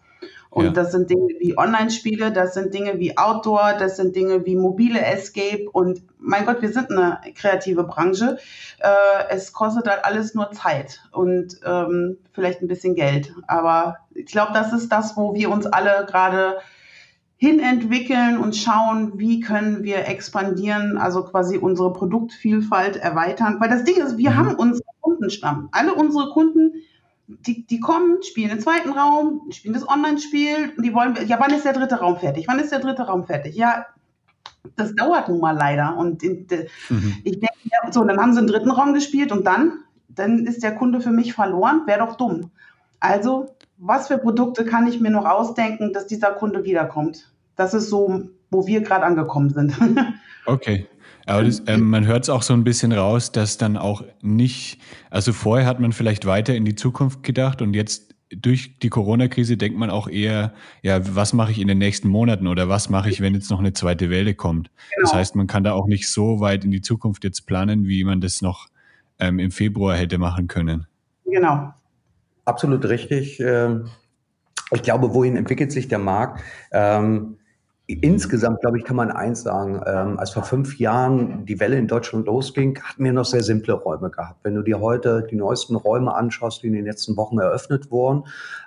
Und 0.53 0.65
ja. 0.65 0.71
das 0.71 0.91
sind 0.91 1.09
Dinge 1.09 1.33
wie 1.39 1.57
Online-Spiele, 1.57 2.31
das 2.31 2.53
sind 2.53 2.73
Dinge 2.75 2.99
wie 2.99 3.17
Outdoor, 3.17 3.73
das 3.79 3.97
sind 3.97 4.15
Dinge 4.15 4.45
wie 4.45 4.55
mobile 4.55 5.01
Escape. 5.01 5.65
Und 5.71 6.03
mein 6.19 6.45
Gott, 6.45 6.61
wir 6.61 6.71
sind 6.71 6.91
eine 6.91 7.19
kreative 7.33 7.83
Branche. 7.83 8.37
Äh, 8.79 8.89
es 9.31 9.51
kostet 9.51 9.87
halt 9.87 10.05
alles 10.05 10.35
nur 10.35 10.51
Zeit 10.51 11.01
und 11.11 11.59
ähm, 11.65 12.17
vielleicht 12.33 12.61
ein 12.61 12.67
bisschen 12.67 12.93
Geld. 12.93 13.33
Aber 13.47 13.97
ich 14.13 14.27
glaube, 14.27 14.53
das 14.53 14.73
ist 14.73 14.91
das, 14.91 15.17
wo 15.17 15.33
wir 15.33 15.49
uns 15.49 15.65
alle 15.65 16.05
gerade 16.05 16.57
hinentwickeln 17.37 18.37
und 18.37 18.55
schauen, 18.55 19.17
wie 19.17 19.39
können 19.39 19.83
wir 19.83 20.07
expandieren, 20.07 20.99
also 20.99 21.23
quasi 21.23 21.57
unsere 21.57 21.91
Produktvielfalt 21.91 22.95
erweitern. 22.95 23.57
Weil 23.59 23.69
das 23.69 23.83
Ding 23.83 23.97
ist, 23.97 24.17
wir 24.17 24.29
mhm. 24.29 24.37
haben 24.37 24.55
unseren 24.55 24.85
Kundenstamm. 25.01 25.69
Alle 25.71 25.95
unsere 25.95 26.29
Kunden 26.29 26.75
die, 27.41 27.65
die 27.65 27.79
kommen, 27.79 28.21
spielen 28.23 28.49
den 28.49 28.59
zweiten 28.59 28.91
Raum, 28.91 29.49
spielen 29.51 29.73
das 29.73 29.87
Online-Spiel 29.87 30.73
und 30.77 30.83
die 30.83 30.93
wollen, 30.93 31.15
ja, 31.27 31.39
wann 31.39 31.53
ist 31.53 31.65
der 31.65 31.73
dritte 31.73 31.95
Raum 31.95 32.17
fertig? 32.17 32.45
Wann 32.47 32.59
ist 32.59 32.71
der 32.71 32.79
dritte 32.79 33.03
Raum 33.03 33.25
fertig? 33.25 33.55
Ja, 33.55 33.85
das 34.75 34.95
dauert 34.95 35.29
nun 35.29 35.39
mal 35.39 35.55
leider. 35.55 35.97
Und 35.97 36.23
in, 36.23 36.47
mhm. 36.89 37.15
ich 37.23 37.39
denke, 37.39 37.55
ja, 37.63 37.91
so, 37.91 38.03
dann 38.03 38.19
haben 38.19 38.33
sie 38.33 38.39
einen 38.39 38.47
dritten 38.47 38.71
Raum 38.71 38.93
gespielt 38.93 39.31
und 39.31 39.45
dann, 39.45 39.79
dann 40.09 40.45
ist 40.45 40.63
der 40.63 40.75
Kunde 40.75 41.01
für 41.01 41.11
mich 41.11 41.33
verloren, 41.33 41.83
wäre 41.85 41.99
doch 41.99 42.15
dumm. 42.15 42.51
Also, 42.99 43.55
was 43.77 44.07
für 44.07 44.17
Produkte 44.17 44.65
kann 44.65 44.87
ich 44.87 44.99
mir 45.01 45.11
noch 45.11 45.25
ausdenken, 45.25 45.91
dass 45.91 46.07
dieser 46.07 46.31
Kunde 46.31 46.63
wiederkommt? 46.63 47.33
Das 47.55 47.73
ist 47.73 47.89
so, 47.89 48.29
wo 48.49 48.65
wir 48.65 48.81
gerade 48.81 49.05
angekommen 49.05 49.49
sind. 49.49 49.75
okay. 50.45 50.87
Aber 51.25 51.43
das, 51.43 51.63
ähm, 51.67 51.89
man 51.89 52.05
hört 52.05 52.23
es 52.23 52.29
auch 52.29 52.41
so 52.41 52.53
ein 52.53 52.63
bisschen 52.63 52.91
raus, 52.91 53.31
dass 53.31 53.57
dann 53.57 53.77
auch 53.77 54.03
nicht, 54.21 54.79
also 55.09 55.31
vorher 55.33 55.65
hat 55.65 55.79
man 55.79 55.93
vielleicht 55.93 56.25
weiter 56.25 56.55
in 56.55 56.65
die 56.65 56.75
Zukunft 56.75 57.23
gedacht 57.23 57.61
und 57.61 57.73
jetzt 57.73 58.13
durch 58.35 58.79
die 58.79 58.89
Corona-Krise 58.89 59.57
denkt 59.57 59.77
man 59.77 59.89
auch 59.89 60.07
eher, 60.07 60.53
ja, 60.81 60.99
was 61.15 61.33
mache 61.33 61.51
ich 61.51 61.59
in 61.59 61.67
den 61.67 61.77
nächsten 61.77 62.07
Monaten 62.07 62.47
oder 62.47 62.67
was 62.67 62.89
mache 62.89 63.09
ich, 63.09 63.21
wenn 63.21 63.35
jetzt 63.35 63.51
noch 63.51 63.59
eine 63.59 63.73
zweite 63.73 64.09
Welle 64.09 64.33
kommt. 64.33 64.71
Genau. 64.95 65.01
Das 65.03 65.13
heißt, 65.13 65.35
man 65.35 65.47
kann 65.47 65.63
da 65.63 65.73
auch 65.73 65.87
nicht 65.87 66.09
so 66.09 66.39
weit 66.39 66.65
in 66.65 66.71
die 66.71 66.81
Zukunft 66.81 67.23
jetzt 67.23 67.45
planen, 67.45 67.87
wie 67.87 68.03
man 68.03 68.21
das 68.21 68.41
noch 68.41 68.67
ähm, 69.19 69.39
im 69.39 69.51
Februar 69.51 69.95
hätte 69.95 70.17
machen 70.17 70.47
können. 70.47 70.87
Genau. 71.25 71.73
Absolut 72.45 72.83
richtig. 72.85 73.39
Ähm, 73.39 73.89
ich 74.71 74.81
glaube, 74.81 75.13
wohin 75.13 75.35
entwickelt 75.35 75.71
sich 75.71 75.87
der 75.87 75.99
Markt? 75.99 76.41
Ähm, 76.71 77.37
Insgesamt, 77.85 78.61
glaube 78.61 78.77
ich, 78.77 78.85
kann 78.85 78.95
man 78.95 79.11
eins 79.11 79.43
sagen. 79.43 79.81
Ähm, 79.85 80.17
als 80.17 80.31
vor 80.31 80.43
fünf 80.43 80.79
Jahren 80.79 81.45
die 81.45 81.59
Welle 81.59 81.77
in 81.77 81.87
Deutschland 81.87 82.25
losging, 82.27 82.79
hatten 82.81 83.03
wir 83.03 83.11
noch 83.11 83.25
sehr 83.25 83.43
simple 83.43 83.73
Räume 83.73 84.09
gehabt. 84.09 84.39
Wenn 84.43 84.55
du 84.55 84.61
dir 84.61 84.79
heute 84.79 85.27
die 85.29 85.35
neuesten 85.35 85.75
Räume 85.75 86.15
anschaust, 86.15 86.63
die 86.63 86.67
in 86.67 86.73
den 86.73 86.85
letzten 86.85 87.17
Wochen 87.17 87.39
eröffnet 87.39 87.91
wurden, 87.91 88.23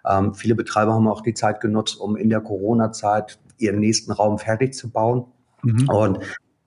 ähm, 0.07 0.35
viele 0.35 0.55
Betreiber 0.55 0.93
haben 0.93 1.09
auch 1.09 1.23
die 1.23 1.33
Zeit 1.33 1.63
genutzt, 1.63 1.99
um 1.99 2.17
in 2.17 2.29
der 2.29 2.43
Corona-Zeit 2.43 3.39
ihren 3.57 3.81
nächsten 3.81 4.13
Raum 4.13 4.39
fertig 4.39 4.75
zu 4.75 4.91
bauen. 4.91 5.25
Mhm. 5.63 5.89
Und 5.89 6.19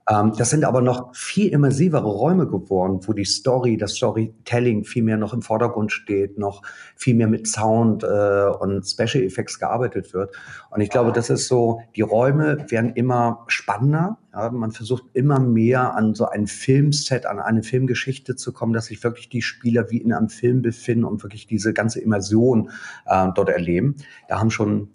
ähm, 0.10 0.34
das 0.36 0.50
sind 0.50 0.66
aber 0.66 0.82
noch 0.82 1.16
viel 1.16 1.50
immersivere 1.50 2.08
Räume 2.08 2.48
geworden, 2.48 3.00
wo 3.06 3.14
die 3.14 3.26
Story, 3.26 3.78
das 3.78 3.96
Storytelling 3.96 4.84
viel 4.84 5.04
mehr 5.04 5.18
noch 5.18 5.34
im 5.34 5.44
Vordergrund 5.44 5.92
steht, 5.92 6.40
noch 6.40 6.64
viel 6.96 7.14
mehr 7.14 7.28
mit 7.28 7.48
Sound 7.48 8.04
äh, 8.04 8.08
und 8.08 8.84
Special 8.88 9.24
Effects 9.24 9.60
gearbeitet 9.60 10.14
wird. 10.14 10.36
Und 10.72 10.82
ich 10.82 10.90
glaube, 10.90 11.12
das 11.12 11.30
ist 11.30 11.48
so, 11.48 11.82
die 11.96 12.02
Räume 12.02 12.66
werden 12.72 12.94
immer 12.94 13.44
spannender. 13.48 14.18
Ja, 14.34 14.50
man 14.50 14.72
versucht 14.72 15.04
immer 15.14 15.40
mehr 15.40 15.96
an 15.96 16.16
so 16.16 16.26
ein 16.26 16.48
Filmset, 16.48 17.26
an 17.26 17.40
eine 17.40 17.62
Filmgeschichte 17.62 18.36
zu 18.36 18.52
kommen, 18.52 18.74
dass 18.74 18.86
sich 18.86 19.04
wirklich 19.04 19.30
die 19.30 19.42
Spieler 19.42 19.92
wie 19.92 19.98
in 19.98 20.14
einem 20.14 20.30
Film 20.30 20.62
befinden 20.64 21.04
und 21.04 21.22
wirklich 21.24 21.46
diese 21.46 21.74
ganze 21.74 22.00
Immersion 22.00 22.72
äh, 23.06 23.28
dort 23.36 23.50
erleben. 23.50 23.96
Da 24.28 24.40
haben 24.40 24.50
schon 24.50 24.90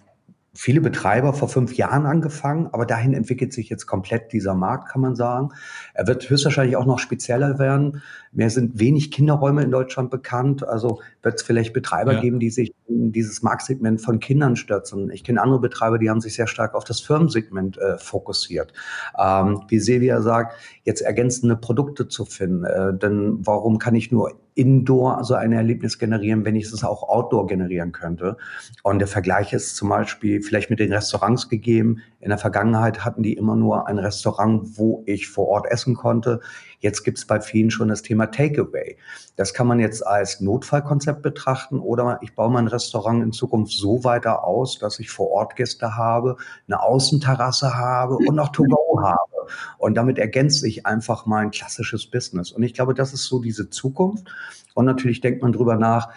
viele 0.54 0.80
Betreiber 0.80 1.34
vor 1.34 1.48
fünf 1.48 1.74
Jahren 1.74 2.06
angefangen, 2.06 2.68
aber 2.72 2.86
dahin 2.86 3.12
entwickelt 3.12 3.52
sich 3.52 3.68
jetzt 3.68 3.86
komplett 3.86 4.32
dieser 4.32 4.54
Markt, 4.54 4.88
kann 4.88 5.00
man 5.00 5.16
sagen. 5.16 5.50
Er 5.94 6.06
wird 6.06 6.30
höchstwahrscheinlich 6.30 6.76
auch 6.76 6.86
noch 6.86 7.00
spezieller 7.00 7.58
werden. 7.58 8.02
Mir 8.32 8.50
sind 8.50 8.78
wenig 8.78 9.10
Kinderräume 9.10 9.62
in 9.62 9.70
Deutschland 9.70 10.10
bekannt. 10.10 10.66
Also 10.66 11.00
wird 11.22 11.36
es 11.36 11.42
vielleicht 11.42 11.72
Betreiber 11.72 12.14
ja. 12.14 12.20
geben, 12.20 12.38
die 12.38 12.50
sich 12.50 12.72
in 12.88 13.12
dieses 13.12 13.42
Marktsegment 13.42 14.00
von 14.00 14.20
Kindern 14.20 14.56
stürzen. 14.56 15.10
Ich 15.10 15.24
kenne 15.24 15.42
andere 15.42 15.60
Betreiber, 15.60 15.98
die 15.98 16.08
haben 16.08 16.20
sich 16.20 16.34
sehr 16.34 16.46
stark 16.46 16.74
auf 16.74 16.84
das 16.84 17.00
Firmensegment 17.00 17.78
äh, 17.78 17.98
fokussiert. 17.98 18.72
Ähm, 19.18 19.62
wie 19.68 19.80
Silvia 19.80 20.20
sagt, 20.20 20.56
jetzt 20.84 21.00
ergänzende 21.00 21.56
Produkte 21.56 22.08
zu 22.08 22.24
finden. 22.24 22.64
Äh, 22.64 22.96
denn 22.96 23.38
warum 23.44 23.78
kann 23.78 23.94
ich 23.94 24.12
nur 24.12 24.32
Indoor 24.54 25.24
so 25.24 25.34
ein 25.34 25.52
Erlebnis 25.52 25.98
generieren, 25.98 26.44
wenn 26.44 26.56
ich 26.56 26.64
es 26.64 26.84
auch 26.84 27.08
Outdoor 27.08 27.46
generieren 27.46 27.92
könnte? 27.92 28.36
Und 28.82 28.98
der 28.98 29.08
Vergleich 29.08 29.52
ist 29.52 29.76
zum 29.76 29.88
Beispiel 29.88 30.42
vielleicht 30.42 30.70
mit 30.70 30.78
den 30.78 30.92
Restaurants 30.92 31.48
gegeben. 31.48 32.02
In 32.24 32.30
der 32.30 32.38
Vergangenheit 32.38 33.04
hatten 33.04 33.22
die 33.22 33.34
immer 33.34 33.54
nur 33.54 33.86
ein 33.86 33.98
Restaurant, 33.98 34.78
wo 34.78 35.02
ich 35.04 35.28
vor 35.28 35.46
Ort 35.48 35.66
essen 35.66 35.94
konnte. 35.94 36.40
Jetzt 36.80 37.04
gibt 37.04 37.18
es 37.18 37.26
bei 37.26 37.38
vielen 37.38 37.70
schon 37.70 37.88
das 37.88 38.00
Thema 38.00 38.30
Takeaway. 38.30 38.96
Das 39.36 39.52
kann 39.52 39.66
man 39.66 39.78
jetzt 39.78 40.06
als 40.06 40.40
Notfallkonzept 40.40 41.20
betrachten 41.20 41.80
oder 41.80 42.18
ich 42.22 42.34
baue 42.34 42.50
mein 42.50 42.66
Restaurant 42.66 43.22
in 43.22 43.32
Zukunft 43.32 43.74
so 43.74 44.04
weiter 44.04 44.42
aus, 44.42 44.78
dass 44.78 45.00
ich 45.00 45.10
vor 45.10 45.32
Ort 45.32 45.54
Gäste 45.56 45.98
habe, 45.98 46.36
eine 46.66 46.82
Außenterrasse 46.82 47.74
habe 47.76 48.16
und 48.16 48.34
noch 48.34 48.48
To-Go 48.52 49.02
habe. 49.02 49.50
Und 49.76 49.94
damit 49.94 50.18
ergänzt 50.18 50.60
sich 50.60 50.86
einfach 50.86 51.26
mein 51.26 51.50
klassisches 51.50 52.10
Business. 52.10 52.52
Und 52.52 52.62
ich 52.62 52.72
glaube, 52.72 52.94
das 52.94 53.12
ist 53.12 53.24
so 53.24 53.42
diese 53.42 53.68
Zukunft. 53.68 54.26
Und 54.72 54.86
natürlich 54.86 55.20
denkt 55.20 55.42
man 55.42 55.52
drüber 55.52 55.76
nach, 55.76 56.08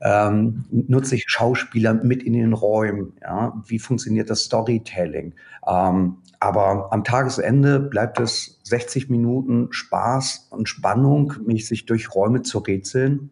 ähm, 0.00 0.64
nutze 0.70 1.16
ich 1.16 1.24
Schauspieler 1.26 1.94
mit 1.94 2.22
in 2.22 2.32
den 2.32 2.52
Räumen? 2.52 3.14
Ja? 3.20 3.60
Wie 3.66 3.78
funktioniert 3.78 4.30
das 4.30 4.44
Storytelling? 4.44 5.34
Ähm, 5.66 6.18
aber 6.40 6.92
am 6.92 7.02
Tagesende 7.04 7.80
bleibt 7.80 8.20
es 8.20 8.60
60 8.64 9.10
Minuten 9.10 9.68
Spaß 9.70 10.48
und 10.50 10.68
Spannung, 10.68 11.34
mich 11.44 11.66
sich 11.66 11.86
durch 11.86 12.14
Räume 12.14 12.42
zu 12.42 12.58
rätseln. 12.58 13.30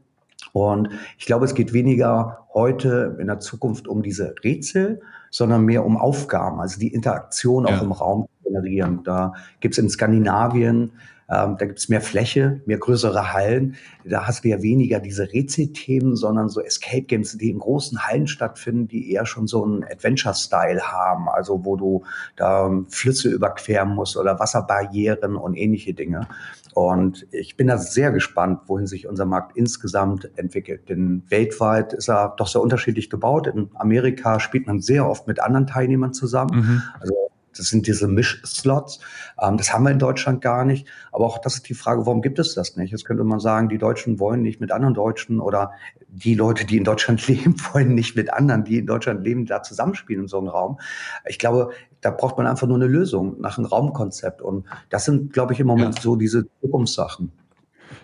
Und 0.53 0.89
ich 1.19 1.27
glaube, 1.27 1.45
es 1.45 1.55
geht 1.55 1.73
weniger 1.73 2.47
heute 2.53 3.17
in 3.21 3.27
der 3.27 3.41
Zukunft 3.41 3.87
um 3.87 4.03
diese 4.03 4.35
Rätsel, 4.43 5.03
sondern 5.31 5.65
mehr 5.65 5.85
um 5.85 5.97
Aufgaben, 5.97 6.61
also 6.61 6.81
die 6.81 6.93
Interaktion 6.93 7.67
ja. 7.67 7.77
auch 7.77 7.83
im 7.83 7.93
Raum 7.93 8.27
zu 8.43 8.49
generieren. 8.49 9.03
Da 9.05 9.35
gibt 9.61 9.75
es 9.75 9.79
in 9.79 9.91
Skandinavien 9.91 10.93
ähm, 11.29 11.57
da 11.59 11.67
gibt 11.67 11.79
es 11.79 11.89
mehr 11.89 12.01
Fläche, 12.01 12.61
mehr 12.67 12.79
größere 12.79 13.33
Hallen. 13.33 13.75
Da 14.05 14.27
hast 14.27 14.45
du 14.45 14.49
ja 14.49 14.63
weniger 14.63 15.01
diese 15.01 15.33
Rätselthemen, 15.33 16.15
sondern 16.15 16.49
so 16.49 16.61
Escape 16.61 17.03
Games, 17.03 17.37
die 17.37 17.51
in 17.51 17.59
großen 17.59 18.07
Hallen 18.07 18.29
stattfinden, 18.29 18.87
die 18.87 19.13
eher 19.13 19.27
schon 19.27 19.49
so 19.49 19.65
einen 19.65 19.83
Adventure-Style 19.83 20.83
haben. 20.83 21.29
Also 21.29 21.65
wo 21.65 21.77
du 21.77 22.05
da 22.37 22.71
Flüsse 22.89 23.29
überqueren 23.31 23.91
musst 23.91 24.17
oder 24.17 24.39
Wasserbarrieren 24.39 25.37
und 25.37 25.57
ähnliche 25.57 25.95
Dinge. 25.95 26.29
Und 26.75 27.27
ich 27.33 27.57
bin 27.57 27.69
da 27.69 27.79
sehr 27.79 28.13
gespannt, 28.13 28.61
wohin 28.67 28.87
sich 28.87 29.09
unser 29.09 29.25
Markt 29.25 29.57
insgesamt 29.57 30.31
entwickelt. 30.37 30.89
Denn 30.91 31.23
weltweit 31.29 31.95
ist 31.95 32.09
er 32.09 32.35
doch 32.37 32.47
sehr 32.47 32.61
unterschiedlich 32.61 33.09
gebaut. 33.09 33.47
In 33.47 33.71
Amerika 33.75 34.39
spielt 34.41 34.67
man 34.67 34.81
sehr 34.81 35.09
oft 35.09 35.27
mit 35.27 35.41
anderen 35.41 35.67
Teilnehmern 35.67 36.13
zusammen. 36.13 36.55
Mhm. 36.55 36.83
Also 37.01 37.26
das 37.59 37.67
sind 37.69 37.87
diese 37.87 38.09
Mischslots. 38.09 39.01
Ähm, 39.41 39.57
das 39.57 39.73
haben 39.73 39.85
wir 39.85 39.91
in 39.91 39.99
Deutschland 39.99 40.41
gar 40.41 40.65
nicht. 40.65 40.87
Aber 41.13 41.27
auch 41.27 41.39
das 41.39 41.57
ist 41.57 41.69
die 41.69 41.75
Frage, 41.75 42.07
warum 42.07 42.23
gibt 42.23 42.39
es 42.39 42.55
das 42.55 42.77
nicht? 42.77 42.91
Jetzt 42.91 43.05
könnte 43.05 43.25
man 43.25 43.41
sagen, 43.41 43.69
die 43.69 43.79
Deutschen 43.79 44.19
wollen 44.19 44.43
nicht 44.43 44.61
mit 44.61 44.73
anderen 44.73 44.95
Deutschen 44.95 45.41
oder 45.41 45.73
die 46.09 46.35
Leute, 46.35 46.65
die 46.65 46.77
in 46.77 46.85
Deutschland 46.85 47.27
leben, 47.29 47.57
wollen 47.73 47.95
nicht 47.95 48.17
mit 48.17 48.33
anderen, 48.33 48.65
die 48.65 48.79
in 48.79 48.87
Deutschland 48.87 49.25
leben, 49.25 49.47
da 49.47 49.63
zusammenspielen 49.63 50.25
in 50.25 50.29
so 50.29 50.39
einem 50.39 50.49
Raum. 50.49 50.79
Ich 51.27 51.39
glaube, 51.39 51.71
da 52.01 52.11
braucht 52.11 52.37
man 52.37 52.47
einfach 52.47 52.67
nur 52.67 52.77
eine 52.77 52.87
Lösung 52.87 53.41
nach 53.41 53.59
einem 53.59 53.67
Raumkonzept. 53.67 54.43
Und 54.43 54.65
das 54.91 55.05
sind, 55.05 55.33
glaube 55.33 55.53
ich, 55.53 55.61
im 55.61 55.67
Moment 55.67 55.97
ja. 55.97 56.03
so 56.03 56.17
diese 56.17 56.47
Zukunftssachen. 56.61 57.33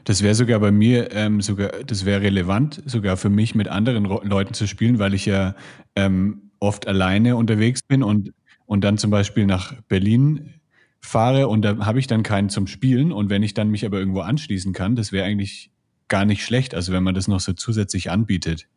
Das 0.04 0.22
wäre 0.22 0.34
sogar 0.34 0.58
bei 0.60 0.70
mir 0.70 1.12
ähm, 1.12 1.40
sogar, 1.40 1.70
das 1.86 2.04
wäre 2.04 2.22
relevant, 2.22 2.82
sogar 2.86 3.16
für 3.16 3.30
mich 3.30 3.54
mit 3.54 3.68
anderen 3.68 4.04
Leuten 4.04 4.54
zu 4.54 4.66
spielen, 4.66 4.98
weil 4.98 5.14
ich 5.14 5.26
ja 5.26 5.54
ähm, 5.94 6.50
oft 6.58 6.86
alleine 6.86 7.36
unterwegs 7.36 7.82
bin 7.82 8.02
und 8.02 8.32
und 8.72 8.82
dann 8.84 8.96
zum 8.96 9.10
Beispiel 9.10 9.44
nach 9.44 9.74
Berlin 9.82 10.54
fahre 10.98 11.48
und 11.48 11.60
da 11.60 11.84
habe 11.84 11.98
ich 11.98 12.06
dann 12.06 12.22
keinen 12.22 12.48
zum 12.48 12.66
Spielen 12.66 13.12
und 13.12 13.28
wenn 13.28 13.42
ich 13.42 13.52
dann 13.52 13.68
mich 13.68 13.84
aber 13.84 13.98
irgendwo 13.98 14.20
anschließen 14.20 14.72
kann, 14.72 14.96
das 14.96 15.12
wäre 15.12 15.26
eigentlich 15.26 15.70
gar 16.08 16.24
nicht 16.24 16.42
schlecht, 16.42 16.74
also 16.74 16.90
wenn 16.90 17.02
man 17.02 17.14
das 17.14 17.28
noch 17.28 17.40
so 17.40 17.52
zusätzlich 17.52 18.10
anbietet. 18.10 18.68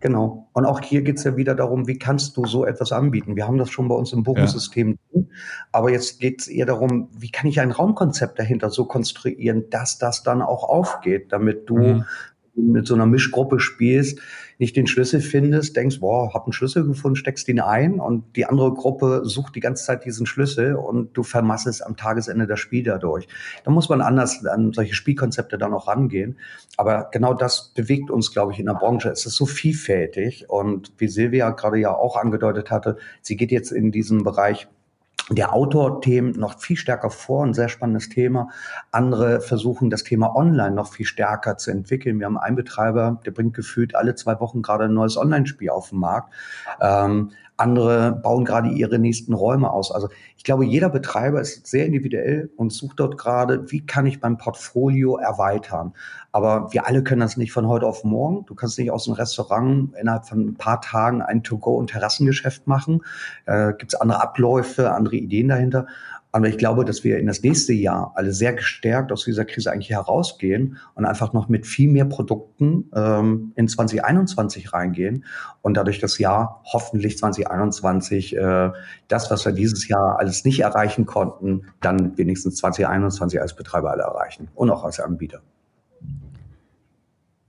Genau. 0.00 0.48
Und 0.54 0.64
auch 0.64 0.80
hier 0.80 1.02
geht 1.02 1.18
es 1.18 1.24
ja 1.24 1.36
wieder 1.36 1.54
darum, 1.54 1.86
wie 1.86 2.00
kannst 2.00 2.36
du 2.36 2.46
so 2.46 2.66
etwas 2.66 2.90
anbieten? 2.90 3.36
Wir 3.36 3.46
haben 3.46 3.58
das 3.58 3.70
schon 3.70 3.86
bei 3.86 3.94
uns 3.94 4.12
im 4.12 4.24
Buchungssystem, 4.24 4.98
ja. 5.12 5.22
aber 5.70 5.92
jetzt 5.92 6.18
geht 6.18 6.40
es 6.40 6.48
eher 6.48 6.66
darum, 6.66 7.08
wie 7.16 7.30
kann 7.30 7.46
ich 7.46 7.60
ein 7.60 7.70
Raumkonzept 7.70 8.40
dahinter 8.40 8.70
so 8.70 8.86
konstruieren, 8.86 9.70
dass 9.70 9.98
das 9.98 10.24
dann 10.24 10.42
auch 10.42 10.64
aufgeht, 10.64 11.30
damit 11.30 11.70
du 11.70 11.78
mhm 11.78 12.04
mit 12.58 12.86
so 12.86 12.94
einer 12.94 13.06
Mischgruppe 13.06 13.60
spielst, 13.60 14.20
nicht 14.58 14.76
den 14.76 14.86
Schlüssel 14.88 15.20
findest, 15.20 15.76
denkst, 15.76 16.00
boah, 16.00 16.34
hab 16.34 16.44
einen 16.44 16.52
Schlüssel 16.52 16.84
gefunden, 16.84 17.16
steckst 17.16 17.46
den 17.46 17.60
ein 17.60 18.00
und 18.00 18.36
die 18.36 18.44
andere 18.44 18.74
Gruppe 18.74 19.22
sucht 19.24 19.54
die 19.54 19.60
ganze 19.60 19.84
Zeit 19.84 20.04
diesen 20.04 20.26
Schlüssel 20.26 20.74
und 20.74 21.16
du 21.16 21.22
vermassest 21.22 21.84
am 21.86 21.96
Tagesende 21.96 22.46
das 22.46 22.58
Spiel 22.58 22.82
dadurch. 22.82 23.28
Da 23.64 23.70
muss 23.70 23.88
man 23.88 24.00
anders 24.00 24.44
an 24.44 24.72
solche 24.72 24.94
Spielkonzepte 24.94 25.58
dann 25.58 25.72
auch 25.72 25.86
rangehen. 25.86 26.38
Aber 26.76 27.08
genau 27.12 27.34
das 27.34 27.72
bewegt 27.74 28.10
uns, 28.10 28.32
glaube 28.32 28.52
ich, 28.52 28.58
in 28.58 28.66
der 28.66 28.74
Branche. 28.74 29.10
Es 29.10 29.26
ist 29.26 29.36
so 29.36 29.46
vielfältig 29.46 30.50
und 30.50 30.92
wie 30.98 31.08
Silvia 31.08 31.50
gerade 31.50 31.78
ja 31.78 31.94
auch 31.94 32.16
angedeutet 32.16 32.70
hatte, 32.70 32.96
sie 33.22 33.36
geht 33.36 33.52
jetzt 33.52 33.70
in 33.70 33.92
diesen 33.92 34.24
Bereich 34.24 34.68
der 35.30 35.52
Outdoor-Themen 35.52 36.32
noch 36.32 36.58
viel 36.58 36.76
stärker 36.76 37.10
vor, 37.10 37.44
ein 37.44 37.54
sehr 37.54 37.68
spannendes 37.68 38.08
Thema. 38.08 38.48
Andere 38.90 39.40
versuchen 39.40 39.90
das 39.90 40.02
Thema 40.04 40.34
Online 40.34 40.74
noch 40.74 40.92
viel 40.92 41.06
stärker 41.06 41.58
zu 41.58 41.70
entwickeln. 41.70 42.18
Wir 42.18 42.26
haben 42.26 42.38
einen 42.38 42.56
Betreiber, 42.56 43.20
der 43.26 43.32
bringt 43.32 43.54
gefühlt 43.54 43.94
alle 43.94 44.14
zwei 44.14 44.40
Wochen 44.40 44.62
gerade 44.62 44.84
ein 44.84 44.94
neues 44.94 45.16
Online-Spiel 45.16 45.70
auf 45.70 45.90
den 45.90 45.98
Markt. 45.98 46.32
Ähm, 46.80 47.32
andere 47.58 48.12
bauen 48.12 48.44
gerade 48.44 48.70
ihre 48.70 48.98
nächsten 48.98 49.34
Räume 49.34 49.70
aus. 49.70 49.90
Also 49.92 50.08
ich 50.36 50.44
glaube, 50.44 50.64
jeder 50.64 50.88
Betreiber 50.88 51.40
ist 51.40 51.66
sehr 51.66 51.86
individuell 51.86 52.50
und 52.56 52.72
sucht 52.72 53.00
dort 53.00 53.18
gerade, 53.18 53.70
wie 53.70 53.84
kann 53.84 54.06
ich 54.06 54.22
mein 54.22 54.38
Portfolio 54.38 55.16
erweitern. 55.16 55.92
Aber 56.30 56.72
wir 56.72 56.86
alle 56.86 57.02
können 57.02 57.20
das 57.20 57.36
nicht 57.36 57.52
von 57.52 57.66
heute 57.66 57.86
auf 57.86 58.04
morgen. 58.04 58.46
Du 58.46 58.54
kannst 58.54 58.78
nicht 58.78 58.92
aus 58.92 59.08
einem 59.08 59.16
Restaurant 59.16 59.94
innerhalb 60.00 60.26
von 60.26 60.40
ein 60.40 60.54
paar 60.54 60.80
Tagen 60.80 61.20
ein 61.20 61.42
To-Go- 61.42 61.76
und 61.76 61.90
Terrassengeschäft 61.90 62.66
machen. 62.66 63.02
Äh, 63.46 63.72
Gibt 63.74 63.92
es 63.92 64.00
andere 64.00 64.22
Abläufe, 64.22 64.92
andere 64.92 65.16
Ideen 65.16 65.48
dahinter. 65.48 65.86
Aber 66.30 66.48
ich 66.48 66.58
glaube, 66.58 66.84
dass 66.84 67.04
wir 67.04 67.18
in 67.18 67.26
das 67.26 67.42
nächste 67.42 67.72
Jahr 67.72 68.12
alle 68.14 68.32
sehr 68.32 68.52
gestärkt 68.52 69.12
aus 69.12 69.24
dieser 69.24 69.46
Krise 69.46 69.72
eigentlich 69.72 69.90
herausgehen 69.90 70.76
und 70.94 71.06
einfach 71.06 71.32
noch 71.32 71.48
mit 71.48 71.66
viel 71.66 71.90
mehr 71.90 72.04
Produkten 72.04 72.90
ähm, 72.94 73.52
in 73.56 73.66
2021 73.66 74.72
reingehen 74.74 75.24
und 75.62 75.74
dadurch 75.74 75.98
das 76.00 76.18
Jahr 76.18 76.62
hoffentlich 76.64 77.16
2021 77.16 78.36
äh, 78.36 78.70
das, 79.08 79.30
was 79.30 79.46
wir 79.46 79.52
dieses 79.52 79.88
Jahr 79.88 80.18
alles 80.18 80.44
nicht 80.44 80.60
erreichen 80.60 81.06
konnten, 81.06 81.62
dann 81.80 82.18
wenigstens 82.18 82.56
2021 82.56 83.40
als 83.40 83.56
Betreiber 83.56 83.90
alle 83.90 84.02
erreichen 84.02 84.48
und 84.54 84.70
auch 84.70 84.84
als 84.84 85.00
Anbieter. 85.00 85.40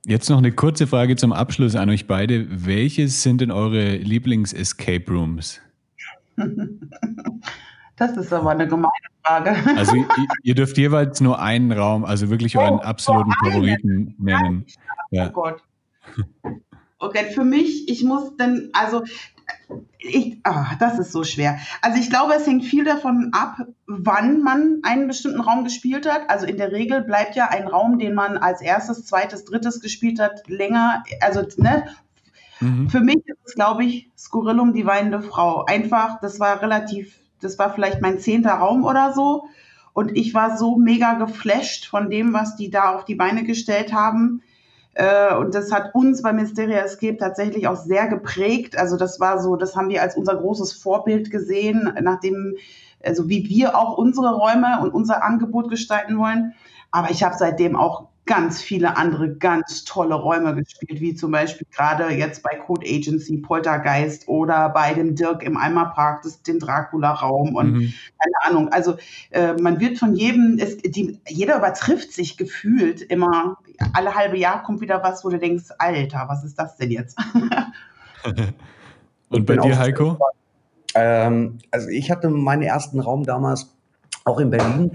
Jetzt 0.05 0.29
noch 0.29 0.37
eine 0.37 0.53
kurze 0.53 0.87
Frage 0.87 1.17
zum 1.17 1.33
Abschluss 1.33 1.75
an 1.75 1.89
euch 1.89 2.07
beide. 2.07 2.47
Welches 2.65 3.21
sind 3.21 3.41
denn 3.41 3.51
eure 3.51 3.97
Lieblings-Escape 3.97 5.11
Rooms? 5.11 5.59
Das 7.99 8.17
ist 8.17 8.33
aber 8.33 8.51
eine 8.51 8.67
gemeine 8.67 8.91
Frage. 9.23 9.55
Also 9.77 10.05
ihr, 10.43 10.55
dürft 10.55 10.77
jeweils 10.77 11.21
nur 11.21 11.39
einen 11.39 11.71
Raum, 11.71 12.05
also 12.05 12.29
wirklich 12.29 12.57
euren 12.57 12.79
oh, 12.79 12.83
absoluten 12.83 13.31
oh, 13.41 13.45
Favoriten 13.45 14.15
nennen. 14.17 14.65
Ja. 15.11 15.27
Oh 15.27 15.31
Gott. 15.31 15.63
Okay, 16.97 17.31
für 17.31 17.43
mich, 17.43 17.87
ich 17.89 18.03
muss 18.03 18.35
denn, 18.37 18.69
also 18.73 19.03
ich, 19.97 20.39
ach, 20.43 20.77
das 20.77 20.97
ist 20.97 21.11
so 21.11 21.23
schwer. 21.23 21.59
Also 21.81 21.99
ich 21.99 22.09
glaube, 22.09 22.33
es 22.33 22.47
hängt 22.47 22.63
viel 22.63 22.85
davon 22.85 23.31
ab, 23.33 23.57
wann 23.85 24.41
man 24.41 24.79
einen 24.83 25.07
bestimmten 25.07 25.41
Raum 25.41 25.63
gespielt 25.63 26.09
hat. 26.09 26.29
Also 26.29 26.45
in 26.45 26.57
der 26.57 26.71
Regel 26.71 27.01
bleibt 27.01 27.35
ja 27.35 27.49
ein 27.49 27.67
Raum, 27.67 27.99
den 27.99 28.13
man 28.13 28.37
als 28.37 28.61
erstes, 28.61 29.05
zweites, 29.05 29.45
drittes 29.45 29.81
gespielt 29.81 30.19
hat, 30.19 30.47
länger. 30.47 31.03
Also 31.21 31.41
ne, 31.57 31.87
mhm. 32.61 32.89
für 32.89 33.01
mich 33.01 33.17
ist 33.25 33.39
es, 33.43 33.55
glaube 33.55 33.83
ich, 33.83 34.09
Skurrilum, 34.17 34.73
die 34.73 34.85
weinende 34.85 35.21
Frau. 35.21 35.65
Einfach, 35.65 36.21
das 36.21 36.39
war 36.39 36.61
relativ, 36.61 37.18
das 37.41 37.59
war 37.59 37.73
vielleicht 37.73 38.01
mein 38.01 38.19
zehnter 38.19 38.53
Raum 38.53 38.83
oder 38.83 39.13
so. 39.13 39.45
Und 39.93 40.15
ich 40.15 40.33
war 40.33 40.57
so 40.57 40.77
mega 40.77 41.13
geflasht 41.13 41.87
von 41.87 42.09
dem, 42.09 42.33
was 42.33 42.55
die 42.55 42.69
da 42.69 42.95
auf 42.95 43.05
die 43.05 43.15
Beine 43.15 43.43
gestellt 43.43 43.91
haben 43.93 44.41
äh, 44.99 45.33
und 45.33 45.55
das 45.55 45.71
hat 45.71 45.95
uns 45.95 46.21
bei 46.21 46.33
Mysteria 46.33 46.79
Escape 46.79 47.15
tatsächlich 47.15 47.69
auch 47.69 47.77
sehr 47.77 48.07
geprägt. 48.07 48.77
Also 48.77 48.97
das 48.97 49.17
war 49.21 49.41
so, 49.41 49.55
das 49.55 49.77
haben 49.77 49.87
wir 49.87 50.01
als 50.01 50.17
unser 50.17 50.35
großes 50.35 50.73
Vorbild 50.73 51.31
gesehen, 51.31 51.93
nachdem, 52.01 52.57
also 53.01 53.29
wie 53.29 53.47
wir 53.47 53.77
auch 53.77 53.97
unsere 53.97 54.35
Räume 54.35 54.81
und 54.81 54.93
unser 54.93 55.23
Angebot 55.23 55.69
gestalten 55.69 56.17
wollen. 56.17 56.53
Aber 56.91 57.11
ich 57.11 57.23
habe 57.23 57.35
seitdem 57.39 57.77
auch 57.77 58.08
ganz 58.29 58.61
viele 58.61 58.95
andere 58.95 59.35
ganz 59.35 59.85
tolle 59.85 60.13
Räume 60.13 60.53
gespielt, 60.53 61.01
wie 61.01 61.15
zum 61.15 61.31
Beispiel 61.31 61.65
gerade 61.75 62.09
jetzt 62.13 62.43
bei 62.43 62.55
Code 62.55 62.85
Agency 62.87 63.37
Poltergeist 63.37 64.27
oder 64.27 64.69
bei 64.69 64.93
dem 64.93 65.15
Dirk 65.15 65.41
im 65.41 65.57
Eimerpark, 65.57 66.21
das, 66.21 66.43
den 66.43 66.59
Dracula-Raum 66.59 67.55
und 67.55 67.71
mhm. 67.71 67.93
keine 68.19 68.35
Ahnung. 68.45 68.71
Also 68.71 68.97
äh, 69.31 69.53
man 69.53 69.79
wird 69.79 69.97
von 69.97 70.15
jedem, 70.15 70.59
es, 70.59 70.77
die, 70.77 71.19
jeder 71.27 71.57
übertrifft 71.57 72.13
sich 72.13 72.37
gefühlt 72.37 73.01
immer. 73.01 73.57
Alle 73.93 74.13
halbe 74.13 74.37
Jahr 74.37 74.61
kommt 74.61 74.81
wieder 74.81 75.01
was, 75.01 75.25
wo 75.25 75.29
du 75.29 75.39
denkst, 75.39 75.65
Alter, 75.79 76.25
was 76.27 76.43
ist 76.43 76.59
das 76.59 76.77
denn 76.77 76.91
jetzt? 76.91 77.17
und 79.29 79.45
bei 79.47 79.57
dir, 79.57 79.79
Heiko? 79.79 80.19
Ähm, 80.93 81.57
also 81.71 81.89
ich 81.89 82.11
hatte 82.11 82.29
meinen 82.29 82.61
ersten 82.61 82.99
Raum 82.99 83.23
damals 83.23 83.75
auch 84.23 84.39
in 84.39 84.51
Berlin 84.51 84.91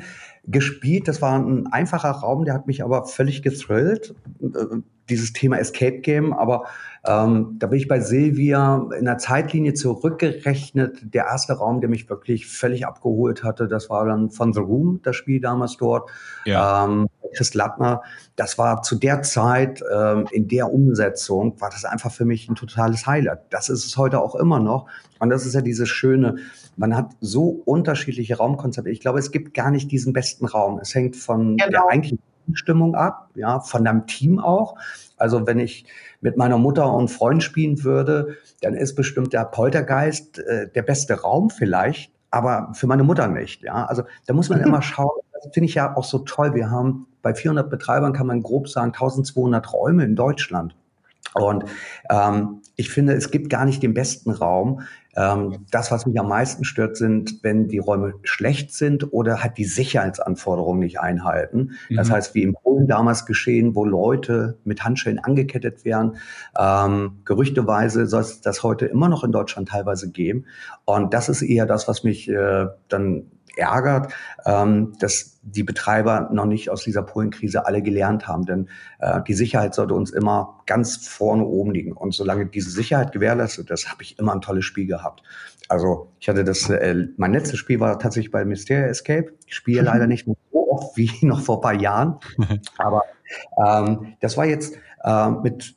gespielt. 0.46 1.08
Das 1.08 1.22
war 1.22 1.38
ein 1.38 1.66
einfacher 1.66 2.10
Raum, 2.10 2.44
der 2.44 2.54
hat 2.54 2.66
mich 2.66 2.84
aber 2.84 3.04
völlig 3.06 3.42
gethrillt. 3.42 4.14
Äh, 4.40 4.78
dieses 5.08 5.32
Thema 5.32 5.58
Escape 5.58 5.98
Game, 5.98 6.32
aber 6.32 6.64
ähm, 7.06 7.56
da 7.58 7.66
bin 7.66 7.78
ich 7.78 7.88
bei 7.88 8.00
Silvia 8.00 8.88
in 8.98 9.04
der 9.04 9.18
Zeitlinie 9.18 9.74
zurückgerechnet. 9.74 10.98
Der 11.02 11.26
erste 11.26 11.54
Raum, 11.54 11.80
der 11.80 11.90
mich 11.90 12.08
wirklich 12.08 12.46
völlig 12.46 12.86
abgeholt 12.86 13.44
hatte, 13.44 13.68
das 13.68 13.90
war 13.90 14.06
dann 14.06 14.30
von 14.30 14.54
The 14.54 14.60
Room, 14.60 15.00
das 15.02 15.16
Spiel 15.16 15.40
damals 15.40 15.76
dort. 15.76 16.10
Ja. 16.46 16.84
Ähm, 16.84 17.08
Chris 17.34 17.52
Lattner, 17.52 18.02
das 18.36 18.58
war 18.58 18.82
zu 18.82 18.96
der 18.96 19.22
Zeit 19.22 19.82
ähm, 19.92 20.26
in 20.30 20.48
der 20.48 20.72
Umsetzung, 20.72 21.60
war 21.60 21.68
das 21.68 21.84
einfach 21.84 22.12
für 22.12 22.24
mich 22.24 22.48
ein 22.48 22.54
totales 22.54 23.06
Highlight. 23.06 23.40
Das 23.50 23.68
ist 23.68 23.84
es 23.84 23.96
heute 23.96 24.20
auch 24.20 24.36
immer 24.36 24.60
noch. 24.60 24.86
Und 25.18 25.30
das 25.30 25.44
ist 25.44 25.54
ja 25.54 25.60
dieses 25.60 25.88
Schöne, 25.88 26.36
man 26.76 26.96
hat 26.96 27.12
so 27.20 27.62
unterschiedliche 27.64 28.36
Raumkonzepte. 28.36 28.90
Ich 28.90 29.00
glaube, 29.00 29.18
es 29.18 29.30
gibt 29.30 29.54
gar 29.54 29.70
nicht 29.70 29.90
diesen 29.90 30.12
besten 30.12 30.46
Raum. 30.46 30.78
Es 30.78 30.94
hängt 30.94 31.16
von 31.16 31.56
genau. 31.56 31.70
der 31.70 31.88
eigentlichen 31.88 32.18
Stimmung 32.52 32.94
ab, 32.94 33.30
ja, 33.34 33.60
von 33.60 33.84
deinem 33.84 34.06
Team 34.06 34.38
auch. 34.38 34.76
Also 35.16 35.46
wenn 35.46 35.58
ich 35.58 35.86
mit 36.20 36.36
meiner 36.36 36.58
Mutter 36.58 36.92
und 36.92 37.08
Freund 37.08 37.42
spielen 37.42 37.84
würde, 37.84 38.36
dann 38.60 38.74
ist 38.74 38.94
bestimmt 38.94 39.32
der 39.32 39.44
Poltergeist 39.44 40.38
äh, 40.40 40.68
der 40.68 40.82
beste 40.82 41.20
Raum 41.20 41.50
vielleicht, 41.50 42.12
aber 42.30 42.70
für 42.74 42.86
meine 42.86 43.04
Mutter 43.04 43.28
nicht. 43.28 43.62
Ja, 43.62 43.86
also 43.86 44.02
da 44.26 44.34
muss 44.34 44.48
man 44.48 44.60
immer 44.64 44.82
schauen. 44.82 45.20
Das 45.32 45.52
finde 45.52 45.68
ich 45.68 45.74
ja 45.74 45.96
auch 45.96 46.04
so 46.04 46.18
toll. 46.20 46.54
Wir 46.54 46.70
haben 46.70 47.06
bei 47.22 47.34
400 47.34 47.70
Betreibern 47.70 48.12
kann 48.12 48.26
man 48.26 48.42
grob 48.42 48.68
sagen 48.68 48.92
1200 48.92 49.72
Räume 49.72 50.04
in 50.04 50.16
Deutschland. 50.16 50.76
Und 51.34 51.64
ähm, 52.10 52.62
ich 52.76 52.90
finde, 52.90 53.14
es 53.14 53.30
gibt 53.30 53.50
gar 53.50 53.64
nicht 53.64 53.82
den 53.82 53.94
besten 53.94 54.30
Raum. 54.30 54.82
Ähm, 55.16 55.66
das, 55.70 55.90
was 55.90 56.06
mich 56.06 56.18
am 56.18 56.28
meisten 56.28 56.64
stört, 56.64 56.96
sind, 56.96 57.42
wenn 57.42 57.68
die 57.68 57.78
Räume 57.78 58.14
schlecht 58.22 58.72
sind 58.72 59.12
oder 59.12 59.42
halt 59.42 59.58
die 59.58 59.64
Sicherheitsanforderungen 59.64 60.80
nicht 60.80 61.00
einhalten. 61.00 61.72
Mhm. 61.88 61.96
Das 61.96 62.10
heißt, 62.10 62.34
wie 62.34 62.42
in 62.42 62.54
Polen 62.54 62.86
damals 62.86 63.26
geschehen, 63.26 63.74
wo 63.74 63.84
Leute 63.84 64.58
mit 64.64 64.84
Handschellen 64.84 65.18
angekettet 65.18 65.84
werden. 65.84 66.16
Ähm, 66.58 67.18
gerüchteweise 67.24 68.06
soll 68.06 68.22
es 68.22 68.40
das 68.40 68.62
heute 68.62 68.86
immer 68.86 69.08
noch 69.08 69.24
in 69.24 69.32
Deutschland 69.32 69.68
teilweise 69.68 70.10
geben. 70.10 70.44
Und 70.84 71.14
das 71.14 71.28
ist 71.28 71.42
eher 71.42 71.66
das, 71.66 71.88
was 71.88 72.04
mich 72.04 72.28
äh, 72.28 72.66
dann 72.88 73.26
ärgert, 73.56 74.12
ähm, 74.46 74.92
dass 74.98 75.38
die 75.42 75.62
Betreiber 75.62 76.28
noch 76.32 76.46
nicht 76.46 76.70
aus 76.70 76.84
dieser 76.84 77.02
Polenkrise 77.02 77.66
alle 77.66 77.82
gelernt 77.82 78.26
haben. 78.26 78.46
Denn 78.46 78.68
äh, 78.98 79.20
die 79.26 79.34
Sicherheit 79.34 79.74
sollte 79.74 79.94
uns 79.94 80.10
immer 80.10 80.60
ganz 80.66 80.96
vorne 81.06 81.44
oben 81.44 81.72
liegen. 81.72 81.92
Und 81.92 82.14
solange 82.14 82.46
diese 82.46 82.70
Sicherheit 82.70 83.12
gewährleistet 83.12 83.70
ist, 83.70 83.90
habe 83.90 84.02
ich 84.02 84.18
immer 84.18 84.32
ein 84.32 84.40
tolles 84.40 84.64
Spiel 84.64 84.86
gehabt. 84.86 85.22
Also 85.68 86.12
ich 86.20 86.28
hatte 86.28 86.44
das, 86.44 86.68
äh, 86.70 87.06
mein 87.16 87.32
letztes 87.32 87.58
Spiel 87.58 87.80
war 87.80 87.98
tatsächlich 87.98 88.30
bei 88.30 88.44
Mysteria 88.44 88.86
Escape. 88.86 89.32
Ich 89.46 89.54
spiele 89.54 89.82
mhm. 89.82 89.86
leider 89.92 90.06
nicht 90.06 90.26
mehr 90.26 90.36
so 90.52 90.70
oft 90.70 90.96
wie 90.96 91.10
noch 91.22 91.40
vor 91.40 91.58
ein 91.58 91.62
paar 91.62 91.80
Jahren. 91.80 92.18
Aber 92.78 93.02
ähm, 93.66 94.14
das 94.20 94.36
war 94.36 94.46
jetzt 94.46 94.76
äh, 95.02 95.30
mit 95.30 95.76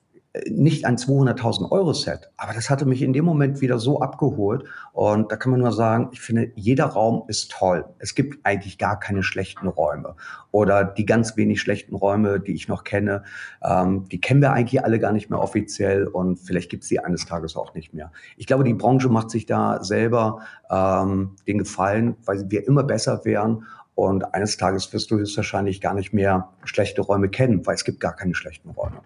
nicht 0.50 0.86
ein 0.86 0.98
200.000 0.98 1.72
Euro 1.72 1.94
Set, 1.94 2.32
aber 2.38 2.54
das 2.54 2.70
hatte 2.70 2.86
mich 2.86 3.02
in 3.02 3.14
dem 3.14 3.26
Moment 3.26 3.62
wieder 3.62 3.80
so 3.80 4.02
abgeholt. 4.02 4.64
Und 4.94 5.32
da 5.32 5.36
kann 5.36 5.52
man 5.52 5.62
nur 5.62 5.72
sagen, 5.72 6.10
ich 6.12 6.22
finde, 6.22 6.52
jeder 6.56 6.86
Raum 6.86 7.24
ist 7.28 7.52
toll. 7.52 7.86
Es 8.00 8.16
gibt 8.16 8.46
eigentlich 8.46 8.78
gar 8.78 9.00
keine 9.00 9.24
schlechten 9.24 9.68
Räume. 9.68 10.16
Oder 10.52 10.84
die 10.84 11.06
ganz 11.06 11.38
wenig 11.38 11.62
schlechten 11.62 11.96
Räume, 11.96 12.40
die 12.40 12.54
ich 12.54 12.68
noch 12.68 12.84
kenne, 12.84 13.24
ähm, 13.64 14.06
die 14.10 14.20
kennen 14.20 14.42
wir 14.42 14.54
eigentlich 14.54 14.84
alle 14.84 15.00
gar 15.00 15.12
nicht 15.12 15.30
mehr 15.30 15.40
offiziell 15.40 16.08
und 16.08 16.38
vielleicht 16.38 16.70
gibt 16.70 16.84
es 16.84 16.90
die 16.90 17.00
eines 17.00 17.26
Tages 17.26 17.56
auch 17.56 17.74
nicht 17.74 17.94
mehr. 17.94 18.12
Ich 18.38 18.48
glaube, 18.48 18.64
die 18.64 18.74
Branche 18.74 19.10
macht 19.10 19.30
sich 19.30 19.46
da 19.46 19.84
selber 19.84 20.42
ähm, 20.70 21.36
den 21.48 21.60
Gefallen, 21.60 22.16
weil 22.26 22.50
wir 22.50 22.68
immer 22.68 22.84
besser 22.84 23.24
werden. 23.26 23.66
Und 23.96 24.36
eines 24.36 24.58
Tages 24.58 24.94
wirst 24.94 25.10
du 25.10 25.18
höchstwahrscheinlich 25.18 25.82
gar 25.82 25.96
nicht 25.96 26.14
mehr 26.14 26.50
schlechte 26.64 27.02
Räume 27.02 27.30
kennen, 27.30 27.66
weil 27.66 27.76
es 27.76 27.84
gibt 27.84 28.00
gar 28.00 28.16
keine 28.16 28.36
schlechten 28.36 28.70
Räume. 28.70 29.02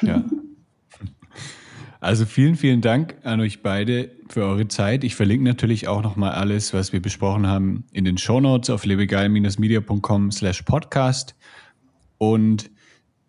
Ja. 0.00 0.22
Also 2.02 2.24
vielen, 2.24 2.56
vielen 2.56 2.80
Dank 2.80 3.14
an 3.22 3.40
euch 3.40 3.62
beide 3.62 4.10
für 4.28 4.42
eure 4.42 4.66
Zeit. 4.66 5.04
Ich 5.04 5.14
verlinke 5.14 5.44
natürlich 5.44 5.86
auch 5.86 6.02
nochmal 6.02 6.32
alles, 6.32 6.74
was 6.74 6.92
wir 6.92 7.00
besprochen 7.00 7.46
haben, 7.46 7.84
in 7.92 8.04
den 8.04 8.18
Show 8.18 8.40
Notes 8.40 8.70
auf 8.70 8.84
lebegeil-media.com 8.84 10.32
slash 10.32 10.62
podcast. 10.62 11.36
Und 12.18 12.72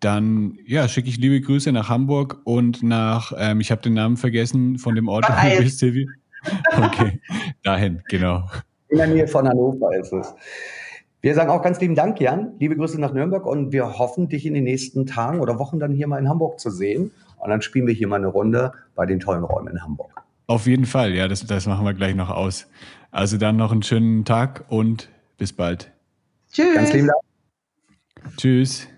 dann 0.00 0.58
ja, 0.66 0.88
schicke 0.88 1.08
ich 1.08 1.18
liebe 1.18 1.40
Grüße 1.40 1.70
nach 1.70 1.88
Hamburg 1.88 2.40
und 2.42 2.82
nach, 2.82 3.32
ähm, 3.38 3.60
ich 3.60 3.70
habe 3.70 3.80
den 3.80 3.94
Namen 3.94 4.16
vergessen 4.16 4.76
von 4.78 4.96
dem 4.96 5.06
Ort, 5.06 5.26
wo 5.28 5.56
du 5.56 5.62
bist, 5.62 5.78
Silvi. 5.78 6.08
Okay, 6.76 7.20
dahin, 7.62 8.02
genau. 8.08 8.42
In 8.88 8.98
der 8.98 9.06
Nähe 9.06 9.28
von 9.28 9.46
Hannover 9.46 9.96
ist 9.96 10.12
es. 10.12 10.34
Wir 11.20 11.36
sagen 11.36 11.50
auch 11.50 11.62
ganz 11.62 11.80
lieben 11.80 11.94
Dank, 11.94 12.20
Jan. 12.20 12.54
Liebe 12.58 12.74
Grüße 12.74 13.00
nach 13.00 13.12
Nürnberg 13.12 13.46
und 13.46 13.70
wir 13.70 13.98
hoffen, 14.00 14.28
dich 14.28 14.44
in 14.46 14.54
den 14.54 14.64
nächsten 14.64 15.06
Tagen 15.06 15.38
oder 15.38 15.60
Wochen 15.60 15.78
dann 15.78 15.92
hier 15.92 16.08
mal 16.08 16.18
in 16.18 16.28
Hamburg 16.28 16.58
zu 16.58 16.70
sehen. 16.70 17.12
Und 17.44 17.50
dann 17.50 17.60
spielen 17.60 17.86
wir 17.86 17.92
hier 17.92 18.08
mal 18.08 18.16
eine 18.16 18.28
Runde 18.28 18.72
bei 18.94 19.04
den 19.04 19.20
tollen 19.20 19.44
Räumen 19.44 19.74
in 19.74 19.82
Hamburg. 19.82 20.22
Auf 20.46 20.66
jeden 20.66 20.86
Fall, 20.86 21.12
ja, 21.12 21.28
das, 21.28 21.44
das 21.46 21.66
machen 21.66 21.84
wir 21.84 21.92
gleich 21.92 22.14
noch 22.14 22.30
aus. 22.30 22.66
Also 23.10 23.36
dann 23.36 23.56
noch 23.58 23.70
einen 23.70 23.82
schönen 23.82 24.24
Tag 24.24 24.64
und 24.70 25.10
bis 25.36 25.52
bald. 25.52 25.92
Tschüss. 26.50 26.74
Ganz 26.74 26.92
lieben 26.94 27.08
Dank. 27.08 28.36
Tschüss. 28.38 28.88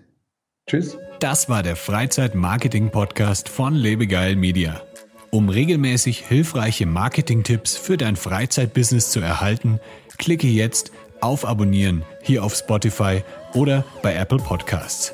Tschüss. 0.65 0.97
Das 1.19 1.49
war 1.49 1.61
der 1.61 1.75
Freizeit-Marketing-Podcast 1.75 3.49
von 3.49 3.73
Lebegeil 3.73 4.37
Media. 4.37 4.81
Um 5.29 5.49
regelmäßig 5.49 6.25
hilfreiche 6.25 6.85
Marketing-Tipps 6.85 7.75
für 7.75 7.97
dein 7.97 8.15
Freizeitbusiness 8.15 9.11
zu 9.11 9.19
erhalten, 9.19 9.81
klicke 10.17 10.47
jetzt 10.47 10.93
auf 11.19 11.45
Abonnieren 11.45 12.03
hier 12.23 12.45
auf 12.45 12.55
Spotify 12.55 13.23
oder 13.53 13.83
bei 14.01 14.15
Apple 14.15 14.37
Podcasts. 14.37 15.13